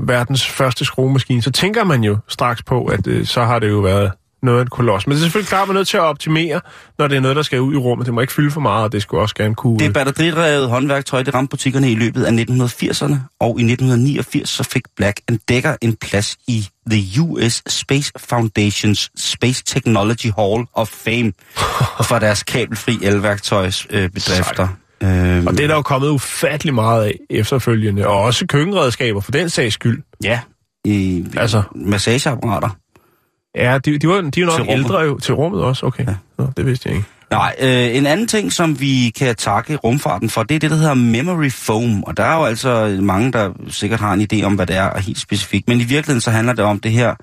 verdens 0.07 0.47
første 0.47 0.85
skruemaskine, 0.85 1.41
så 1.41 1.51
tænker 1.51 1.83
man 1.83 2.03
jo 2.03 2.17
straks 2.27 2.63
på, 2.63 2.85
at 2.85 3.07
øh, 3.07 3.25
så 3.25 3.43
har 3.43 3.59
det 3.59 3.69
jo 3.69 3.79
været 3.79 4.11
noget 4.43 4.59
af 4.59 4.61
et 4.63 4.69
koloss. 4.69 5.07
Men 5.07 5.11
det 5.11 5.19
er 5.19 5.23
selvfølgelig 5.23 5.49
klart, 5.49 5.61
at 5.61 5.67
man 5.67 5.75
er 5.75 5.79
nødt 5.79 5.87
til 5.87 5.97
at 5.97 6.03
optimere, 6.03 6.61
når 6.99 7.07
det 7.07 7.15
er 7.15 7.19
noget, 7.19 7.35
der 7.35 7.41
skal 7.43 7.61
ud 7.61 7.73
i 7.73 7.77
rummet. 7.77 8.05
Det 8.05 8.13
må 8.13 8.21
ikke 8.21 8.33
fylde 8.33 8.51
for 8.51 8.61
meget, 8.61 8.83
og 8.83 8.91
det 8.91 9.01
skulle 9.01 9.21
også 9.21 9.35
gerne 9.35 9.55
kunne... 9.55 9.79
Det 9.79 9.93
batteridrevet 9.93 10.69
håndværktøj, 10.69 11.23
det 11.23 11.33
ramte 11.33 11.49
butikkerne 11.49 11.91
i 11.91 11.95
løbet 11.95 12.23
af 12.23 12.31
1980'erne, 12.31 13.15
og 13.39 13.59
i 13.59 13.63
1989 13.63 14.49
så 14.49 14.63
fik 14.63 14.83
Black 14.97 15.19
Decker 15.49 15.75
en 15.81 15.95
plads 15.95 16.37
i 16.47 16.67
The 16.91 17.21
US 17.21 17.63
Space 17.67 18.11
Foundations 18.17 19.11
Space 19.17 19.63
Technology 19.65 20.31
Hall 20.37 20.65
of 20.73 20.87
Fame 20.87 21.31
for 22.09 22.19
deres 22.19 22.43
kabelfri 22.43 22.97
elværktøjsbedrifter. 23.01 24.67
Øhm, 25.03 25.47
og 25.47 25.53
det 25.53 25.63
er 25.63 25.67
der 25.67 25.75
jo 25.75 25.81
kommet 25.81 26.09
ufattelig 26.09 26.73
meget 26.73 27.05
af 27.05 27.19
efterfølgende, 27.29 28.07
og 28.07 28.21
også 28.21 28.45
køkkenredskaber 28.47 29.21
for 29.21 29.31
den 29.31 29.49
sags 29.49 29.73
skyld. 29.73 30.03
Ja, 30.23 30.39
i 30.85 31.25
altså, 31.37 31.63
massageapparater. 31.75 32.69
Ja, 33.55 33.77
de, 33.77 33.97
de, 33.97 34.07
var, 34.07 34.21
de 34.21 34.41
er 34.41 34.45
jo 34.45 34.57
nok 34.57 34.67
ældre 34.69 34.99
jo. 34.99 35.17
Til 35.17 35.33
rummet 35.33 35.63
også, 35.63 35.85
okay. 35.85 36.05
Ja. 36.07 36.15
Nå, 36.37 36.47
det 36.57 36.65
vidste 36.65 36.89
jeg 36.89 36.95
ikke. 36.95 37.07
Nej, 37.31 37.55
øh, 37.59 37.95
en 37.95 38.05
anden 38.05 38.27
ting, 38.27 38.53
som 38.53 38.79
vi 38.79 39.13
kan 39.15 39.35
takke 39.35 39.75
rumfarten 39.75 40.29
for, 40.29 40.43
det 40.43 40.55
er 40.55 40.59
det, 40.59 40.71
der 40.71 40.77
hedder 40.77 40.93
memory 40.93 41.49
foam. 41.49 42.03
Og 42.03 42.17
der 42.17 42.23
er 42.23 42.35
jo 42.35 42.45
altså 42.45 42.97
mange, 43.01 43.31
der 43.31 43.51
sikkert 43.67 43.99
har 43.99 44.13
en 44.13 44.27
idé 44.33 44.43
om, 44.43 44.55
hvad 44.55 44.65
det 44.65 44.75
er 44.75 44.99
helt 44.99 45.19
specifikt. 45.19 45.67
Men 45.67 45.77
i 45.77 45.83
virkeligheden 45.83 46.21
så 46.21 46.31
handler 46.31 46.53
det 46.53 46.65
om 46.65 46.79
det 46.79 46.91
her 46.91 47.15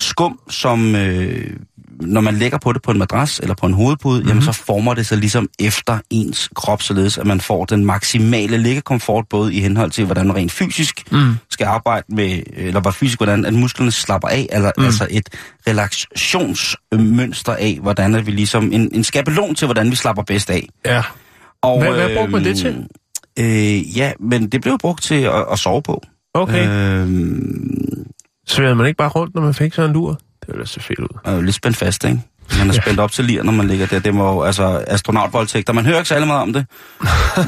skum, 0.00 0.40
som 0.48 0.96
øh, 0.96 1.56
når 2.00 2.20
man 2.20 2.34
lægger 2.34 2.58
på 2.58 2.72
det 2.72 2.82
på 2.82 2.90
en 2.90 2.98
madras 2.98 3.38
eller 3.38 3.54
på 3.54 3.66
en 3.66 3.72
hovedpude, 3.72 4.16
mm-hmm. 4.16 4.28
jamen 4.28 4.42
så 4.42 4.52
former 4.52 4.94
det 4.94 5.06
sig 5.06 5.18
ligesom 5.18 5.48
efter 5.58 5.98
ens 6.10 6.48
krop, 6.54 6.82
således 6.82 7.18
at 7.18 7.26
man 7.26 7.40
får 7.40 7.64
den 7.64 7.84
maksimale 7.84 8.58
liggekomfort, 8.58 9.24
både 9.30 9.54
i 9.54 9.60
henhold 9.60 9.90
til, 9.90 10.04
hvordan 10.04 10.26
man 10.26 10.36
rent 10.36 10.52
fysisk 10.52 11.12
mm. 11.12 11.34
skal 11.50 11.64
arbejde 11.64 12.04
med, 12.08 12.42
eller 12.56 12.80
hvad 12.80 12.92
fysisk, 12.92 13.18
hvordan 13.18 13.44
at 13.44 13.54
musklerne 13.54 13.90
slapper 13.90 14.28
af, 14.28 14.46
eller 14.52 14.72
mm. 14.78 14.84
altså 14.84 15.06
et 15.10 15.28
relaksationsmønster 15.68 17.52
af, 17.52 17.78
hvordan 17.82 18.14
er 18.14 18.22
vi 18.22 18.30
ligesom, 18.30 18.72
en, 18.72 18.90
en 18.94 19.04
skabelon 19.04 19.54
til, 19.54 19.66
hvordan 19.66 19.90
vi 19.90 19.96
slapper 19.96 20.22
bedst 20.22 20.50
af. 20.50 20.68
Ja. 20.86 21.02
Og, 21.62 21.80
hvad, 21.80 21.92
hvad 21.92 22.16
brugte 22.16 22.32
man 22.32 22.44
det 22.44 22.56
til? 22.56 22.86
Øh, 23.38 23.98
ja, 23.98 24.12
men 24.20 24.48
det 24.48 24.62
blev 24.62 24.78
brugt 24.78 25.02
til 25.02 25.14
at, 25.14 25.44
at 25.52 25.58
sove 25.58 25.82
på. 25.82 26.02
Okay. 26.34 26.68
Øh, 26.68 27.08
Sværede 28.46 28.74
man 28.74 28.86
ikke 28.86 28.96
bare 28.96 29.08
rundt, 29.08 29.34
når 29.34 29.42
man 29.42 29.54
fik 29.54 29.74
sådan 29.74 29.90
en 29.90 29.94
lur? 29.94 30.20
Det 30.46 30.48
ville 30.48 30.66
se 30.66 30.80
fedt 30.80 30.98
ud. 30.98 31.18
Er 31.24 31.32
jo 31.34 31.40
lidt 31.40 31.54
spændt 31.54 31.76
fast, 31.76 32.04
ikke? 32.04 32.20
Man 32.58 32.68
er 32.68 32.72
spændt 32.72 33.00
op 33.00 33.12
til 33.12 33.24
lir, 33.24 33.42
når 33.42 33.52
man 33.52 33.66
ligger 33.68 33.86
der. 33.86 33.98
Det 33.98 34.14
må 34.14 34.42
altså 34.42 34.84
astronautvoldtægter. 34.86 35.72
Man 35.72 35.86
hører 35.86 35.98
ikke 35.98 36.08
særlig 36.08 36.26
meget 36.26 36.42
om 36.42 36.52
det. 36.52 36.66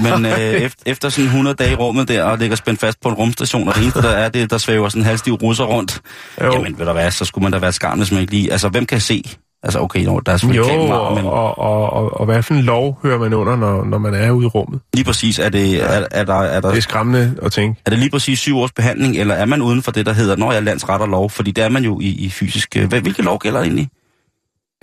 Men 0.03 0.26
øh, 0.32 0.38
efter, 0.38 0.82
efter 0.86 1.09
sådan 1.09 1.24
100 1.24 1.57
dage 1.57 1.72
i 1.72 1.74
rummet 1.74 2.09
der, 2.09 2.24
og 2.24 2.38
ligger 2.38 2.57
spændt 2.57 2.80
fast 2.80 3.01
på 3.01 3.09
en 3.09 3.14
rumstation, 3.14 3.68
og 3.68 3.74
det 3.74 3.82
eneste, 3.82 4.03
der 4.03 4.11
er, 4.11 4.28
det 4.28 4.51
der 4.51 4.59
svæver 4.59 4.88
sådan 4.88 5.03
en 5.03 5.07
halvstiv 5.07 5.34
russer 5.34 5.64
rundt. 5.64 6.01
Jo. 6.43 6.53
Jamen, 6.53 6.78
ved 6.78 6.86
du 6.86 6.93
hvad, 6.93 7.11
så 7.11 7.24
skulle 7.24 7.43
man 7.43 7.53
da 7.53 7.59
være 7.59 7.72
skarn, 7.72 7.99
hvis 7.99 8.12
man 8.12 8.20
ikke 8.20 8.32
lige... 8.32 8.53
Altså, 8.53 8.68
hvem 8.68 8.86
kan 8.86 9.01
se? 9.01 9.24
Altså, 9.64 9.80
okay, 9.80 10.04
no, 10.04 10.18
der 10.18 10.32
er 10.32 10.36
selvfølgelig 10.36 10.72
jo, 10.72 10.78
kamera, 10.78 11.14
men... 11.14 11.24
og, 11.24 11.58
og, 11.58 11.92
og, 11.92 12.20
og 12.20 12.26
hvad 12.26 12.42
for 12.42 12.54
en 12.54 12.62
lov 12.62 12.98
hører 13.02 13.18
man 13.18 13.32
under, 13.32 13.56
når, 13.56 13.84
når 13.84 13.98
man 13.98 14.14
er 14.14 14.30
ude 14.30 14.44
i 14.44 14.48
rummet? 14.48 14.80
Lige 14.94 15.04
præcis. 15.04 15.38
Er 15.38 15.48
det, 15.48 15.82
er, 15.82 16.06
er 16.10 16.24
der, 16.24 16.34
er 16.34 16.60
der, 16.60 16.68
det 16.68 16.76
er 16.76 16.82
skræmmende 16.82 17.34
at 17.42 17.52
tænke. 17.52 17.80
Er 17.86 17.90
det 17.90 17.98
lige 17.98 18.10
præcis 18.10 18.38
syv 18.38 18.58
års 18.58 18.72
behandling, 18.72 19.16
eller 19.16 19.34
er 19.34 19.44
man 19.44 19.62
uden 19.62 19.82
for 19.82 19.90
det, 19.90 20.06
der 20.06 20.12
hedder, 20.12 20.36
når 20.36 20.52
jeg 20.52 20.62
landsret 20.62 21.00
og 21.00 21.08
lov? 21.08 21.30
Fordi 21.30 21.50
det 21.50 21.64
er 21.64 21.68
man 21.68 21.84
jo 21.84 22.00
i, 22.00 22.06
i 22.06 22.30
fysisk... 22.30 22.76
Øh, 22.76 22.88
hvilke 22.88 23.22
lov 23.22 23.38
gælder 23.38 23.60
egentlig? 23.60 23.88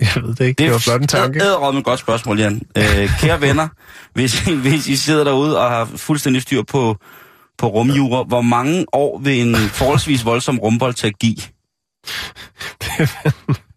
Jeg 0.00 0.22
ved 0.22 0.34
det 0.34 0.46
ikke. 0.46 0.58
Det, 0.58 0.58
det 0.58 0.70
var 0.70 0.82
blot 0.86 1.00
en 1.00 1.06
tanke. 1.06 1.38
Det 1.38 1.48
er 1.48 1.78
et 1.78 1.84
godt 1.84 2.00
spørgsmål, 2.00 2.40
Jan. 2.40 2.62
Øh, 2.78 3.10
kære 3.20 3.40
venner, 3.40 3.68
hvis, 4.14 4.40
hvis 4.40 4.88
I 4.88 4.96
sidder 4.96 5.24
derude 5.24 5.58
og 5.58 5.70
har 5.70 5.84
fuldstændig 5.84 6.42
styr 6.42 6.62
på, 6.62 6.96
på 7.58 7.68
rumjura, 7.68 8.22
hvor 8.22 8.42
mange 8.42 8.86
år 8.92 9.18
vil 9.18 9.40
en 9.40 9.56
forholdsvis 9.56 10.24
voldsom 10.24 10.58
rumboldtægt 10.58 11.18
give? 11.18 11.36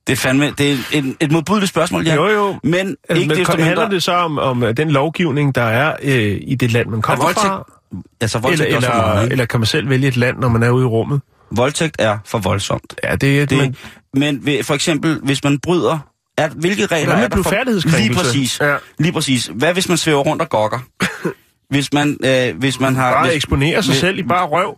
Det 0.07 0.13
er 0.13 0.17
fandme, 0.17 0.53
det 0.57 0.71
er 0.71 0.77
et, 0.91 1.15
et 1.19 1.31
modbydeligt 1.31 1.69
spørgsmål, 1.69 2.05
ja. 2.05 2.15
Jo, 2.15 2.27
jo. 2.27 2.59
Men 2.63 2.73
altså, 2.73 2.95
ikke 3.09 3.27
men, 3.27 3.37
mindre... 3.37 3.63
handler 3.63 3.89
det 3.89 4.03
så 4.03 4.11
om, 4.11 4.37
om 4.37 4.75
den 4.77 4.91
lovgivning, 4.91 5.55
der 5.55 5.61
er 5.61 5.95
øh, 6.01 6.37
i 6.41 6.55
det 6.55 6.71
land, 6.71 6.87
man 6.87 7.01
kommer 7.01 7.25
voldtægt, 7.25 7.47
fra? 7.47 7.71
Altså, 8.21 8.39
voldtægt 8.39 8.67
eller, 8.67 8.89
eller, 8.89 9.05
meget, 9.05 9.31
eller 9.31 9.45
kan 9.45 9.59
man 9.59 9.67
selv 9.67 9.89
vælge 9.89 10.07
et 10.07 10.17
land, 10.17 10.37
når 10.37 10.49
man 10.49 10.63
er 10.63 10.69
ude 10.69 10.83
i 10.83 10.87
rummet? 10.87 11.21
Voldtægt 11.51 11.95
er 11.99 12.17
for 12.25 12.37
voldsomt. 12.37 12.95
Ja, 13.03 13.15
det 13.15 13.41
er 13.41 13.45
det. 13.45 13.57
Men, 13.57 13.75
men 14.13 14.45
ved, 14.45 14.63
for 14.63 14.73
eksempel, 14.73 15.19
hvis 15.23 15.43
man 15.43 15.59
bryder... 15.59 15.99
Er, 16.37 16.49
hvilke 16.49 16.85
regler 16.85 17.15
er 17.15 17.27
der 17.27 17.43
for... 17.43 17.97
Lige 17.97 18.13
præcis. 18.13 18.59
Ja. 18.61 18.75
Lige 18.99 19.11
præcis. 19.11 19.51
Hvad 19.53 19.73
hvis 19.73 19.89
man 19.89 19.97
svæver 19.97 20.23
rundt 20.23 20.41
og 20.41 20.49
gokker? 20.49 20.79
hvis 21.73 21.93
man, 21.93 22.17
øh, 22.25 22.57
hvis 22.57 22.79
man 22.79 22.95
har... 22.95 23.11
Bare 23.11 23.25
hvis, 23.25 23.35
eksponere 23.35 23.83
sig 23.83 23.91
hvis, 23.91 23.99
selv 23.99 24.19
i 24.19 24.23
bare 24.23 24.45
røv. 24.47 24.77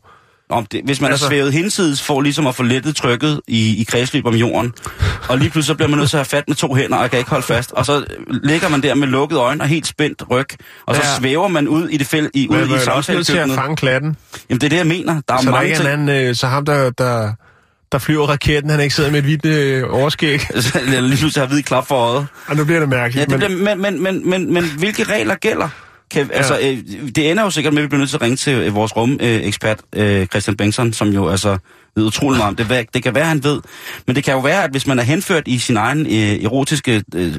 Om 0.49 0.65
det, 0.65 0.81
hvis 0.85 1.01
man 1.01 1.11
altså... 1.11 1.25
er 1.25 1.29
svævet 1.29 1.53
hinsides 1.53 2.01
for 2.01 2.21
ligesom 2.21 2.47
at 2.47 2.55
få 2.55 2.63
lettet 2.63 2.95
trykket 2.95 3.41
i, 3.47 3.81
i 3.81 3.83
kredsløb 3.83 4.25
om 4.25 4.35
jorden, 4.35 4.73
og 5.29 5.37
lige 5.37 5.49
pludselig 5.49 5.65
så 5.65 5.75
bliver 5.75 5.89
man 5.89 5.99
nødt 5.99 6.09
til 6.09 6.17
at 6.17 6.19
have 6.19 6.25
fat 6.25 6.43
med 6.47 6.55
to 6.55 6.73
hænder, 6.73 6.97
og 6.97 7.09
kan 7.09 7.19
ikke 7.19 7.31
holde 7.31 7.45
fast, 7.45 7.71
og 7.71 7.85
så 7.85 8.05
ligger 8.43 8.69
man 8.69 8.83
der 8.83 8.95
med 8.95 9.07
lukkede 9.07 9.39
øjne 9.39 9.61
og 9.61 9.67
helt 9.67 9.87
spændt 9.87 10.23
ryg, 10.31 10.47
og 10.85 10.95
ja. 10.95 11.01
så 11.01 11.07
svæver 11.19 11.47
man 11.47 11.67
ud 11.67 11.89
i 11.89 11.97
det 11.97 12.07
fæld, 12.07 12.29
i, 12.33 12.47
ud 12.49 12.57
i 12.57 12.79
samtalekøkkenet. 12.79 13.25
til 13.25 13.37
at 13.37 13.49
fange 13.49 13.75
klatten. 13.75 14.17
Jamen 14.49 14.61
det 14.61 14.65
er 14.65 14.69
det, 14.69 14.77
jeg 14.77 14.87
mener. 14.87 15.21
Der 15.27 15.33
er 15.33 15.41
så 15.41 15.51
mange 15.51 15.69
der 15.69 15.75
er 15.75 15.81
en 15.81 15.87
anden, 15.87 16.27
øh, 16.27 16.35
så 16.35 16.47
ham 16.47 16.65
der, 16.65 16.89
der, 16.89 17.31
der 17.91 17.97
flyver 17.97 18.27
raketten, 18.27 18.69
han 18.69 18.79
ikke 18.79 18.95
sidder 18.95 19.11
med 19.11 19.19
et 19.19 19.25
hvidt 19.25 19.45
øh, 19.45 19.83
overskæg. 19.89 20.39
Eller 20.75 21.01
lige 21.01 21.17
pludselig 21.17 21.41
har 21.41 21.47
hvid 21.47 21.63
klap 21.63 21.87
for 21.87 21.95
øjet. 21.95 22.27
Og 22.47 22.55
nu 22.55 22.65
bliver 22.65 22.79
det 22.79 22.89
mærkeligt. 22.89 23.31
Ja, 23.31 23.37
det 23.37 23.49
men... 23.49 23.57
Bliver, 23.57 23.75
men, 23.75 23.81
men, 23.81 24.03
men, 24.03 24.29
men, 24.29 24.53
men 24.53 24.63
hvilke 24.77 25.03
regler 25.03 25.35
gælder? 25.35 25.69
Kan, 26.11 26.27
ja. 26.27 26.33
altså, 26.33 26.59
øh, 26.59 26.77
det 27.15 27.31
ender 27.31 27.43
jo 27.43 27.49
sikkert 27.49 27.73
med, 27.73 27.81
at 27.81 27.83
vi 27.83 27.87
bliver 27.87 27.99
nødt 27.99 28.09
til 28.09 28.17
at 28.17 28.21
ringe 28.21 28.37
til 28.37 28.53
øh, 28.53 28.75
vores 28.75 28.95
rumekspert, 28.97 29.79
øh, 29.95 30.27
Christian 30.27 30.57
Bengtsson, 30.57 30.93
som 30.93 31.09
jo 31.09 31.29
altså 31.29 31.57
ved 31.95 32.03
utrolig 32.03 32.37
meget 32.37 32.49
om 32.49 32.55
det. 32.55 32.93
Det 32.93 33.03
kan 33.03 33.15
være, 33.15 33.25
han 33.25 33.43
ved. 33.43 33.61
Men 34.07 34.15
det 34.15 34.23
kan 34.23 34.33
jo 34.33 34.39
være, 34.39 34.63
at 34.63 34.71
hvis 34.71 34.87
man 34.87 34.99
er 34.99 35.03
henført 35.03 35.43
i 35.47 35.57
sin 35.57 35.77
egen 35.77 36.05
øh, 36.05 36.43
erotiske... 36.43 37.03
Øh, 37.15 37.35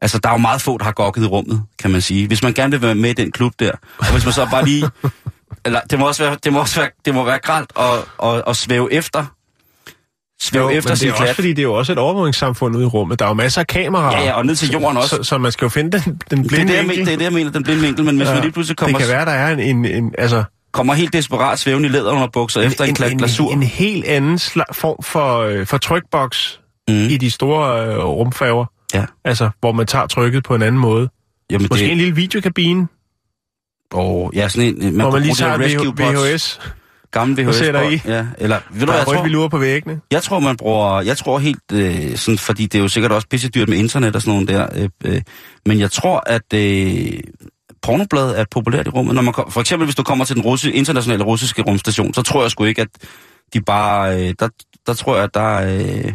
altså, 0.00 0.18
der 0.18 0.28
er 0.28 0.32
jo 0.32 0.38
meget 0.38 0.60
få, 0.60 0.78
der 0.78 0.84
har 0.84 0.92
gokket 0.92 1.22
i 1.22 1.26
rummet, 1.26 1.62
kan 1.78 1.90
man 1.90 2.00
sige. 2.00 2.26
Hvis 2.26 2.42
man 2.42 2.52
gerne 2.52 2.70
vil 2.70 2.82
være 2.82 2.94
med 2.94 3.10
i 3.10 3.12
den 3.12 3.32
klub 3.32 3.52
der, 3.58 3.72
og 3.98 4.12
hvis 4.12 4.24
man 4.24 4.32
så 4.32 4.48
bare 4.50 4.64
lige... 4.64 4.90
Eller, 5.66 5.80
det 5.80 5.98
må 5.98 6.06
også 6.06 6.22
være, 6.22 6.36
det 6.44 6.52
må 6.52 6.60
også 6.60 6.80
være, 6.80 6.90
det 7.04 7.14
må 7.14 7.24
være 7.24 7.38
gralt 7.38 7.72
at, 7.78 8.28
at, 8.28 8.42
at 8.46 8.56
svæve 8.56 8.92
efter 8.92 9.26
svæve 10.40 10.64
jo, 10.64 10.70
efter 10.70 10.94
det 10.94 11.08
er 11.08 11.12
også 11.12 11.34
fordi, 11.34 11.48
det 11.48 11.58
er 11.58 11.62
jo 11.62 11.74
også 11.74 11.92
et 11.92 11.98
overvågningssamfund 11.98 12.76
ude 12.76 12.84
i 12.84 12.86
rummet. 12.86 13.18
Der 13.18 13.24
er 13.24 13.28
jo 13.28 13.34
masser 13.34 13.60
af 13.60 13.66
kameraer. 13.66 14.20
Ja, 14.20 14.24
ja, 14.24 14.32
og 14.32 14.46
ned 14.46 14.56
til 14.56 14.70
jorden 14.70 14.96
også. 14.96 15.16
Så, 15.16 15.22
så 15.22 15.38
man 15.38 15.52
skal 15.52 15.64
jo 15.64 15.68
finde 15.68 15.98
den, 15.98 16.20
den 16.30 16.46
blinde 16.46 16.68
det 16.68 16.78
er 16.78 16.80
det, 16.80 16.88
vinkel. 16.88 17.06
Det 17.06 17.12
er 17.12 17.16
det, 17.16 17.24
jeg 17.24 17.32
mener, 17.32 17.50
den 17.50 17.62
blinde 17.62 17.82
vinkel. 17.82 18.04
Men 18.04 18.16
hvis 18.16 18.28
ja, 18.28 18.34
man 18.34 18.42
lige 18.42 18.52
pludselig 18.52 18.76
kommer... 18.76 18.98
Det 18.98 19.06
kan 19.06 19.16
være, 19.16 19.24
der 19.24 19.32
er 19.32 19.52
en... 19.52 19.60
en, 19.60 19.84
en 19.84 20.14
altså, 20.18 20.44
kommer 20.72 20.94
helt 20.94 21.12
desperat 21.12 21.58
svævende 21.58 21.88
i 21.88 21.92
læder 21.92 22.12
under 22.12 22.28
bukser 22.32 22.60
en, 22.60 22.66
efter 22.66 22.84
en, 22.84 22.90
en 22.90 22.94
klat 22.94 23.18
glasur. 23.18 23.52
En, 23.52 23.58
en 23.58 23.62
helt 23.62 24.04
anden 24.04 24.38
form 24.72 25.02
for, 25.02 25.38
øh, 25.38 25.66
for 25.66 25.78
trykboks 25.78 26.60
mm. 26.88 26.94
i 26.94 27.16
de 27.16 27.30
store 27.30 27.86
øh, 27.86 28.04
rumfærger. 28.04 28.64
Ja. 28.94 29.04
Altså, 29.24 29.50
hvor 29.60 29.72
man 29.72 29.86
tager 29.86 30.06
trykket 30.06 30.44
på 30.44 30.54
en 30.54 30.62
anden 30.62 30.80
måde. 30.80 31.08
Jamen, 31.50 31.66
Måske 31.70 31.84
det... 31.84 31.92
en 31.92 31.98
lille 31.98 32.14
videokabine. 32.14 32.86
Og 33.92 34.32
ja, 34.34 34.48
sådan 34.48 34.68
en... 34.68 34.82
Man 34.82 34.92
hvor 34.92 35.10
man 35.10 35.22
lige 35.22 35.34
tager 35.34 36.32
VHS. 36.32 36.60
Gammel 37.14 37.36
VHS. 37.36 37.44
Hvad 37.44 37.54
sætter 37.54 37.82
I? 37.82 38.00
Ja, 38.06 38.26
eller, 38.38 38.58
ved 38.70 38.80
du 38.80 38.86
hvad, 38.86 38.94
jeg 38.94 39.06
tror? 39.06 39.22
vi 39.22 39.28
lurer 39.28 39.48
på 39.48 39.58
væggene. 39.58 40.00
Jeg 40.10 40.22
tror, 40.22 40.38
man 40.38 40.56
bruger, 40.56 41.00
jeg 41.00 41.16
tror 41.16 41.38
helt, 41.38 41.72
øh, 41.72 42.16
sådan, 42.16 42.38
fordi 42.38 42.66
det 42.66 42.78
er 42.78 42.82
jo 42.82 42.88
sikkert 42.88 43.12
også 43.12 43.28
pisse 43.28 43.48
dyrt 43.48 43.68
med 43.68 43.78
internet 43.78 44.16
og 44.16 44.22
sådan 44.22 44.34
nogle 44.34 44.46
der, 44.46 44.68
øh, 44.74 44.88
øh, 45.04 45.20
men 45.66 45.80
jeg 45.80 45.90
tror, 45.90 46.22
at 46.26 46.54
øh, 46.54 47.20
pornobladet 47.82 48.40
er 48.40 48.44
populært 48.50 48.86
i 48.86 48.90
rummet. 48.90 49.14
Når 49.14 49.22
man, 49.22 49.34
for 49.48 49.60
eksempel, 49.60 49.86
hvis 49.86 49.94
du 49.94 50.02
kommer 50.02 50.24
til 50.24 50.36
den 50.36 50.44
russe, 50.44 50.72
internationale 50.72 51.24
russiske 51.24 51.62
rumstation, 51.62 52.14
så 52.14 52.22
tror 52.22 52.42
jeg 52.42 52.50
sgu 52.50 52.64
ikke, 52.64 52.82
at 52.82 52.88
de 53.54 53.60
bare, 53.60 54.20
øh, 54.20 54.34
der, 54.38 54.48
der 54.86 54.94
tror 54.94 55.14
jeg, 55.14 55.24
at 55.24 55.34
der 55.34 55.54
øh, 55.54 56.12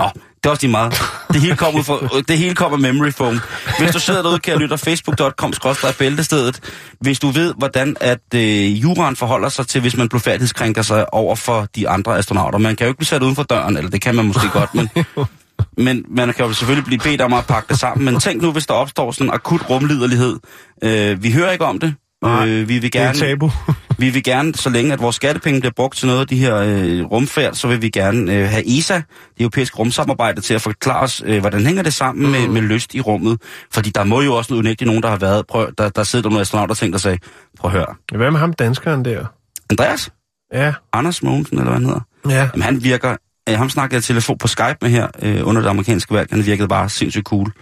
åh, 0.00 0.10
det 0.14 0.48
er 0.48 0.50
også 0.50 0.62
lige 0.62 0.70
meget. 0.70 0.92
Det 1.32 1.40
hele 1.40 1.56
kommer, 1.56 1.82
fra, 1.82 2.20
det 2.28 2.38
hele 2.38 2.54
kommer 2.54 2.78
memory 2.78 3.10
foam. 3.10 3.40
Hvis 3.78 3.90
du 3.90 4.00
sidder 4.00 4.22
derude, 4.22 4.38
kan 4.38 4.52
jeg 4.52 4.60
lytte 4.60 4.78
facebook.com 4.78 5.52
bæltestedet. 5.98 6.60
Hvis 7.00 7.20
du 7.20 7.28
ved, 7.28 7.54
hvordan 7.58 7.96
at 8.00 8.34
øh, 8.34 8.82
juraen 8.82 9.16
forholder 9.16 9.48
sig 9.48 9.66
til, 9.66 9.80
hvis 9.80 9.96
man 9.96 10.08
blodfærdighedskrænker 10.08 10.82
sig 10.82 11.14
over 11.14 11.34
for 11.36 11.66
de 11.76 11.88
andre 11.88 12.18
astronauter. 12.18 12.58
Man 12.58 12.76
kan 12.76 12.84
jo 12.84 12.88
ikke 12.88 12.98
blive 12.98 13.06
sat 13.06 13.22
uden 13.22 13.34
for 13.34 13.42
døren, 13.42 13.76
eller 13.76 13.90
det 13.90 14.00
kan 14.00 14.14
man 14.14 14.26
måske 14.26 14.48
godt, 14.48 14.74
men, 14.74 14.88
men 15.86 16.04
man 16.08 16.32
kan 16.32 16.46
jo 16.46 16.52
selvfølgelig 16.52 16.84
blive 16.84 17.00
bedt 17.00 17.20
om 17.20 17.32
at 17.32 17.46
pakke 17.46 17.68
det 17.68 17.78
sammen. 17.78 18.04
Men 18.04 18.20
tænk 18.20 18.42
nu, 18.42 18.52
hvis 18.52 18.66
der 18.66 18.74
opstår 18.74 19.12
sådan 19.12 19.26
en 19.26 19.34
akut 19.34 19.70
rumliderlighed. 19.70 20.36
Øh, 20.82 21.22
vi 21.22 21.32
hører 21.32 21.52
ikke 21.52 21.64
om 21.64 21.78
det. 21.78 21.94
Nej, 22.24 22.48
øh, 22.48 22.68
vi 22.68 22.78
vil 22.78 22.90
gerne, 22.90 23.12
det 23.12 23.22
er 23.22 23.26
tabu. 23.26 23.50
vi 23.98 24.10
vil 24.10 24.22
gerne, 24.22 24.54
så 24.54 24.70
længe 24.70 24.92
at 24.92 25.00
vores 25.00 25.16
skattepenge 25.16 25.60
bliver 25.60 25.72
brugt 25.76 25.96
til 25.96 26.06
noget 26.06 26.20
af 26.20 26.26
de 26.26 26.36
her 26.36 26.56
øh, 26.56 27.04
rumfærd, 27.04 27.54
så 27.54 27.68
vil 27.68 27.82
vi 27.82 27.88
gerne 27.88 28.32
øh, 28.32 28.48
have 28.48 28.78
ESA, 28.78 28.94
det 28.94 29.04
europæiske 29.40 29.76
rumsamarbejde, 29.76 30.40
til 30.40 30.54
at 30.54 30.62
forklare 30.62 31.00
os, 31.00 31.22
øh, 31.26 31.40
hvordan 31.40 31.66
hænger 31.66 31.82
det 31.82 31.94
sammen 31.94 32.26
mm. 32.26 32.30
med, 32.30 32.48
med 32.48 32.62
lyst 32.62 32.94
i 32.94 33.00
rummet. 33.00 33.42
Fordi 33.72 33.90
der 33.90 34.04
må 34.04 34.22
jo 34.22 34.34
også 34.34 34.54
unægteligt 34.54 34.86
nogen, 34.86 35.02
der 35.02 35.08
har 35.08 35.16
været, 35.16 35.46
prøv, 35.46 35.70
der, 35.78 35.88
der 35.88 36.02
sidder 36.02 36.28
nogle 36.28 36.40
astronauter 36.40 36.72
og 36.72 36.78
tænker 36.78 36.98
sig, 36.98 37.18
prøv 37.58 37.70
at 37.70 37.76
høre. 37.76 37.94
Hvad 38.14 38.30
med 38.30 38.40
ham 38.40 38.52
danskeren 38.52 39.04
der? 39.04 39.26
Andreas? 39.70 40.10
Ja. 40.54 40.72
Anders 40.92 41.22
Mogensen, 41.22 41.58
eller 41.58 41.70
hvad 41.70 41.80
han 41.80 41.84
hedder? 41.84 42.00
Ja. 42.28 42.48
Jamen, 42.54 42.62
han 42.62 42.84
virker, 42.84 43.16
øh, 43.48 43.58
ham 43.58 43.70
snakkede 43.70 43.96
jeg 43.96 44.02
telefon 44.02 44.38
på 44.38 44.48
Skype 44.48 44.76
med 44.82 44.90
her, 44.90 45.08
øh, 45.22 45.46
under 45.48 45.62
det 45.62 45.68
amerikanske 45.68 46.14
valg. 46.14 46.28
Han 46.30 46.46
virkede 46.46 46.68
bare 46.68 46.88
sindssygt 46.88 47.26
cool. 47.26 47.52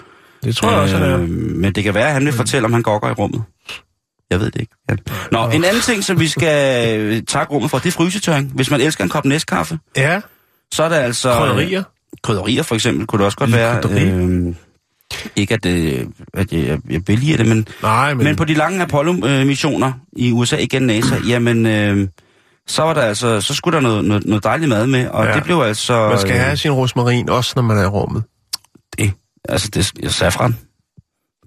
Det 0.45 0.57
tror 0.57 0.71
jeg 0.71 0.81
også, 0.81 0.97
han 0.97 1.11
er. 1.11 1.19
Øh, 1.19 1.29
men 1.31 1.73
det 1.73 1.85
kan 1.85 1.95
være, 1.95 2.07
at 2.07 2.13
han 2.13 2.25
vil 2.25 2.33
fortælle, 2.33 2.67
om 2.67 2.73
han 2.73 2.83
gokker 2.83 3.09
i 3.09 3.13
rummet. 3.13 3.43
Jeg 4.33 4.41
ved 4.41 4.51
det 4.51 4.61
ikke. 4.61 4.75
Ja. 4.91 4.95
Nå, 5.33 5.49
en 5.51 5.65
anden 5.65 5.83
ting, 5.83 6.05
som 6.05 6.21
vi 6.21 6.29
skal 6.29 7.27
takke 7.27 7.53
rummet 7.53 7.71
for, 7.71 7.79
det 7.79 7.87
er 7.87 7.91
frysetørring. 7.93 8.53
Hvis 8.55 8.71
man 8.71 8.81
elsker 8.81 9.05
en 9.05 9.11
kop 9.11 9.25
næstkaffe, 9.25 9.79
ja. 9.97 10.21
så 10.75 10.83
er 10.83 10.89
det 10.89 10.97
altså... 10.97 11.35
Krydderier. 11.35 11.83
krydderier 12.23 12.63
for 12.63 12.75
eksempel 12.75 13.07
kunne 13.07 13.19
det 13.19 13.25
også 13.27 13.39
godt 13.39 13.51
Lille 13.51 13.63
være. 13.65 13.83
krydderi? 13.83 14.09
Øh, 14.09 14.55
ikke 15.37 15.55
at, 15.55 15.67
øh, 15.67 16.07
at 16.35 16.53
jeg, 16.53 16.79
jeg 16.91 17.05
billiger 17.05 17.37
det, 17.37 17.47
men, 17.47 17.69
Nej, 17.83 18.15
men, 18.15 18.25
men, 18.25 18.37
på 18.37 18.45
de 18.45 18.55
lange 18.55 18.83
Apollo-missioner 18.83 19.93
i 20.17 20.33
USA, 20.33 20.57
igen 20.57 20.83
NASA, 20.83 21.17
jamen, 21.29 21.67
øh, 21.67 22.09
så 22.67 22.83
var 22.83 22.95
der 22.95 23.03
altså, 23.03 23.41
så 23.41 23.55
skulle 23.55 23.75
der 23.75 23.81
noget, 23.83 24.05
noget, 24.05 24.27
noget 24.27 24.45
dejligt 24.45 24.69
mad 24.69 24.87
med, 24.87 25.09
og 25.09 25.25
Ja. 25.27 25.35
det 25.35 25.45
blev 25.45 25.61
altså... 25.61 26.09
man 26.09 26.19
skal 26.19 26.35
øh, 26.35 26.41
have 26.41 26.57
sin 26.57 26.71
rosmarin, 26.73 27.29
også 27.29 27.53
når 27.57 27.63
man 27.63 27.79
er 27.79 27.83
i 27.83 27.87
rummet. 27.87 28.23
det, 28.99 29.13
altså 29.49 29.69
det 29.73 29.93
er 30.05 30.09
safran. 30.09 30.57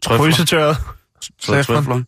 Trøfler. 0.03 0.25
Frysetørret. 0.25 0.77
Trøfler. 1.41 2.03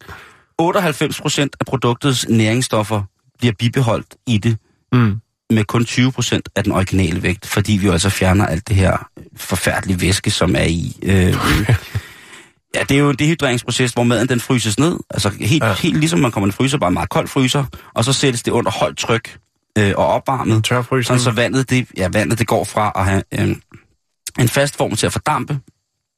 98 0.60 1.22
procent 1.22 1.56
af 1.60 1.66
produktets 1.66 2.30
næringsstoffer 2.30 3.04
bliver 3.40 3.54
bibeholdt 3.60 4.16
i 4.28 4.38
det, 4.38 4.58
Mm. 4.94 5.16
med 5.50 5.64
kun 5.66 5.86
20 5.86 6.12
procent 6.12 6.50
af 6.56 6.64
den 6.64 6.74
originale 6.74 7.24
vægt, 7.24 7.46
fordi 7.48 7.74
vi 7.74 7.86
jo 7.86 7.92
altså 7.92 8.10
fjerner 8.10 8.46
alt 8.46 8.68
det 8.68 8.76
her 8.76 9.08
forfærdelige 9.36 10.02
væske, 10.02 10.32
som 10.32 10.56
er 10.56 10.64
i. 10.64 10.98
Øh, 11.04 11.12
ja, 12.76 12.84
det 12.90 12.92
er 12.92 12.98
jo 13.00 13.10
en 13.10 13.16
dehydreringsproces, 13.16 13.92
hvor 13.94 14.04
maden 14.04 14.30
den 14.30 14.40
fryses 14.40 14.80
ned. 14.80 15.00
Altså 15.10 15.30
helt, 15.30 15.64
Ja. 15.64 15.74
helt 15.74 15.98
ligesom 16.00 16.20
man 16.20 16.32
kommer 16.32 16.48
en 16.48 16.54
fryser, 16.54 16.78
bare 16.78 16.88
en 16.88 16.94
meget 16.94 17.10
kold 17.10 17.28
fryser, 17.28 17.66
og 17.94 18.06
så 18.06 18.14
sættes 18.14 18.44
det 18.44 18.52
under 18.52 18.72
højt 18.72 18.98
tryk 18.98 19.38
øh, 19.78 19.94
og 19.98 20.08
opvarmet. 20.08 20.64
Tørfrysning. 20.64 21.06
Sådan 21.06 21.20
så 21.36 21.42
vandet, 21.42 21.70
det, 21.70 21.88
ja, 21.98 22.08
vandet 22.14 22.40
det 22.40 22.48
går 22.48 22.64
fra 22.64 22.92
at 22.96 23.06
have 23.06 23.24
øh, 23.34 23.56
en 24.40 24.48
fast 24.48 24.78
form 24.78 24.96
til 24.96 25.06
at 25.06 25.14
fordampe, 25.14 25.60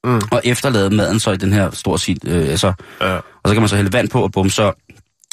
Mm. 0.03 0.21
og 0.31 0.41
efterlade 0.43 0.89
maden 0.95 1.19
så 1.19 1.31
i 1.31 1.37
den 1.37 1.53
her 1.53 1.71
store 1.71 1.99
sit, 1.99 2.17
øh, 2.27 2.49
altså, 2.49 2.73
Ja. 3.01 3.15
og 3.15 3.23
så 3.47 3.53
kan 3.53 3.61
man 3.61 3.69
så 3.69 3.75
hælde 3.75 3.93
vand 3.93 4.09
på 4.09 4.21
og 4.23 4.31
bum, 4.31 4.49
så 4.49 4.71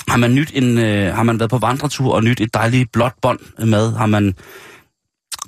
har 0.08 0.16
man 0.16 0.34
nyt 0.34 0.50
en, 0.54 0.78
øh, 0.78 1.14
har 1.14 1.22
man 1.22 1.38
været 1.38 1.50
på 1.50 1.58
vandretur 1.58 2.14
og 2.14 2.24
nyt 2.24 2.40
et 2.40 2.54
dejligt 2.54 2.92
blåt 2.92 3.12
bånd 3.22 3.38
med, 3.66 3.92
har 3.92 4.06
man 4.06 4.34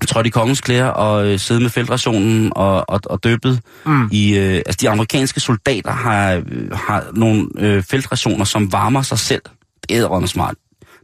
trådt 0.09 0.27
i 0.27 0.31
kongens 0.31 0.61
klæder 0.61 0.87
og 0.87 1.27
øh, 1.27 1.39
siddet 1.39 1.63
med 1.63 1.71
feltrationen 1.71 2.53
og, 2.57 2.85
og, 2.91 3.01
og 3.07 3.25
døbet 3.25 3.61
Mm. 3.87 4.09
i, 4.13 4.39
øh, 4.39 4.55
altså 4.55 4.79
de 4.81 4.91
amerikanske 4.91 5.41
soldater 5.41 5.91
har, 5.93 6.33
øh, 6.35 6.71
har 6.73 7.05
nogle 7.13 7.47
øh, 7.59 7.83
feltrationer, 7.83 8.45
som 8.45 8.73
varmer 8.73 9.03
sig 9.03 9.19
selv. 9.19 9.43
Det 9.89 9.97
er 9.97 10.27
smart. 10.27 10.55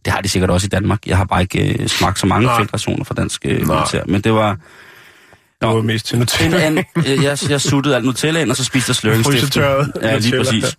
Det 0.05 0.13
har 0.13 0.21
de 0.21 0.29
sikkert 0.29 0.51
også 0.51 0.67
i 0.67 0.69
Danmark. 0.69 1.07
Jeg 1.07 1.17
har 1.17 1.25
bare 1.25 1.43
ikke 1.43 1.83
øh, 1.83 1.89
smagt 1.89 2.19
så 2.19 2.27
mange 2.27 2.47
Nej. 2.47 2.59
feltrationer 2.59 3.05
fra 3.05 3.15
dansk 3.15 3.43
øh, 3.47 3.69
militær. 3.69 4.03
Men 4.07 4.21
det 4.21 4.33
var... 4.33 4.59
Nå, 5.67 5.83
mest 5.83 6.07
til 6.07 6.19
Nutella. 6.19 6.85
øh, 6.97 7.23
jeg, 7.25 7.39
jeg 7.51 7.61
suttede 7.61 7.97
alt 7.97 8.05
Nutella 8.05 8.41
ind, 8.43 8.51
og 8.51 8.57
så 8.57 8.65
spiste 8.65 8.91
jeg 8.91 8.97
sløringsstiften. 8.97 9.63
Ja, 10.03 10.19
lige 10.19 10.39
præcis. 10.39 10.77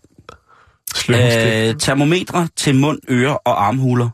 Øh, 1.09 1.75
termometre 1.79 2.47
til 2.55 2.75
mund, 2.75 2.99
ører 3.09 3.33
og 3.33 3.65
armhuler. 3.67 4.09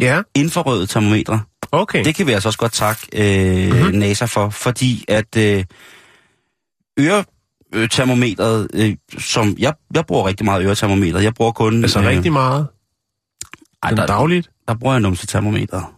Ja, 0.00 0.22
Infrarøde 0.34 0.86
termometre. 0.86 1.40
okay. 1.72 2.04
Det 2.04 2.14
kan 2.14 2.26
vi 2.26 2.32
altså 2.32 2.48
også 2.48 2.58
godt 2.58 2.72
takke 2.72 3.06
øh, 3.12 3.68
Mhm. 3.68 3.76
mm-hmm. 3.82 3.98
NASA 3.98 4.24
for, 4.24 4.50
fordi 4.50 5.04
at 5.08 5.36
øh, 5.36 5.64
øretermometret, 7.00 8.68
øh, 8.74 8.96
som 9.18 9.54
jeg, 9.58 9.74
jeg 9.94 10.06
bruger 10.06 10.26
rigtig 10.26 10.44
meget 10.44 10.64
øretermometer. 10.64 11.20
Jeg 11.20 11.34
bruger 11.34 11.52
kun... 11.52 11.82
Altså 11.82 12.00
rigtig 12.00 12.32
meget. 12.32 12.66
ej, 13.82 13.90
der, 13.90 14.06
dagligt. 14.06 14.50
der 14.68 14.74
bruger 14.74 14.94
jeg 14.94 15.00
numsetermometer. 15.00 15.94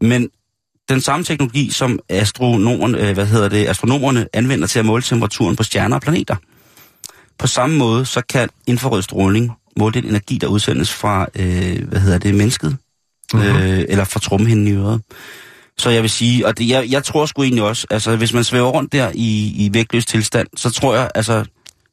Men 0.00 0.28
den 0.88 1.00
samme 1.00 1.24
teknologi, 1.24 1.70
som 1.70 1.98
astronomerne, 2.08 3.08
øh, 3.08 3.14
hvad 3.14 3.26
hedder 3.26 3.48
det, 3.48 3.68
astronomerne 3.68 4.28
anvender 4.32 4.66
til 4.66 4.78
at 4.78 4.84
måle 4.84 5.02
temperaturen 5.02 5.56
på 5.56 5.62
stjerner 5.62 5.96
og 5.96 6.02
planeter. 6.02 6.36
På 7.38 7.46
samme 7.46 7.76
måde, 7.76 8.06
så 8.06 8.22
kan 8.28 8.48
infrarød 8.66 9.02
stråling 9.02 9.52
måle 9.76 9.94
den 9.94 10.04
energi, 10.04 10.38
der 10.38 10.46
udsendes 10.46 10.92
fra, 10.92 11.26
øh, 11.34 11.88
hvad 11.88 12.00
hedder 12.00 12.18
det, 12.18 12.34
mennesket, 12.34 12.76
Mhm. 13.32 13.42
mm-hmm. 13.42 13.62
øh, 13.62 13.84
eller 13.88 14.04
fra 14.04 14.20
trumhinden 14.20 14.68
i 14.68 14.72
øret. 14.72 15.02
Så 15.78 15.90
jeg 15.90 16.02
vil 16.02 16.10
sige, 16.10 16.46
og 16.46 16.58
det, 16.58 16.68
jeg, 16.68 16.90
jeg 16.90 17.04
tror 17.04 17.26
sgu 17.26 17.42
egentlig 17.42 17.64
også, 17.64 17.86
altså 17.90 18.16
hvis 18.16 18.32
man 18.32 18.44
svæver 18.44 18.68
rundt 18.70 18.92
der 18.92 19.10
i, 19.14 19.52
i 19.66 19.70
vægtløs 19.72 20.06
tilstand, 20.06 20.46
så 20.56 20.70
tror 20.70 20.94
jeg, 20.94 21.10
altså 21.14 21.44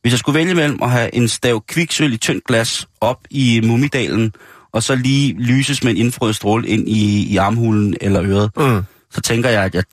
hvis 0.01 0.11
jeg 0.13 0.19
skulle 0.19 0.39
vælge 0.39 0.55
mellem 0.55 0.79
at 0.83 0.91
have 0.91 1.15
en 1.15 1.27
stav 1.27 1.63
kviksøl 1.67 2.13
i 2.13 2.17
tyndt 2.17 2.47
glas 2.47 2.87
op 3.01 3.17
i 3.29 3.61
mumidalen, 3.63 4.31
og 4.73 4.83
så 4.83 4.95
lige 4.95 5.33
lyses 5.33 5.83
med 5.83 5.91
en 5.91 5.97
infrarød 5.97 6.33
stråle 6.33 6.67
ind 6.67 6.89
i, 6.89 7.23
i 7.33 7.37
armhulen 7.37 7.95
eller 8.01 8.23
øret, 8.23 8.51
Mm. 8.57 8.81
så 9.11 9.21
tænker 9.21 9.49
jeg, 9.49 9.63
at 9.63 9.75
jeg... 9.75 9.83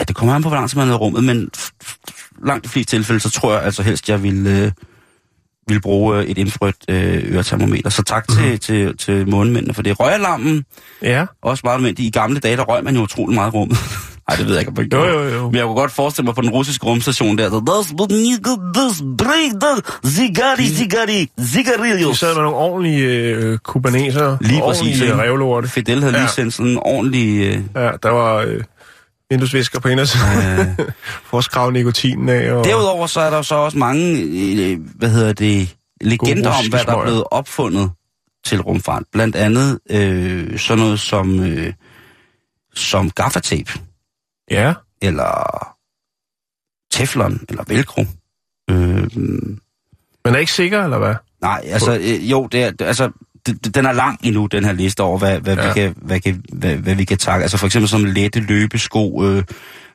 Ja, 0.00 0.04
det 0.04 0.16
kommer 0.16 0.34
an 0.34 0.42
på, 0.42 0.48
hvor 0.48 0.56
lang 0.56 0.70
tid 0.70 0.78
man 0.78 0.88
er 0.90 0.94
rummet, 0.94 1.24
men 1.24 1.50
langt 2.44 2.64
de 2.64 2.68
fleste 2.68 2.96
tilfælde, 2.96 3.20
så 3.20 3.30
tror 3.30 3.52
jeg 3.54 3.62
altså 3.62 3.82
helst, 3.82 4.08
jeg 4.08 4.22
vil, 4.22 4.46
øh, 4.46 4.72
vil 5.68 5.80
bruge 5.80 6.18
øh, 6.18 6.24
et 6.24 6.38
infrarødt 6.38 6.76
øh, 6.88 7.34
øretermometer. 7.34 7.90
Så 7.90 8.02
tak 8.02 8.24
mm-hmm. 8.28 8.44
til, 8.44 8.60
til, 8.60 8.96
til 8.96 9.28
månemændene 9.28 9.74
for 9.74 9.82
det. 9.82 10.00
Røgalarmen, 10.00 10.64
Ja, 11.02 11.26
også 11.42 11.60
meget 11.64 11.80
nødvendigt. 11.80 12.06
I 12.06 12.10
gamle 12.10 12.40
dage, 12.40 12.56
der 12.56 12.62
røg 12.64 12.84
man 12.84 12.94
jo 12.96 13.02
utrolig 13.02 13.34
meget 13.34 13.54
rummet. 13.54 13.76
Nej, 14.28 14.36
det 14.36 14.46
ved 14.46 14.52
jeg 14.52 14.60
ikke, 14.60 14.68
om 14.68 14.74
man 14.76 14.84
jo, 14.84 14.88
gjorde. 14.90 15.12
jo, 15.12 15.34
jo. 15.36 15.46
Men 15.46 15.54
jeg 15.56 15.64
kunne 15.64 15.74
godt 15.74 15.92
forestille 15.92 16.24
mig 16.24 16.34
på 16.34 16.40
den 16.42 16.50
russiske 16.50 16.86
rumstation 16.86 17.38
der, 17.38 17.50
das 17.50 19.02
zigari, 20.66 20.66
zigari, 20.66 22.00
De 22.10 22.16
sad 22.16 22.34
med 22.34 22.42
nogle 22.42 22.56
ordentlige 22.58 23.06
øh, 23.06 23.58
kubaneser. 23.58 24.36
Lige 24.40 24.60
præcis, 24.60 24.80
Ordentlige 25.00 25.16
revlorte. 25.22 25.68
Fidel 25.68 26.00
havde 26.00 26.12
lige 26.12 26.22
Ja. 26.22 26.28
sendt 26.28 26.54
sådan 26.54 26.72
en 26.72 26.78
ordentlig... 26.82 27.46
Øh, 27.46 27.60
Ja, 27.76 27.90
der 28.02 28.08
var 28.10 28.36
øh, 28.36 28.60
vinduesvisker 29.30 29.80
på 29.80 29.88
indersiden. 29.88 30.58
øh, 30.60 30.86
For 31.30 31.38
at 31.38 31.44
skrave 31.44 31.72
nikotinen 31.72 32.28
af. 32.28 32.52
Og... 32.52 32.64
Derudover 32.64 33.06
så 33.06 33.20
er 33.20 33.30
der 33.30 33.42
så 33.42 33.54
også 33.54 33.78
mange, 33.78 34.20
øh, 34.20 34.78
hvad 34.94 35.08
hedder 35.10 35.32
det, 35.32 35.76
legender 36.00 36.50
om, 36.50 36.68
hvad 36.70 36.84
der 36.84 36.96
er 36.96 37.02
blevet 37.02 37.24
opfundet 37.30 37.90
til 38.44 38.60
rumfart. 38.60 39.02
Blandt 39.12 39.36
andet 39.36 39.78
øh, 39.90 40.58
sådan 40.58 40.78
noget 40.84 41.00
som, 41.00 41.40
øh, 41.40 41.72
som 42.74 43.10
gaffatape, 43.10 43.72
Ja, 44.50 44.74
eller 45.02 45.68
teflon, 46.92 47.40
eller 47.48 47.64
velcro. 47.68 48.02
Øh, 48.70 49.16
men 50.24 50.34
er 50.34 50.36
ikke 50.36 50.52
sikker, 50.52 50.84
eller 50.84 50.98
hvad? 50.98 51.14
nej, 51.40 51.62
altså, 51.64 51.98
øh, 51.98 52.30
jo, 52.30 52.46
det 52.46 52.62
er, 52.62 52.72
altså, 52.80 53.10
det, 53.46 53.74
den 53.74 53.86
er 53.86 53.92
lang 53.92 54.18
endnu, 54.22 54.46
den 54.46 54.64
her 54.64 54.72
liste 54.72 55.00
over, 55.00 55.18
hvad, 55.18 55.40
hvad, 55.40 55.56
ja. 55.56 55.68
vi, 55.68 55.80
kan, 55.80 55.94
hvad, 55.96 56.20
kan, 56.20 56.44
hvad, 56.52 56.76
hvad 56.76 56.94
vi 56.94 57.04
kan 57.04 57.18
takke. 57.18 57.42
Altså 57.42 57.58
for 57.58 57.66
eksempel 57.66 57.88
som 57.88 58.04
lette 58.04 58.40
løbesko, 58.40 59.24
øh, 59.24 59.44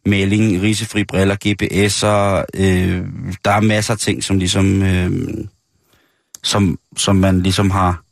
maling, 0.06 0.62
risefri 0.62 1.04
briller, 1.04 1.36
GPS'er. 1.36 2.46
Øh, 2.54 3.06
der 3.46 3.52
er 3.52 3.62
masser 3.62 3.94
af 3.94 4.00
ting, 4.00 4.24
som 4.24 4.38
ligesom... 4.38 4.84
Øh, 4.84 5.12
som, 6.44 6.80
som 6.98 7.16
man 7.16 7.42
ligesom 7.42 7.72
har, 7.72 8.04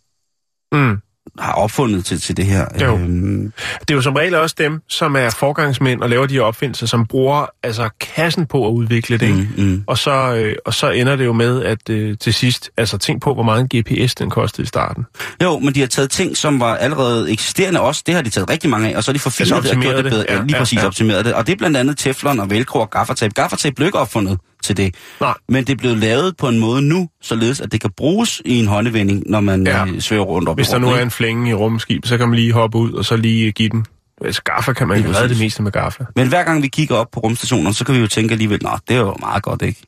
Mm. 0.72 0.98
Har 1.40 1.54
opfundet 1.54 2.06
til, 2.06 2.22
til 2.22 2.38
det 2.38 2.46
her. 2.46 2.66
Jo. 2.82 2.94
Øhm, 2.98 3.54
Det 3.80 3.92
er 3.92 3.96
jo 3.96 4.02
som 4.02 4.14
regel 4.14 4.36
også 4.36 4.56
dem, 4.58 4.82
som 4.90 5.16
er 5.16 5.30
forgangsmænd 5.30 6.02
og 6.02 6.10
laver 6.10 6.26
de 6.26 6.34
her 6.34 6.42
opfindelser, 6.42 6.88
som 6.88 7.06
bruger 7.06 7.46
altså 7.64 7.90
kassen 8.00 8.46
på 8.46 8.68
at 8.68 8.72
udvikle 8.72 9.18
det. 9.18 9.30
mm, 9.58 9.64
mm. 9.66 9.84
Og, 9.88 9.98
så, 9.98 10.12
øh, 10.36 10.56
og 10.66 10.74
så 10.74 10.90
ender 10.90 11.16
det 11.16 11.26
jo 11.26 11.34
med, 11.34 11.64
at 11.64 11.90
øh, 11.90 12.18
til 12.18 12.34
sidst, 12.34 12.70
altså 12.78 12.98
tænk 12.98 13.22
på, 13.22 13.34
hvor 13.34 13.44
meget 13.44 13.68
en 13.74 13.82
GPS 13.82 14.16
den 14.16 14.30
kostede 14.30 14.64
i 14.64 14.68
starten. 14.68 15.06
Jo, 15.44 15.60
men 15.60 15.76
de 15.76 15.80
har 15.80 15.88
taget 15.88 16.10
ting, 16.10 16.38
som 16.38 16.60
var 16.60 16.76
allerede 16.76 17.32
eksisterende 17.32 17.82
også. 17.82 18.04
Det 18.06 18.16
har 18.16 18.22
de 18.22 18.30
taget 18.30 18.50
rigtig 18.50 18.70
mange 18.70 18.90
af, 18.94 18.98
og 18.98 19.04
så 19.04 19.12
har 19.12 19.14
de 19.14 19.20
forfinet 19.20 19.64
det 19.64 19.72
og 19.72 19.78
gjort 19.82 19.96
det 19.96 20.04
bedre. 20.04 20.26
Ja, 20.30 20.36
lige 20.42 20.46
ja, 20.52 20.58
præcis 20.58 20.80
ja. 20.82 20.88
optimeret 20.88 21.26
det. 21.26 21.34
Og 21.34 21.48
det 21.48 21.54
er 21.54 21.58
blandt 21.58 21.78
andet 21.78 21.98
teflon 21.98 22.40
og 22.40 22.50
velcro 22.50 22.80
og 22.80 22.90
gaffatape. 22.90 23.34
Gaffatape 23.34 23.76
blev 23.76 23.86
ikke 23.86 24.00
opfundet 24.00 24.40
til 24.66 24.78
det. 24.78 24.96
Nej. 25.22 25.34
Men 25.50 25.64
det 25.64 25.74
er 25.74 25.78
blevet 25.78 25.98
lavet 25.98 26.38
på 26.38 26.48
en 26.48 26.60
måde 26.60 26.82
nu, 26.82 27.10
således 27.22 27.62
at 27.62 27.72
det 27.72 27.82
kan 27.82 27.90
bruges 27.98 28.42
i 28.46 28.60
en 28.60 28.68
håndevending, 28.68 29.24
når 29.26 29.40
man 29.40 29.68
Ja. 29.68 29.86
ja. 29.86 30.00
svæver 30.00 30.24
rundt 30.26 30.50
op 30.50 30.58
Hvis 30.58 30.68
der 30.68 30.78
nu 30.78 30.88
er 30.90 31.00
en 31.00 31.12
flænge 31.12 31.50
i 31.50 31.54
rumskib, 31.54 32.06
så 32.06 32.18
kan 32.18 32.30
man 32.30 32.36
lige 32.36 32.54
hoppe 32.54 32.78
ud 32.78 32.92
og 32.94 33.06
så 33.06 33.16
lige 33.18 33.52
give 33.52 33.70
den. 33.70 33.86
Altså 34.26 34.42
gaffa 34.44 34.74
kan 34.74 34.88
man 34.88 35.04
jo 35.04 35.10
redde 35.12 35.30
det 35.30 35.40
meste 35.40 35.62
med 35.64 35.72
gaffa. 35.72 36.04
Men 36.16 36.28
hver 36.28 36.44
gang 36.44 36.64
vi 36.64 36.68
kigger 36.68 36.96
op 36.96 37.08
på 37.12 37.20
rumstationen, 37.20 37.74
så 37.74 37.86
kan 37.86 37.96
vi 37.96 38.00
jo 38.00 38.08
tænke 38.08 38.32
alligevel, 38.32 38.60
nå, 38.64 38.70
det 38.88 38.96
er 38.96 39.00
jo 39.00 39.16
meget 39.20 39.44
godt, 39.44 39.62
ikke? 39.62 39.82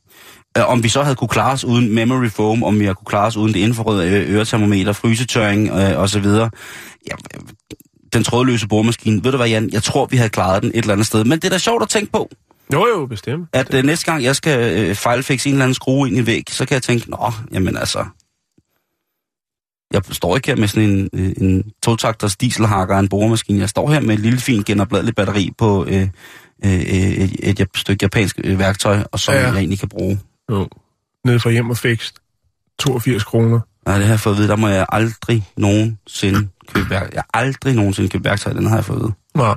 Øh, 0.58 0.68
Om 0.70 0.82
vi 0.82 0.88
så 0.88 1.02
havde 1.02 1.14
kunne 1.16 1.28
klare 1.28 1.52
os 1.52 1.64
uden 1.64 1.94
memory 1.94 2.28
foam, 2.28 2.62
om 2.62 2.78
vi 2.80 2.84
havde 2.84 2.94
kunne 2.94 3.06
klare 3.06 3.26
os 3.26 3.36
uden 3.36 3.54
det 3.54 3.60
infrarøde 3.60 4.24
øretermometer, 4.28 4.92
frysetørring 4.92 5.68
øh, 5.70 5.98
og 5.98 6.08
så 6.08 6.20
videre. 6.20 6.50
Ja, 7.10 7.14
øh, 7.34 7.40
den 8.12 8.24
trådløse 8.24 8.68
boremaskine, 8.68 9.24
ved 9.24 9.30
du 9.30 9.36
hvad, 9.36 9.48
Jan? 9.48 9.70
Jeg 9.72 9.82
tror, 9.82 10.06
vi 10.06 10.16
havde 10.16 10.30
klaret 10.30 10.62
den 10.62 10.70
et 10.70 10.76
eller 10.76 10.92
andet 10.92 11.06
sted. 11.06 11.24
Men 11.24 11.38
det 11.38 11.44
er 11.44 11.50
da 11.50 11.58
sjovt 11.58 11.82
at 11.82 11.88
tænke 11.88 12.12
på, 12.12 12.30
Jo, 12.72 12.86
jo, 12.86 13.06
bestemt. 13.06 13.48
at 13.52 13.74
øh, 13.74 13.84
næste 13.84 14.12
gang 14.12 14.22
jeg 14.22 14.36
skal 14.36 14.78
øh, 14.78 14.94
fejlfixe 14.94 15.48
en 15.48 15.54
eller 15.54 15.64
anden 15.64 15.74
skrue 15.74 16.08
ind 16.08 16.16
i 16.16 16.26
væg, 16.26 16.44
så 16.50 16.66
kan 16.66 16.74
jeg 16.74 16.82
tænke, 16.82 17.10
nå, 17.10 17.32
jamen 17.52 17.76
altså... 17.76 18.06
Jeg 19.92 20.02
står 20.10 20.36
ikke 20.36 20.48
her 20.48 20.56
med 20.56 20.68
sådan 20.68 20.88
en, 20.88 21.08
øh, 21.12 21.32
en 21.36 21.72
togtakters 21.82 22.36
dieselhakker 22.36 22.94
og 22.94 23.00
en 23.00 23.08
boremaskine. 23.08 23.60
Jeg 23.60 23.68
står 23.68 23.90
her 23.90 24.00
med 24.00 24.14
et 24.14 24.20
lille 24.20 24.38
fint 24.38 24.66
genopladeligt 24.66 25.16
batteri 25.16 25.50
på 25.58 25.84
øh, 25.84 26.08
øh, 26.64 26.72
øh, 26.72 26.78
et, 26.80 27.36
et, 27.42 27.60
et 27.60 27.68
stykke 27.76 28.04
japansk 28.04 28.40
øh, 28.44 28.58
værktøj, 28.58 29.02
og 29.12 29.20
som 29.20 29.34
ja. 29.34 29.40
jeg 29.40 29.56
egentlig 29.56 29.78
kan 29.78 29.88
bruge. 29.88 30.20
Jo. 30.50 30.68
Nede 31.24 31.40
fra 31.40 31.50
hjem 31.50 31.70
og 31.70 31.76
fikst. 31.76 32.18
82 32.78 33.24
kroner. 33.24 33.60
Nej, 33.86 33.96
det 33.96 34.06
har 34.06 34.12
jeg 34.12 34.20
fået 34.20 34.34
at 34.34 34.38
vide. 34.38 34.48
Der 34.48 34.56
må 34.56 34.68
jeg 34.68 34.86
aldrig 34.88 35.44
nogensinde 35.56 36.48
købe 36.68 36.90
værktøj. 36.90 37.10
Jeg 37.14 37.22
har 37.34 37.40
aldrig 37.40 37.74
nogensinde 37.74 38.08
købt 38.08 38.24
værktøj, 38.24 38.52
den 38.52 38.66
har 38.66 38.76
jeg 38.76 38.84
fået 38.84 38.96
at 38.96 39.02
vide. 39.02 39.12
Nej. 39.34 39.56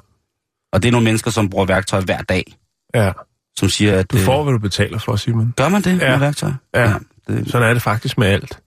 Og 0.74 0.84
det 0.84 0.88
er 0.88 0.92
nogle 0.92 1.06
mennesker, 1.06 1.32
som 1.32 1.50
bruger 1.50 1.66
værktøj 1.66 2.02
hver 2.02 2.22
dag, 2.22 2.58
Ja. 2.96 3.12
som 3.58 3.70
siger, 3.70 4.00
at... 4.00 4.12
Du 4.12 4.18
får, 4.18 4.44
hvad 4.44 4.54
du 4.54 4.60
betaler 4.60 5.00
for, 5.00 5.16
Simon. 5.16 5.54
Gør 5.58 5.70
man 5.70 5.82
det 5.82 6.02
Ja. 6.02 6.12
med 6.12 6.20
værktøj? 6.20 6.52
Ja. 6.76 6.94
det, 7.28 7.52
Sådan 7.52 7.70
er 7.70 7.74
det 7.74 7.82
faktisk 7.82 8.18
med 8.18 8.28
alt. 8.28 8.62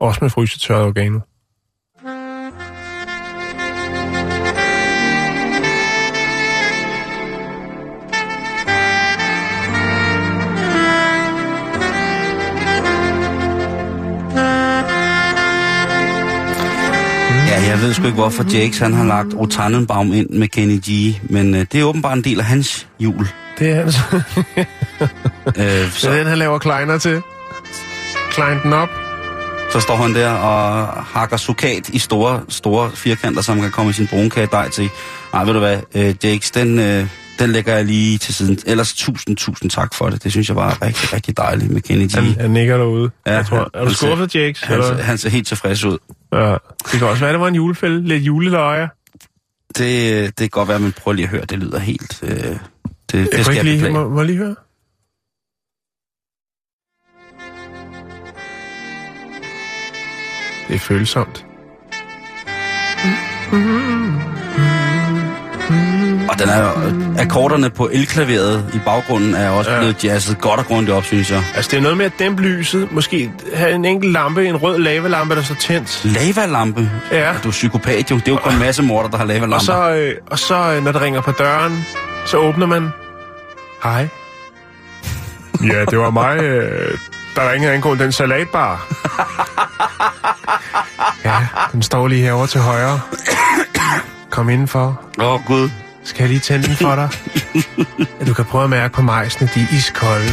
Også 0.00 0.18
med 0.22 0.30
frysetørret 0.30 0.84
organer. 0.84 1.20
Ved 17.62 17.94
sgu 17.94 18.04
ikke, 18.04 18.14
hvorfor 18.14 18.44
Jakes 18.52 18.78
han 18.78 18.92
har 18.92 19.04
lagt 19.04 19.34
Rotanenbaum 19.34 20.12
ind 20.12 20.30
med 20.30 20.48
Kenny 20.48 20.80
G, 20.88 21.20
men 21.30 21.54
øh, 21.54 21.66
det 21.72 21.80
er 21.80 21.84
åbenbart 21.84 22.16
en 22.18 22.24
del 22.24 22.38
af 22.40 22.44
hans 22.46 22.86
jul. 23.00 23.28
Det 23.58 23.70
er 23.70 23.80
altså... 23.80 24.00
Øh, 25.56 25.90
Så 25.90 26.00
så, 26.00 26.12
den, 26.12 26.26
han 26.26 26.38
laver 26.38 26.58
kleiner 26.58 26.98
til. 26.98 27.22
Klein 28.30 28.58
den 28.62 28.72
op. 28.72 28.88
så 29.72 29.80
står 29.80 29.96
han 29.96 30.14
der 30.14 30.30
og 30.30 30.86
hakker 30.86 31.36
sukat 31.36 31.88
i 31.88 31.98
store, 31.98 32.40
store 32.48 32.90
firkanter, 32.94 33.42
som 33.42 33.60
kan 33.60 33.70
komme 33.70 33.90
i 33.90 33.92
sin 33.92 34.06
brunkagedej 34.06 34.68
til. 34.68 34.88
Nej, 35.32 35.44
ved 35.44 35.52
du 35.52 35.58
hvad, 35.58 35.78
øh, 35.94 36.14
Jakes, 36.24 36.50
den, 36.50 36.78
øh, 36.78 37.06
den 37.38 37.50
lægger 37.50 37.74
jeg 37.76 37.84
lige 37.84 38.18
til 38.18 38.34
siden. 38.34 38.58
Ellers 38.66 38.94
tusind, 38.94 39.36
tusind 39.36 39.70
tak 39.70 39.94
for 39.94 40.10
det. 40.10 40.24
Det 40.24 40.32
synes 40.32 40.48
jeg 40.48 40.56
var 40.56 40.82
rigtig, 40.82 41.12
rigtig 41.12 41.36
dejligt 41.36 41.70
med 41.70 41.80
Kenny 41.82 42.06
G. 42.06 42.12
Han, 42.14 42.24
han 42.24 42.50
nikker 42.50 42.76
derude. 42.76 43.10
Ja, 43.26 43.32
jeg 43.34 43.46
tror. 43.46 43.56
han- 43.56 43.68
Er 43.74 43.84
du 43.84 43.94
skuffet, 43.94 44.34
Jakes? 44.34 44.60
Han, 44.62 44.74
eller? 44.78 45.02
han 45.02 45.18
ser 45.18 45.30
helt 45.30 45.46
tilfreds 45.46 45.84
ud. 45.84 45.98
Ja. 46.32 46.52
Det 46.52 46.98
kan 46.98 47.02
også 47.02 47.20
være, 47.24 47.32
det 47.32 47.40
var 47.40 47.48
en 47.48 47.54
julefælde. 47.54 48.08
Lidt 48.08 48.22
juleløjer. 48.22 48.88
Det, 49.78 50.26
det 50.26 50.36
kan 50.38 50.48
godt 50.48 50.68
være, 50.68 50.78
men 50.78 50.92
prøv 50.92 51.12
lige 51.12 51.24
at 51.24 51.30
høre, 51.30 51.44
det 51.44 51.58
lyder 51.58 51.78
helt... 51.78 52.18
Øh, 52.22 52.30
det, 52.30 52.56
det 53.12 53.14
Jeg 53.14 53.26
skal 53.32 53.44
kunne 53.44 53.56
jeg 53.56 53.64
ikke 53.66 53.82
lige, 53.84 53.92
må, 53.92 54.08
må 54.08 54.20
jeg 54.20 54.26
lige 54.26 54.38
høre? 54.38 54.54
Det 60.68 60.74
er 60.74 60.78
følsomt. 60.78 61.44
Og 66.28 66.38
den 66.38 66.48
er 66.48 66.72
akkorderne 67.18 67.70
på 67.70 67.88
elklaveret 67.92 68.70
i 68.74 68.78
baggrunden 68.84 69.34
er 69.34 69.50
også 69.50 69.70
Ja. 69.70 69.76
ja. 69.76 69.82
blevet 69.82 70.04
jazzet 70.04 70.40
godt 70.40 70.60
og 70.60 70.66
grundigt 70.66 70.96
op, 70.96 71.04
synes 71.04 71.30
jeg. 71.30 71.44
Altså, 71.54 71.70
det 71.70 71.76
er 71.76 71.80
noget 71.82 71.96
med 71.96 72.06
at 72.06 72.12
dæmpe 72.18 72.42
lyset. 72.42 72.92
Måske 72.92 73.30
have 73.54 73.72
en 73.72 73.84
enkelt 73.84 74.12
lampe, 74.12 74.46
en 74.46 74.56
rød 74.56 74.78
lavalampe, 74.78 75.34
der 75.36 75.42
står 75.42 75.54
tændt. 75.54 76.00
Lavalampe? 76.04 76.90
Ja. 77.12 77.32
Du 77.44 77.48
er 77.48 77.52
psykopat 77.52 78.10
jo. 78.10 78.16
Det 78.16 78.28
er 78.28 78.32
jo 78.32 78.38
kun 78.38 78.52
en 78.52 78.58
masse 78.58 78.82
morder, 78.82 79.08
der 79.08 79.16
har 79.16 79.24
lavalamper. 79.24 79.54
Og 79.56 79.62
så, 79.62 79.90
øh, 79.90 80.14
og 80.30 80.38
så 80.38 80.54
øh, 80.72 80.84
når 80.84 80.92
det 80.92 81.00
ringer 81.00 81.20
på 81.20 81.32
døren, 81.32 81.86
så 82.26 82.36
åbner 82.36 82.66
man. 82.66 82.88
Hej. 83.82 84.08
Ja, 85.72 85.84
det 85.84 85.98
var 85.98 86.10
mig, 86.10 86.36
øh, 86.42 86.98
der 87.36 87.52
ringede 87.52 87.72
angående 87.72 88.04
den 88.04 88.12
salatbar. 88.12 88.86
ja, 91.24 91.36
den 91.72 91.82
står 91.82 92.08
lige 92.08 92.22
herovre 92.22 92.46
til 92.46 92.60
højre. 92.60 93.00
Kom 94.30 94.48
indenfor. 94.48 95.00
Åh, 95.20 95.32
oh, 95.32 95.40
Gud. 95.46 95.70
Skal 96.04 96.22
jeg 96.22 96.28
lige 96.28 96.40
tænde 96.40 96.66
den 96.66 96.76
for 96.76 96.94
dig? 96.94 97.08
Ja, 98.20 98.24
du 98.24 98.34
kan 98.34 98.44
prøve 98.44 98.64
at 98.64 98.70
mærke 98.70 98.94
på 98.94 99.02
majsene, 99.02 99.50
de 99.54 99.60
er 99.60 99.76
iskolde. 99.76 100.30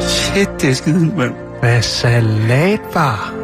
Shit, 0.00 0.48
det 0.60 0.70
er 0.70 0.74
skide, 0.74 1.16
mand. 1.16 1.34
Hvad 1.60 1.82
salatbar? 1.82 3.34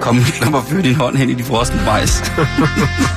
Kom, 0.00 0.16
lad 0.16 0.50
mig 0.50 0.62
føre 0.64 0.82
din 0.82 0.94
hånd 0.94 1.16
hen 1.16 1.30
i 1.30 1.34
de 1.34 1.44
frosne 1.44 1.82
majs. 1.84 2.22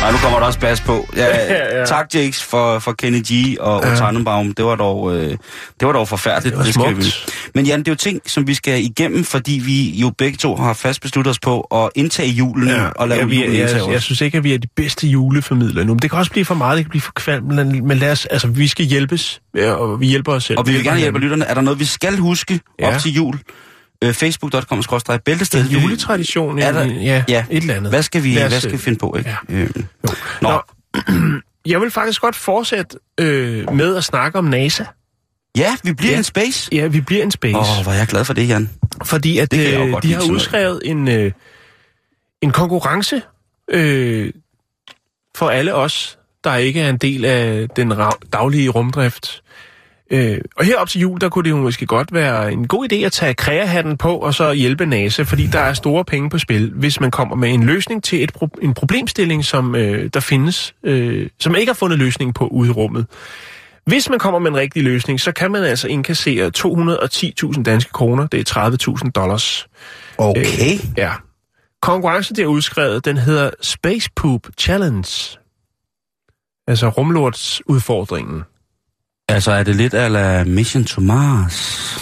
Nej, 0.00 0.10
nu 0.12 0.18
kommer 0.18 0.38
der 0.38 0.46
også 0.46 0.60
bas 0.60 0.80
på. 0.80 1.08
Ja, 1.16 1.26
Ja, 1.36 1.78
ja. 1.78 1.84
Tak, 1.84 2.06
Jakes, 2.14 2.42
for, 2.44 2.78
for 2.78 2.92
Kenny 2.92 3.22
G 3.32 3.56
og 3.60 3.82
Ja. 3.84 3.94
Tannenbaum. 3.96 4.52
Det 4.54 4.64
var 4.64 4.76
dog, 4.76 5.16
øh, 5.16 5.30
det 5.30 5.38
var 5.82 5.92
dog 5.92 6.08
forfærdeligt. 6.08 6.52
Det 6.52 6.58
var 6.58 6.64
skal 6.72 6.74
smukt. 6.74 6.98
vi- 7.06 7.32
Men 7.54 7.66
Jan, 7.66 7.78
det 7.78 7.88
er 7.88 7.92
jo 7.92 7.96
ting, 7.96 8.20
som 8.26 8.46
vi 8.46 8.54
skal 8.54 8.84
igennem, 8.84 9.24
fordi 9.24 9.62
vi 9.64 9.90
jo 9.90 10.12
begge 10.18 10.36
to 10.38 10.56
har 10.56 10.72
fast 10.72 11.00
besluttet 11.02 11.30
os 11.30 11.38
på 11.38 11.60
at 11.60 11.88
indtage 11.94 12.28
julen 12.28 12.68
ja, 12.68 12.86
og 12.88 13.08
lave 13.08 13.18
ja, 13.20 13.26
vi, 13.26 13.36
julen 13.44 13.56
jeg, 13.60 13.80
jeg, 13.90 14.02
synes 14.02 14.20
ikke, 14.20 14.38
at 14.38 14.44
vi 14.44 14.54
er 14.54 14.58
de 14.58 14.68
bedste 14.76 15.06
juleformidlere 15.08 15.84
nu. 15.84 15.92
Men 15.94 15.98
det 16.02 16.10
kan 16.10 16.18
også 16.18 16.30
blive 16.32 16.44
for 16.44 16.54
meget, 16.54 16.76
det 16.76 16.84
kan 16.84 16.90
blive 16.90 17.02
for 17.02 17.12
kvalmt. 17.12 17.46
Men, 17.54 17.88
men 17.88 17.98
lad 17.98 18.12
os, 18.12 18.26
altså, 18.26 18.48
vi 18.48 18.68
skal 18.68 18.84
hjælpes, 18.84 19.40
ja, 19.56 19.72
og 19.72 20.00
vi 20.00 20.06
hjælper 20.06 20.32
os 20.32 20.44
selv. 20.44 20.58
Og 20.58 20.66
vi 20.66 20.72
vil 20.72 20.84
gerne 20.84 21.00
hjælpe 21.00 21.18
lytterne. 21.18 21.44
Er 21.44 21.54
der 21.54 21.60
noget, 21.60 21.80
vi 21.80 21.84
skal 21.84 22.16
huske 22.18 22.60
Ja. 22.80 22.94
op 22.94 23.00
til 23.00 23.12
jul? 23.14 23.38
Øh, 24.04 24.14
Facebook.com 24.14 24.82
bæltested. 25.24 25.60
En 25.60 25.66
juletradition, 25.66 26.58
Er 26.58 26.72
der- 26.72 26.84
ja, 26.84 27.24
ja. 27.28 27.44
et 27.50 27.60
eller 27.62 27.74
andet. 27.74 27.92
Hvad 27.92 28.02
skal 28.02 28.24
vi, 28.24 28.36
os, 28.38 28.48
hvad 28.50 28.60
skal 28.60 28.72
vi 28.72 28.78
finde 28.78 28.98
på, 28.98 29.16
ikke? 29.18 29.36
ja. 29.48 29.54
Øh, 29.54 29.70
Jo. 29.76 29.84
Nå. 30.42 30.50
Nå. 30.50 30.60
Jeg 31.66 31.80
vil 31.80 31.90
faktisk 31.90 32.20
godt 32.20 32.36
fortsætte 32.36 32.98
øh, 33.20 33.72
med 33.74 33.96
at 33.96 34.04
snakke 34.04 34.38
om 34.38 34.44
NASA. 34.44 34.84
Ja, 35.56 35.76
vi 35.84 35.92
bliver 35.92 36.12
Ja. 36.12 36.18
en 36.18 36.24
space. 36.24 36.68
Ja, 36.72 36.86
vi 36.86 37.00
bliver 37.00 37.22
en 37.22 37.30
space. 37.30 37.56
Åh, 37.56 37.78
oh, 37.78 37.82
hvor 37.82 37.92
er 37.92 37.96
jeg 37.96 38.06
glad 38.06 38.24
for 38.24 38.32
det, 38.34 38.48
Jan. 38.48 38.70
Fordi 39.04 39.38
at 39.38 39.50
Det 39.50 39.74
øh, 39.78 40.02
de 40.02 40.12
har 40.14 40.22
udskrevet 40.30 40.80
en, 40.84 41.08
øh, 41.08 41.32
en 42.42 42.50
konkurrence 42.50 43.22
øh, 43.70 44.32
for 45.36 45.48
alle 45.48 45.74
os, 45.74 46.18
der 46.44 46.56
ikke 46.56 46.80
er 46.80 46.88
en 46.90 46.96
del 46.96 47.24
af 47.24 47.68
den 47.76 47.92
daglige 48.32 48.68
rumdrift. 48.68 49.42
Øh, 50.10 50.38
og 50.56 50.64
herop 50.64 50.88
til 50.88 51.00
jul, 51.00 51.20
der 51.20 51.28
kunne 51.28 51.44
det 51.44 51.50
jo 51.50 51.56
måske 51.56 51.86
godt 51.86 52.14
være 52.14 52.52
en 52.52 52.68
god 52.68 52.92
idé 52.92 52.96
at 52.96 53.12
tage 53.12 53.34
kreahatten 53.34 53.96
på 53.96 54.16
og 54.16 54.34
så 54.34 54.52
hjælpe 54.52 54.86
NASA, 54.86 55.22
fordi 55.22 55.46
der 55.46 55.58
er 55.58 55.72
store 55.72 56.04
penge 56.04 56.30
på 56.30 56.38
spil, 56.38 56.72
hvis 56.74 57.00
man 57.00 57.10
kommer 57.10 57.36
med 57.36 57.50
en 57.54 57.62
løsning 57.62 58.04
til 58.04 58.22
et 58.24 58.32
pro- 58.36 58.58
en 58.62 58.74
problemstilling, 58.74 59.44
som 59.44 59.74
øh, 59.74 60.10
der 60.14 60.20
findes, 60.20 60.74
øh, 60.82 61.28
som 61.38 61.56
ikke 61.56 61.70
har 61.70 61.74
fundet 61.74 61.98
løsning 61.98 62.34
på 62.34 62.46
ude 62.46 62.68
i 62.68 62.72
rummet. 62.72 63.06
Hvis 63.86 64.10
man 64.10 64.18
kommer 64.18 64.38
med 64.40 64.50
en 64.50 64.56
rigtig 64.56 64.82
løsning, 64.82 65.20
så 65.20 65.32
kan 65.32 65.50
man 65.50 65.64
altså 65.64 65.88
indkassere 65.88 66.50
210.000 66.58 67.62
danske 67.62 67.92
kroner, 67.92 68.26
det 68.26 68.56
er 68.56 68.70
30.000 69.04 69.10
dollars. 69.10 69.68
Okay. 70.18 70.78
Ja. 70.96 71.12
Konkurrencen, 71.82 72.36
der 72.36 72.42
er 72.42 72.46
udskrevet, 72.46 73.04
den 73.04 73.16
hedder 73.16 73.50
Space 73.60 74.10
Poop 74.16 74.40
Challenge. 74.58 75.38
Altså 76.68 76.88
rumlortsudfordringen. 76.88 78.42
Altså, 79.28 79.52
er 79.52 79.62
det 79.62 79.76
lidt 79.76 79.94
ala 79.94 80.44
Mission 80.44 80.84
to 80.84 81.00
Mars? 81.00 81.96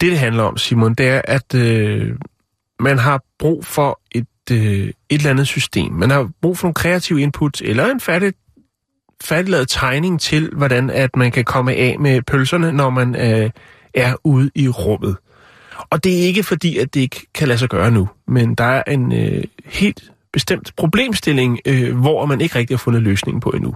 Det, 0.00 0.10
det 0.10 0.18
handler 0.18 0.42
om, 0.42 0.56
Simon, 0.56 0.94
det 0.94 1.08
er, 1.08 1.22
at 1.24 1.54
øh, 1.54 2.14
man 2.80 2.98
har 2.98 3.22
brug 3.38 3.66
for 3.66 4.00
et, 4.10 4.26
øh, 4.50 4.58
et 4.58 4.92
eller 5.10 5.30
andet 5.30 5.46
system. 5.46 5.92
Man 5.92 6.10
har 6.10 6.30
brug 6.42 6.58
for 6.58 6.66
nogle 6.66 6.74
kreative 6.74 7.20
input, 7.20 7.60
eller 7.60 7.86
en 7.86 8.00
færdig, 8.00 8.32
færdiglavet 9.22 9.68
tegning 9.68 10.20
til, 10.20 10.50
hvordan 10.56 10.90
at 10.90 11.16
man 11.16 11.30
kan 11.32 11.44
komme 11.44 11.72
af 11.72 11.96
med 11.98 12.22
pølserne, 12.22 12.72
når 12.72 12.90
man 12.90 13.16
øh, 13.16 13.50
er 13.94 14.14
ude 14.24 14.50
i 14.54 14.68
rummet. 14.68 15.16
Og 15.90 16.04
det 16.04 16.18
er 16.18 16.22
ikke 16.22 16.42
fordi, 16.42 16.78
at 16.78 16.94
det 16.94 17.00
ikke 17.00 17.26
kan 17.34 17.48
lade 17.48 17.58
sig 17.58 17.68
gøre 17.68 17.90
nu, 17.90 18.08
men 18.28 18.54
der 18.54 18.64
er 18.64 18.82
en 18.86 19.12
øh, 19.12 19.44
helt 19.64 20.12
bestemt 20.32 20.72
problemstilling, 20.76 21.58
øh, 21.66 21.96
hvor 21.96 22.26
man 22.26 22.40
ikke 22.40 22.58
rigtig 22.58 22.74
har 22.74 22.78
fundet 22.78 23.02
løsningen 23.02 23.40
på 23.40 23.50
endnu. 23.50 23.74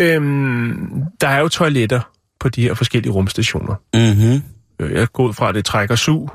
Øhm, 0.00 1.02
der 1.20 1.28
er 1.28 1.40
jo 1.40 1.48
toiletter 1.48 2.00
på 2.40 2.48
de 2.48 2.62
her 2.62 2.74
forskellige 2.74 3.12
rumstationer. 3.12 3.74
Mhm. 3.94 4.42
Øh, 4.80 4.92
Jeg 4.92 5.08
går 5.12 5.24
ud 5.28 5.32
fra, 5.34 5.48
at 5.48 5.54
det 5.54 5.64
trækker 5.64 5.94
sug, 5.96 6.30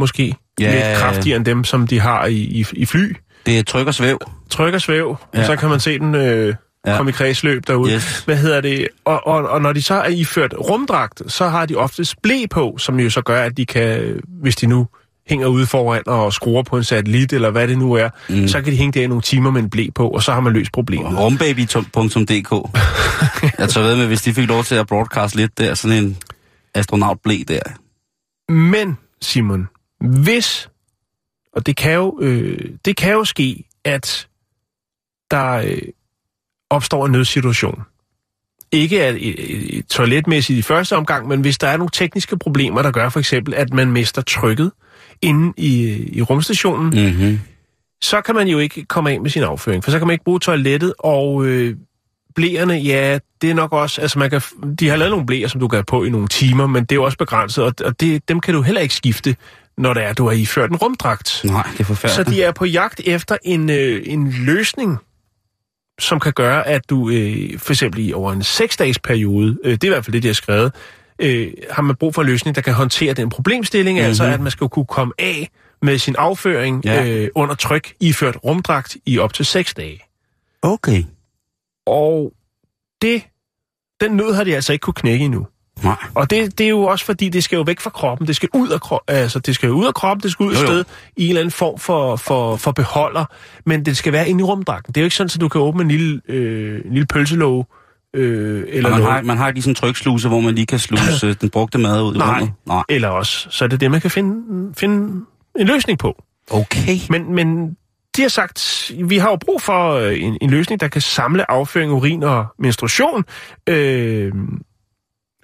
måske. 0.00 0.34
Ja. 0.60 0.74
Lidt 0.88 0.98
kraftigere 0.98 1.36
end 1.36 1.44
dem, 1.44 1.64
som 1.64 1.86
de 1.86 2.00
har 2.00 2.26
i, 2.26 2.34
i, 2.34 2.64
i 2.72 2.86
fly. 2.86 3.16
Det 3.46 3.58
er 3.58 3.62
tryk 3.62 3.86
og 3.86 3.94
svæv. 3.94 4.18
Tryk 4.50 4.74
og 4.74 4.80
svæv. 4.80 5.16
Ja. 5.34 5.40
og 5.40 5.46
så 5.46 5.56
kan 5.56 5.68
man 5.68 5.80
se 5.80 5.98
den 5.98 6.14
øh, 6.14 6.54
Ja. 6.86 6.96
komme 6.96 7.10
i 7.10 7.12
kredsløb 7.12 7.66
derude. 7.66 7.92
Yes. 7.94 8.22
Hvad 8.24 8.36
hedder 8.36 8.60
det? 8.60 8.88
Og, 9.04 9.26
og, 9.26 9.48
og 9.48 9.62
når 9.62 9.72
de 9.72 9.82
så 9.82 9.94
er 9.94 10.08
iført 10.08 10.54
rumdragt, 10.58 11.22
så 11.32 11.48
har 11.48 11.66
de 11.66 11.74
ofte 11.76 12.06
blæ 12.22 12.46
på, 12.50 12.78
som 12.78 13.00
jo 13.00 13.10
så 13.10 13.20
gør, 13.22 13.42
at 13.42 13.56
de 13.56 13.66
kan, 13.66 14.20
hvis 14.28 14.56
de 14.56 14.66
nu 14.66 14.86
hænger 15.28 15.46
ude 15.46 15.66
foran 15.66 16.02
og 16.06 16.32
skruer 16.32 16.62
på 16.62 16.76
en 16.76 16.84
satellit, 16.84 17.32
eller 17.32 17.50
hvad 17.50 17.68
det 17.68 17.78
nu 17.78 17.92
er, 17.92 18.08
mm. 18.28 18.48
så 18.48 18.62
kan 18.62 18.72
de 18.72 18.76
hænge 18.76 19.00
der 19.00 19.08
nogle 19.08 19.22
timer 19.22 19.50
med 19.50 19.62
en 19.62 19.70
blæ 19.70 19.86
på, 19.94 20.08
og 20.08 20.22
så 20.22 20.32
har 20.32 20.40
man 20.40 20.52
løst 20.52 20.72
problemet. 20.72 21.18
Rumbaby.dk 21.18 22.52
Jeg 23.60 23.68
tager 23.68 23.86
ved 23.86 23.96
med, 23.96 24.06
hvis 24.06 24.22
de 24.22 24.34
fik 24.34 24.48
lov 24.48 24.64
til 24.64 24.74
at 24.74 24.86
broadcast 24.86 25.34
lidt 25.34 25.58
der, 25.58 25.74
sådan 25.74 26.04
en 26.04 26.16
astronaut 26.74 27.18
blæ 27.22 27.36
der. 27.48 27.60
Men, 28.52 28.98
Simon, 29.22 29.68
hvis, 30.00 30.70
og 31.52 31.66
det 31.66 31.76
kan 31.76 31.92
jo, 31.92 32.18
øh, 32.20 32.58
det 32.84 32.96
kan 32.96 33.12
jo 33.12 33.24
ske, 33.24 33.64
at 33.84 34.28
der 35.30 35.52
øh, 35.52 35.78
opstår 36.70 37.06
en 37.06 37.12
nødsituation. 37.12 37.82
Ikke 38.72 39.04
at, 39.04 39.14
øh, 39.14 39.34
øh, 39.38 39.82
toiletmæssigt 39.82 40.58
i 40.58 40.62
første 40.62 40.96
omgang, 40.96 41.28
men 41.28 41.40
hvis 41.40 41.58
der 41.58 41.68
er 41.68 41.76
nogle 41.76 41.90
tekniske 41.92 42.38
problemer, 42.38 42.82
der 42.82 42.90
gør 42.90 43.08
for 43.08 43.18
eksempel, 43.18 43.54
at 43.54 43.72
man 43.72 43.92
mister 43.92 44.22
trykket 44.22 44.72
inde 45.22 45.52
i, 45.56 45.96
i 46.18 46.22
rumstationen, 46.22 46.90
mm. 46.90 47.18
Mhm. 47.24 47.40
så 48.02 48.20
kan 48.20 48.34
man 48.34 48.48
jo 48.48 48.58
ikke 48.58 48.84
komme 48.84 49.10
af 49.10 49.20
med 49.20 49.30
sin 49.30 49.42
afføring, 49.42 49.84
for 49.84 49.90
så 49.90 49.98
kan 49.98 50.06
man 50.06 50.14
ikke 50.14 50.24
bruge 50.24 50.40
toilettet, 50.40 50.94
og 50.98 51.46
øh, 51.46 51.76
blæerne, 52.34 52.74
ja, 52.74 53.18
det 53.42 53.50
er 53.50 53.54
nok 53.54 53.72
også, 53.72 54.00
altså 54.00 54.18
man 54.18 54.30
kan, 54.30 54.40
de 54.80 54.88
har 54.88 54.96
lavet 54.96 55.10
nogle 55.10 55.26
blæer, 55.26 55.48
som 55.48 55.60
du 55.60 55.68
kan 55.68 55.76
have 55.76 55.84
på 55.84 56.04
i 56.04 56.10
nogle 56.10 56.28
timer, 56.28 56.66
men 56.66 56.84
det 56.84 56.92
er 56.92 56.96
jo 56.96 57.04
også 57.04 57.18
begrænset, 57.18 57.64
og, 57.64 57.74
og 57.84 58.00
det, 58.00 58.28
dem 58.28 58.40
kan 58.40 58.54
du 58.54 58.62
heller 58.62 58.80
ikke 58.80 58.94
skifte, 58.94 59.36
når 59.78 59.94
det 59.94 60.04
er, 60.04 60.12
du 60.12 60.24
har 60.26 60.32
iført 60.32 60.70
en 60.70 60.76
rumdragt. 60.76 61.40
Nej, 61.44 61.62
det 61.72 61.80
er 61.80 61.84
Så 61.84 61.84
forfærdeligt. 61.84 62.28
de 62.36 62.42
er 62.42 62.52
på 62.52 62.64
jagt 62.64 63.00
efter 63.04 63.36
en, 63.44 63.70
øh, 63.70 64.02
en 64.06 64.30
løsning, 64.30 64.98
som 66.00 66.20
kan 66.20 66.32
gøre, 66.32 66.66
at 66.68 66.90
du 66.90 67.10
øh, 67.10 67.58
for 67.58 67.72
eksempel 67.72 68.08
i 68.08 68.12
over 68.12 68.32
en 68.32 68.42
seksdages 68.42 68.98
periode, 68.98 69.58
øh, 69.64 69.72
det 69.72 69.84
er 69.84 69.88
i 69.88 69.90
hvert 69.90 70.04
fald 70.04 70.12
det, 70.12 70.22
de 70.22 70.28
har 70.28 70.34
skrevet, 70.34 70.72
øh, 71.18 71.52
har 71.70 71.82
man 71.82 71.96
brug 71.96 72.14
for 72.14 72.22
en 72.22 72.28
løsning, 72.28 72.56
der 72.56 72.62
kan 72.62 72.74
håndtere 72.74 73.14
den 73.14 73.28
problemstilling, 73.30 73.96
mm-hmm. 73.98 74.08
altså 74.08 74.24
at 74.24 74.40
man 74.40 74.50
skal 74.50 74.68
kunne 74.68 74.86
komme 74.86 75.12
af 75.18 75.50
med 75.82 75.98
sin 75.98 76.14
afføring 76.18 76.84
Ja. 76.84 77.06
øh, 77.06 77.28
under 77.34 77.54
tryk, 77.54 77.94
iført 78.00 78.36
rumdragt 78.44 78.96
i 79.06 79.18
op 79.18 79.32
til 79.32 79.44
seks 79.46 79.74
dage. 79.74 80.00
Okay. 80.62 81.04
Og 81.86 82.32
det, 83.02 83.22
den 84.00 84.12
nød 84.12 84.34
har 84.34 84.44
de 84.44 84.54
altså 84.54 84.72
ikke 84.72 84.82
kunne 84.82 84.94
knække 84.94 85.24
endnu. 85.24 85.46
Nej. 85.84 85.96
Og 86.14 86.30
det, 86.30 86.58
det 86.58 86.64
er 86.64 86.70
jo 86.70 86.82
også 86.82 87.04
fordi, 87.04 87.28
det 87.28 87.44
skal 87.44 87.56
jo 87.56 87.62
væk 87.62 87.80
fra 87.80 87.90
kroppen. 87.90 88.26
Det 88.26 88.36
skal 88.36 88.48
ud 88.54 88.68
af, 88.68 88.80
kro- 88.82 89.04
altså, 89.08 89.38
det 89.38 89.54
skal 89.54 89.70
ud 89.70 89.86
af 89.86 89.94
kroppen, 89.94 90.22
det 90.22 90.30
skal 90.32 90.46
ud 90.46 90.52
jo. 90.52 90.66
sted 90.66 90.84
i 91.16 91.24
en 91.24 91.28
eller 91.28 91.40
anden 91.40 91.52
form 91.52 91.78
for, 91.78 92.16
for, 92.16 92.56
for 92.56 92.72
beholder. 92.72 93.24
Men 93.66 93.84
det 93.84 93.96
skal 93.96 94.12
være 94.12 94.28
inde 94.28 94.40
i 94.40 94.44
rumdragten. 94.44 94.92
Det 94.92 95.00
er 95.00 95.02
jo 95.02 95.06
ikke 95.06 95.16
sådan, 95.16 95.30
at 95.34 95.40
du 95.40 95.48
kan 95.48 95.60
åbne 95.60 95.82
en 95.82 95.88
lille, 95.88 96.20
øh, 96.28 96.84
en 96.84 96.92
lille 96.92 97.06
pølselåge. 97.06 97.64
Øh, 98.14 98.64
eller, 98.68 98.90
man 98.90 99.00
noget. 99.00 99.14
har, 99.14 99.22
man 99.22 99.36
har 99.36 99.48
ikke 99.48 99.56
lige 99.56 99.62
sådan 99.62 99.70
en 99.70 99.74
tryksluse, 99.74 100.28
hvor 100.28 100.40
man 100.40 100.54
lige 100.54 100.66
kan 100.66 100.78
sluse 100.78 101.26
øh, 101.26 101.36
den 101.40 101.50
brugte 101.50 101.78
mad 101.78 102.02
ud 102.02 102.14
Nej. 102.14 102.48
Nej. 102.66 102.82
eller 102.88 103.08
også, 103.08 103.46
så 103.50 103.64
er 103.64 103.68
det 103.68 103.80
det, 103.80 103.90
man 103.90 104.00
kan 104.00 104.10
finde, 104.10 104.74
finde 104.76 105.24
en 105.58 105.66
løsning 105.66 105.98
på. 105.98 106.22
Okay. 106.50 106.98
Men, 107.10 107.34
men 107.34 107.76
de 108.16 108.22
har 108.22 108.28
sagt, 108.28 108.90
vi 109.04 109.18
har 109.18 109.30
jo 109.30 109.36
brug 109.36 109.62
for 109.62 109.92
øh, 109.92 110.22
en, 110.22 110.38
en 110.40 110.50
løsning, 110.50 110.80
der 110.80 110.88
kan 110.88 111.00
samle 111.00 111.50
afføring, 111.50 111.92
urin 111.92 112.22
og 112.22 112.46
menstruation, 112.58 113.24
øh, 113.66 114.32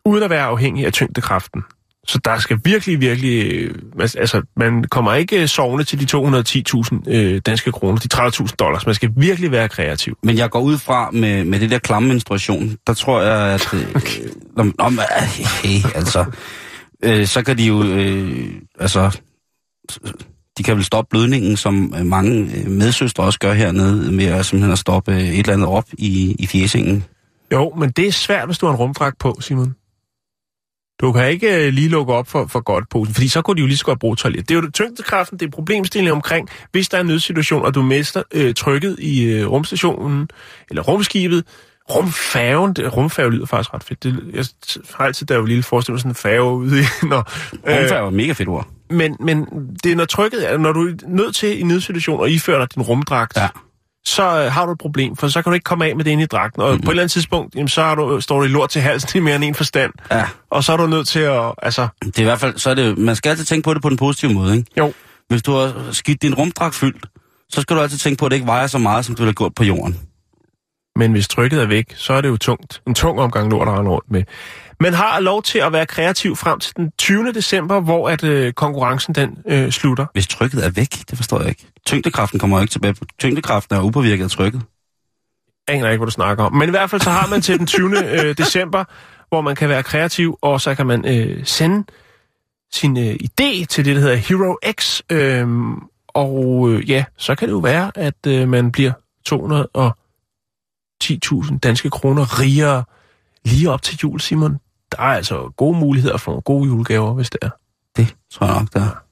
uden 0.04 0.22
at 0.22 0.30
være 0.30 0.44
afhængig 0.44 0.86
af 0.86 0.92
tyngdekraften. 0.92 1.62
Så 2.06 2.18
der 2.24 2.38
skal 2.38 2.60
virkelig, 2.64 3.00
virkelig... 3.00 3.52
øh, 3.52 3.74
Altså, 4.00 4.42
man 4.56 4.84
kommer 4.84 5.14
ikke 5.14 5.48
sovende 5.48 5.84
til 5.84 6.00
de 6.00 6.18
210.000 6.18 7.10
øh, 7.10 7.40
danske 7.46 7.72
kroner, 7.72 7.98
de 7.98 8.08
30.000 8.14 8.54
dollars. 8.58 8.86
Man 8.86 8.94
skal 8.94 9.10
virkelig 9.16 9.50
være 9.50 9.68
kreativ. 9.68 10.18
Men 10.22 10.38
jeg 10.38 10.50
går 10.50 10.60
ud 10.60 10.78
fra 10.78 11.10
med, 11.10 11.44
med 11.44 11.60
det 11.60 11.70
der 11.70 11.78
klamme 11.78 12.08
menstruation, 12.08 12.76
der 12.86 12.94
tror 12.94 13.22
jeg, 13.22 13.54
at... 13.54 13.74
Øh, 13.74 13.94
om, 14.56 14.74
om, 14.78 15.00
hey, 15.64 15.90
altså... 15.94 16.24
Øh, 17.02 17.26
så 17.26 17.42
kan 17.42 17.58
de 17.58 17.64
jo... 17.64 17.82
Øh, 17.82 18.46
altså... 18.80 19.20
De 20.58 20.62
kan 20.62 20.76
vel 20.76 20.84
stoppe 20.84 21.08
blødningen, 21.10 21.56
som 21.56 21.94
øh, 21.98 22.06
mange 22.06 22.50
øh, 22.56 22.70
medsøstre 22.70 23.24
også 23.24 23.38
gør 23.38 23.52
hernede, 23.52 24.12
med 24.12 24.24
at 24.24 24.46
simpelthen 24.46 24.72
at 24.72 24.78
stoppe 24.78 25.12
øh, 25.12 25.20
et 25.20 25.38
eller 25.38 25.52
andet 25.52 25.68
op 25.68 25.84
i, 25.92 26.36
i 26.38 26.46
fjesingen. 26.46 27.04
Jo, 27.52 27.74
men 27.78 27.90
det 27.90 28.06
er 28.06 28.12
svært, 28.12 28.48
hvis 28.48 28.58
du 28.58 28.66
har 28.66 28.72
en 28.72 28.78
rumdragt 28.78 29.18
på, 29.18 29.38
Simon. 29.40 29.74
Du 31.00 31.12
kan 31.12 31.28
ikke 31.30 31.66
øh, 31.66 31.72
lige 31.72 31.88
lukke 31.88 32.12
op 32.12 32.28
for, 32.28 32.46
for 32.46 32.60
godt 32.60 32.88
posen, 32.88 33.14
fordi 33.14 33.28
så 33.28 33.42
kunne 33.42 33.56
de 33.56 33.60
jo 33.60 33.66
lige 33.66 33.76
så 33.78 33.84
godt 33.84 33.98
bruge 33.98 34.16
toilet. 34.16 34.48
Det 34.48 34.56
er 34.56 34.60
jo 34.60 34.70
tyngdekraften, 34.70 35.38
det 35.38 35.46
er 35.46 35.50
problemstilling 35.50 36.12
omkring, 36.12 36.48
hvis 36.72 36.88
der 36.88 36.96
er 36.96 37.00
en 37.00 37.06
nødsituation, 37.06 37.64
og 37.64 37.74
du 37.74 37.82
mister 37.82 38.22
øh, 38.34 38.54
trykket 38.54 38.96
i 38.98 39.22
øh, 39.24 39.46
rumstationen, 39.46 40.28
eller 40.70 40.82
rumskibet, 40.82 41.44
rumfærgen, 41.90 42.72
det, 42.74 42.96
rumfærge 42.96 43.30
lyder 43.30 43.46
faktisk 43.46 43.74
ret 43.74 43.84
fedt. 43.84 44.02
Det, 44.02 44.20
jeg 44.34 44.44
har 44.94 45.04
altid, 45.04 45.26
jeg 45.30 45.40
var 45.40 45.46
lille, 45.46 45.62
forestillet 45.62 45.94
mig 45.94 46.00
sådan 46.00 46.10
en 46.10 46.14
færge 46.14 46.52
ude 46.56 46.80
i, 46.80 46.84
når, 47.10 47.30
Rumfærd 47.52 47.92
er 47.92 48.00
jo 48.00 48.08
et 48.08 48.14
mega 48.14 48.32
fedt 48.32 48.48
ord. 48.48 48.66
men, 48.90 49.16
men 49.20 49.46
det 49.84 49.92
er 49.92 49.96
når 49.96 50.04
trykket 50.04 50.52
er, 50.52 50.58
når 50.58 50.72
du 50.72 50.88
er 50.88 50.92
nødt 51.08 51.34
til 51.36 51.60
i 51.60 51.62
nødsituation 51.62 52.24
at 52.24 52.30
iføre 52.30 52.60
dig 52.60 52.74
din 52.74 52.82
rumdragt, 52.82 53.36
Ja. 53.36 53.48
Så 54.06 54.22
øh, 54.22 54.52
har 54.52 54.66
du 54.66 54.72
et 54.72 54.78
problem, 54.78 55.16
for 55.16 55.28
så 55.28 55.42
kan 55.42 55.50
du 55.50 55.54
ikke 55.54 55.64
komme 55.64 55.86
af 55.86 55.96
med 55.96 56.04
det 56.04 56.10
inde 56.10 56.22
i 56.22 56.26
dragten. 56.26 56.62
Og 56.62 56.68
mm-hmm. 56.68 56.84
på 56.84 56.90
et 56.90 56.92
eller 56.92 57.02
andet 57.02 57.12
tidspunkt, 57.12 57.54
jamen, 57.54 57.68
så 57.68 57.82
har 57.82 57.94
du, 57.94 58.20
står 58.20 58.38
du 58.38 58.44
i 58.44 58.48
lort 58.48 58.70
til 58.70 58.82
halsen 58.82 59.18
i 59.18 59.20
mere 59.20 59.34
end 59.36 59.44
en 59.44 59.54
forstand. 59.54 59.92
Ja. 60.10 60.24
Og 60.50 60.64
så 60.64 60.72
er 60.72 60.76
du 60.76 60.86
nødt 60.86 61.08
til 61.08 61.20
at, 61.20 61.52
altså, 61.62 61.88
Det 62.00 62.18
er 62.18 62.22
i 62.22 62.24
hvert 62.24 62.40
fald, 62.40 62.58
så 62.58 62.70
er 62.70 62.74
det, 62.74 62.98
man 62.98 63.16
skal 63.16 63.30
altid 63.30 63.44
tænke 63.44 63.64
på 63.64 63.74
det 63.74 63.82
på 63.82 63.88
den 63.88 63.96
positive 63.96 64.32
måde, 64.32 64.56
ikke? 64.56 64.70
jo, 64.78 64.92
Hvis 65.28 65.42
du 65.42 65.52
har 65.52 65.92
skidt 65.92 66.22
din 66.22 66.34
rumdragt 66.34 66.74
fyldt, 66.74 67.06
så 67.48 67.60
skal 67.60 67.76
du 67.76 67.82
altid 67.82 67.98
tænke 67.98 68.18
på, 68.18 68.26
at 68.26 68.30
det 68.30 68.36
ikke 68.36 68.46
vejer 68.46 68.66
så 68.66 68.78
meget, 68.78 69.04
som 69.04 69.14
du 69.14 69.24
har 69.24 69.32
gjort 69.32 69.54
på 69.54 69.64
jorden. 69.64 70.00
men 70.96 71.12
hvis 71.12 71.28
trykket 71.28 71.62
er 71.62 71.66
væk, 71.66 71.94
så 71.96 72.12
er 72.12 72.20
det 72.20 72.28
jo 72.28 72.36
tungt. 72.36 72.82
En 72.86 72.94
tung 72.94 73.20
omgang 73.20 73.50
lort 73.50 73.68
at 73.68 73.74
rundt 73.74 74.10
med. 74.10 74.22
Man 74.84 74.94
har 74.94 75.20
lov 75.20 75.42
til 75.42 75.58
at 75.58 75.72
være 75.72 75.86
kreativ 75.86 76.36
frem 76.36 76.58
til 76.58 76.76
den 76.76 76.92
20. 76.98 77.32
december, 77.32 77.80
hvor 77.80 78.08
at 78.08 78.24
øh, 78.24 78.52
konkurrencen 78.52 79.14
den 79.14 79.38
øh, 79.46 79.70
slutter. 79.70 80.06
Hvis 80.12 80.26
trykket 80.26 80.66
er 80.66 80.70
væk, 80.70 80.90
det 81.10 81.16
forstår 81.16 81.40
jeg 81.40 81.48
ikke. 81.48 81.66
Tyngdekraften 81.86 82.38
kommer 82.38 82.60
ikke 82.60 82.72
tilbage. 82.72 82.94
Tyngdekraften 83.18 83.76
er 83.76 83.82
upåvirket 83.82 84.24
af 84.24 84.30
trykket. 84.30 84.62
Jeg 85.68 85.76
aner 85.76 85.90
ikke, 85.90 85.98
hvad 85.98 86.06
du 86.06 86.10
snakker 86.10 86.44
om. 86.44 86.54
Men 86.54 86.68
i 86.68 86.70
hvert 86.70 86.90
fald 86.90 87.00
så 87.00 87.10
har 87.10 87.26
man 87.26 87.40
til 87.40 87.58
den 87.58 87.66
20. 87.66 88.04
øh, 88.14 88.38
december, 88.38 88.84
hvor 89.28 89.40
man 89.40 89.56
kan 89.56 89.68
være 89.68 89.82
kreativ, 89.82 90.38
og 90.42 90.60
så 90.60 90.74
kan 90.74 90.86
man 90.86 91.08
øh, 91.08 91.46
sende 91.46 91.84
sin 92.72 92.98
øh, 92.98 93.14
idé 93.14 93.64
til 93.64 93.84
det, 93.84 93.96
der 93.96 94.00
hedder 94.00 94.16
Hero 94.16 94.56
X. 94.80 95.00
Øh, 95.10 95.48
og 96.08 96.70
øh, 96.70 96.90
ja, 96.90 97.04
så 97.16 97.34
kan 97.34 97.48
det 97.48 97.52
jo 97.52 97.58
være, 97.58 97.92
at 97.94 98.26
øh, 98.26 98.48
man 98.48 98.72
bliver 98.72 98.92
210.000 99.28 101.58
danske 101.58 101.90
kroner 101.90 102.40
rigere 102.40 102.84
lige 103.44 103.70
op 103.70 103.82
til 103.82 103.98
jul, 104.02 104.20
Simon. 104.20 104.58
Der 104.96 105.02
er 105.02 105.06
altså 105.06 105.52
gode 105.56 105.78
muligheder 105.78 106.16
for 106.16 106.32
nogle 106.32 106.42
gode 106.42 106.66
julegaver, 106.66 107.14
hvis 107.14 107.30
det 107.30 107.38
er. 107.42 107.50
Det 107.96 108.14
tror 108.32 108.46
jeg 108.46 108.56
nok, 108.56 108.72
der 108.72 108.80
er. 108.80 109.04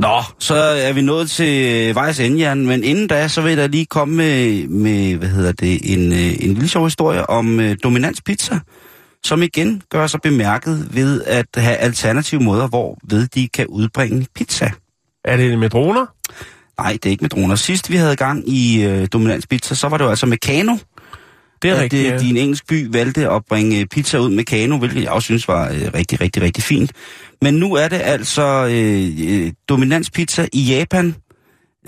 Nå, 0.00 0.22
så 0.38 0.54
er 0.54 0.92
vi 0.92 1.00
nået 1.00 1.30
til 1.30 1.94
vejs 1.94 2.20
ende, 2.20 2.38
Jan, 2.38 2.66
men 2.66 2.84
inden 2.84 3.06
da, 3.06 3.28
så 3.28 3.40
vil 3.40 3.48
jeg 3.48 3.58
da 3.58 3.66
lige 3.66 3.86
komme 3.86 4.16
med, 4.16 4.68
med 4.68 5.16
hvad 5.16 5.28
hedder 5.28 5.52
det, 5.52 5.92
en, 5.92 6.12
øh, 6.12 6.44
en 6.44 6.54
lille 6.54 6.68
sjov 6.68 6.84
historie 6.84 7.30
om 7.30 7.58
uh, 7.58 7.70
Dominans 7.82 8.22
Pizza, 8.22 8.58
som 9.24 9.42
igen 9.42 9.82
gør 9.90 10.06
sig 10.06 10.20
bemærket 10.20 10.88
ved 10.94 11.24
at 11.24 11.46
have 11.56 11.76
alternative 11.76 12.40
måder, 12.40 12.68
hvor 12.68 12.98
ved 13.04 13.26
de 13.26 13.48
kan 13.48 13.66
udbringe 13.66 14.26
pizza. 14.34 14.70
Er 15.24 15.36
det 15.36 15.58
med 15.58 15.70
droner? 15.70 16.06
Nej, 16.78 16.92
det 16.92 17.06
er 17.06 17.10
ikke 17.10 17.22
med 17.22 17.30
droner. 17.30 17.54
Sidst 17.54 17.90
vi 17.90 17.96
havde 17.96 18.16
gang 18.16 18.48
i 18.48 18.86
uh, 18.86 19.06
Dominans 19.12 19.46
Pizza, 19.46 19.74
så 19.74 19.88
var 19.88 19.98
det 19.98 20.04
jo 20.04 20.10
altså 20.10 20.26
Meccano, 20.26 20.76
Det 21.62 21.70
er 21.70 21.74
at 21.74 21.80
rigtigt, 21.82 22.14
øh, 22.14 22.24
ja. 22.24 22.30
en 22.30 22.36
engelsk 22.36 22.66
by 22.66 22.92
valgte 22.92 23.30
at 23.30 23.44
bringe 23.44 23.86
pizza 23.86 24.18
ud 24.18 24.30
med 24.30 24.44
kano, 24.44 24.78
hvilket 24.78 25.02
jeg 25.02 25.10
også 25.10 25.26
synes 25.26 25.48
var 25.48 25.70
øh, 25.70 25.90
rigtig, 25.94 26.20
rigtig, 26.20 26.42
rigtig 26.42 26.64
fint. 26.64 26.92
Men 27.42 27.54
nu 27.54 27.74
er 27.74 27.88
det 27.88 28.00
altså 28.04 28.66
øh, 28.70 29.44
øh, 29.44 29.52
dominanspizza 29.68 30.48
i 30.52 30.62
Japan, 30.62 31.14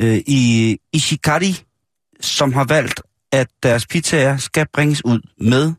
øh, 0.00 0.16
i 0.26 0.76
Ishikari, 0.92 1.56
som 2.20 2.52
har 2.52 2.64
valgt, 2.64 3.02
at 3.32 3.48
deres 3.62 3.86
pizzaer 3.86 4.36
skal 4.36 4.66
bringes 4.72 5.04
ud 5.04 5.20
med, 5.40 5.72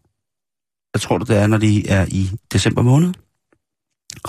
jeg 0.93 1.01
tror 1.01 1.17
det 1.17 1.37
er, 1.37 1.47
når 1.47 1.57
de 1.57 1.87
er 1.89 2.05
i 2.07 2.29
december 2.53 2.81
måned, 2.81 3.13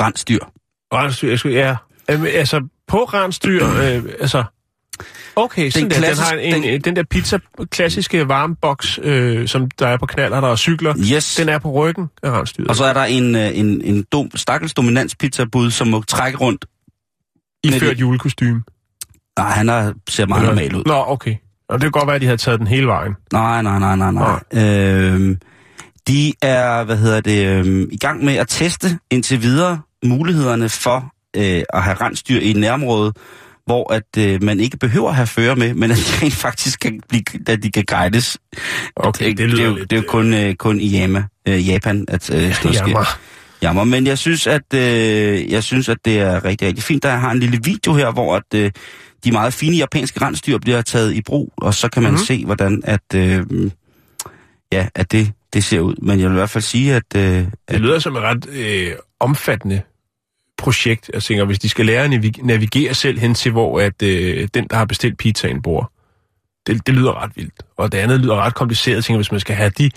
rensdyr. 0.01 0.45
Rensdyr, 0.93 1.51
ja. 1.51 1.77
Øhm, 2.11 2.25
altså, 2.25 2.69
på 2.89 3.05
rensdyr, 3.05 3.67
øh, 3.67 4.05
altså... 4.21 4.45
Okay, 5.37 5.71
sådan 5.71 5.83
den, 5.83 5.91
der, 5.91 5.97
den 5.97 6.05
klassisk- 6.05 6.29
har 6.31 6.37
en, 6.37 6.55
en, 6.55 6.63
den- 6.63 6.73
den, 6.73 6.81
den 6.81 6.97
der 6.97 7.03
pizza, 7.11 7.39
klassiske 7.71 8.29
varmeboks, 8.29 8.99
øh, 9.03 9.49
som 9.49 9.71
der 9.79 9.89
er 9.89 9.97
på 9.97 10.07
knaller, 10.07 10.41
der 10.41 10.49
og 10.49 10.59
cykler, 10.59 10.95
Yes. 11.15 11.35
den 11.35 11.49
er 11.49 11.59
på 11.59 11.71
ryggen 11.73 12.07
af 12.23 12.31
rensdyret. 12.31 12.69
Og 12.69 12.77
så 12.77 12.85
er 12.85 12.93
der 12.93 13.05
en, 13.05 13.35
øh, 13.37 13.59
en, 13.59 13.83
en 13.85 14.05
dum, 14.13 14.31
stakkels 14.35 14.75
dominanspizzabud, 14.75 15.71
som 15.71 15.89
må 15.89 16.03
trække 16.09 16.39
rundt. 16.39 16.65
I 17.65 17.73
ført 17.73 18.01
julekostyme. 18.01 18.63
Nej, 19.39 19.49
han 19.51 19.69
er, 19.69 19.93
ser 20.09 20.27
meget 20.27 20.45
normal 20.45 20.75
ud. 20.77 20.83
Nå, 20.87 21.05
okay. 21.07 21.35
Og 21.69 21.75
det 21.75 21.83
kan 21.83 21.91
godt 21.91 22.07
være, 22.07 22.15
at 22.15 22.21
de 22.21 22.27
havde 22.27 22.37
taget 22.39 22.59
den 22.59 22.67
hele 22.67 22.87
vejen. 22.87 23.13
Nej, 23.33 23.63
nej, 23.63 23.79
nej, 23.79 23.97
nej, 23.97 24.13
nej. 24.13 24.41
Øhm, 24.65 25.39
de 26.09 26.33
er, 26.43 26.85
hvad 26.85 26.97
hedder 26.97 27.21
det, 27.21 27.47
øhm, 27.47 27.89
i 27.93 27.97
gang 27.99 28.25
med 28.25 28.35
at 28.35 28.49
teste 28.49 28.99
indtil 29.11 29.43
videre 29.43 29.81
mulighederne 30.05 30.69
for 30.69 31.13
øh, 31.37 31.63
at 31.73 31.83
have 31.83 31.97
rensdyr 32.01 32.41
i 32.41 32.51
et 32.51 32.57
nærområde, 32.57 33.13
hvor 33.67 33.93
at 33.93 34.03
øh, 34.19 34.43
man 34.43 34.61
ikke 34.61 34.77
behøver 34.77 35.09
at 35.09 35.15
have 35.15 35.27
fører 35.27 35.55
med, 35.55 35.75
men 35.75 35.91
at 35.91 35.97
de 35.97 36.03
rent 36.23 36.35
faktisk 36.35 36.81
kan, 36.81 37.01
blive, 37.09 37.23
at 37.47 37.63
de 37.63 37.71
kan 37.71 37.85
guides. 37.85 38.39
Okay, 38.97 39.29
det 39.29 39.39
det, 39.39 39.49
lyder 39.49 39.63
er 39.63 39.69
jo, 39.69 39.75
lidt, 39.75 39.91
det 39.91 39.97
er 39.99 40.01
jo 40.03 40.09
kun, 40.09 40.35
øh, 40.35 40.55
kun 40.55 40.81
i 40.81 41.01
Yama, 41.01 41.25
øh, 41.49 41.69
Japan, 41.69 42.05
at 42.09 42.31
øh, 42.31 42.55
sådan 42.55 42.55
noget 42.65 42.77
sker. 42.77 43.19
Jammer. 43.63 43.85
Men 43.85 44.07
jeg 44.07 44.19
synes, 44.19 44.47
at 44.47 44.75
øh, 44.75 45.51
jeg 45.53 45.63
synes, 45.65 45.89
at 45.89 45.97
det 46.05 46.19
er 46.19 46.45
rigtig, 46.45 46.69
rigtig 46.69 46.85
fint. 46.85 47.03
Der 47.03 47.11
har 47.17 47.31
en 47.31 47.39
lille 47.41 47.59
video 47.65 47.95
her, 47.95 48.13
hvor 48.13 48.37
at, 48.37 48.43
øh, 48.55 48.71
de 49.25 49.33
meget 49.33 49.53
fine 49.55 49.77
japanske 49.77 50.21
rensdyr 50.23 50.59
bliver 50.59 50.83
taget 50.83 51.13
i 51.15 51.23
brug, 51.23 51.53
og 51.57 51.75
så 51.75 51.89
kan 51.89 52.03
man 52.03 52.13
Mhm. 52.13 52.15
mm-hmm. 52.15 52.27
se, 52.27 52.45
hvordan 52.45 52.83
at, 52.85 53.15
øh, 53.15 53.71
ja, 54.73 54.87
at 54.95 55.13
det, 55.13 55.33
det 55.53 55.65
ser 55.65 55.81
ud. 55.81 55.95
Men 56.03 56.21
jeg 56.21 56.29
vil 56.29 56.35
i 56.35 56.39
hvert 56.39 56.51
fald 56.51 56.63
sige, 56.63 56.95
at... 56.95 57.03
Øh, 57.17 57.23
Det 57.23 57.49
at 57.69 57.81
lyder 57.81 57.99
som 57.99 58.17
et 58.17 58.23
ret 58.23 58.49
øh, 58.49 58.93
omfattende 59.21 59.81
projekt. 60.59 61.11
Jeg 61.15 61.23
tænker, 61.23 61.45
hvis 61.45 61.59
de 61.59 61.69
skal 61.69 61.87
lære 61.87 62.05
at 62.05 62.11
navi- 62.11 62.47
navigere 62.47 62.95
selv 62.95 63.19
hen 63.19 63.35
til, 63.35 63.53
hvor 63.53 63.81
at, 63.81 64.03
øh, 64.03 64.49
den, 64.55 64.67
der 64.71 64.77
har 64.77 64.85
bestilt 64.85 65.19
pizzaen, 65.19 65.63
bor. 65.63 65.93
Det, 66.67 66.87
det 66.87 66.95
lyder 66.95 67.23
ret 67.23 67.31
vildt. 67.37 67.55
Og 67.77 67.93
det 67.93 67.99
andet 67.99 68.21
lyder 68.21 68.37
ret 68.37 68.55
kompliceret. 68.55 68.97
Jeg 68.97 69.05
tænker, 69.05 69.19
hvis 69.19 69.31
man 69.31 69.41
skal 69.41 69.57
have 69.57 69.71
de 69.79 69.91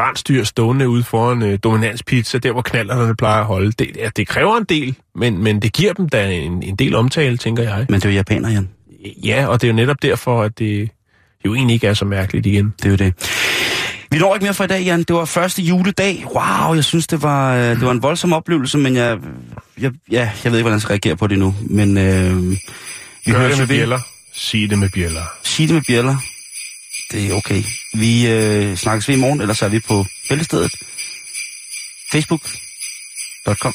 rensdyr 0.00 0.44
stående 0.44 0.88
ude 0.88 1.02
foran 1.02 1.42
øh, 1.42 1.58
dominanspizza, 1.64 2.38
der 2.38 2.52
hvor 2.52 2.62
knallerne 2.62 3.16
plejer 3.16 3.40
at 3.40 3.46
holde, 3.46 3.72
det, 3.72 3.90
ja, 3.96 4.08
det 4.16 4.28
kræver 4.28 4.56
en 4.56 4.64
del, 4.64 4.96
men, 5.14 5.38
men 5.42 5.62
det 5.62 5.72
giver 5.72 5.92
dem 5.92 6.08
da 6.08 6.30
en, 6.32 6.62
en 6.62 6.76
del 6.76 6.94
omtale, 6.94 7.36
tænker 7.36 7.62
jeg. 7.62 7.86
men 7.88 8.00
det 8.00 8.04
er 8.04 8.10
jo 8.10 8.14
japaner, 8.16 8.50
Jan. 8.50 8.68
Ja, 9.24 9.46
og 9.46 9.60
det 9.60 9.66
er 9.66 9.72
jo 9.72 9.76
netop 9.76 10.02
derfor, 10.02 10.42
at 10.42 10.58
det 10.58 10.90
jo 11.44 11.54
egentlig 11.54 11.74
ikke 11.74 11.86
er 11.86 11.94
så 11.94 12.04
mærkeligt 12.04 12.46
igen. 12.46 12.74
Det 12.82 12.86
er 12.86 12.90
jo 12.90 12.96
det. 12.96 13.14
Vi 14.10 14.18
når 14.18 14.34
ikke 14.34 14.44
mere 14.44 14.54
for 14.54 14.64
i 14.64 14.66
dag, 14.66 14.82
Jan. 14.82 15.02
Det 15.02 15.16
var 15.16 15.24
første 15.24 15.62
juledag. 15.62 16.24
Wow, 16.26 16.74
jeg 16.74 16.84
synes, 16.84 17.06
det 17.06 17.22
var, 17.22 17.54
øh, 17.54 17.60
det 17.62 17.82
var 17.82 17.90
en 17.90 18.02
voldsom 18.02 18.32
oplevelse, 18.32 18.78
men 18.78 18.96
jeg, 18.96 19.18
jeg, 19.80 19.92
ja, 20.10 20.30
jeg 20.44 20.52
ved 20.52 20.58
ikke, 20.58 20.62
hvordan 20.62 20.72
jeg 20.72 20.80
skal 20.80 20.92
reagere 20.92 21.16
på 21.16 21.26
det 21.26 21.38
nu. 21.38 21.54
Men 21.60 21.98
øh, 21.98 22.50
vi 22.50 22.56
Gør 23.26 23.38
hører 23.38 23.48
det 23.48 23.56
så 23.56 23.62
med 23.62 23.68
bjæller. 23.68 24.00
Sig 24.34 24.70
det 24.70 24.78
med 24.78 24.88
bjæller. 24.90 25.24
Sig 25.42 25.68
det 25.68 25.74
med 25.74 25.82
bjæller. 25.86 26.16
Det 27.12 27.26
er 27.26 27.34
okay. 27.34 27.62
Vi 27.94 28.28
øh, 28.28 28.76
snakkes 28.76 29.08
ved 29.08 29.16
i 29.16 29.20
morgen, 29.20 29.40
ellers 29.40 29.62
er 29.62 29.68
vi 29.68 29.80
på 29.80 30.06
Bæltestedet. 30.28 30.74
Facebook.com 32.12 33.74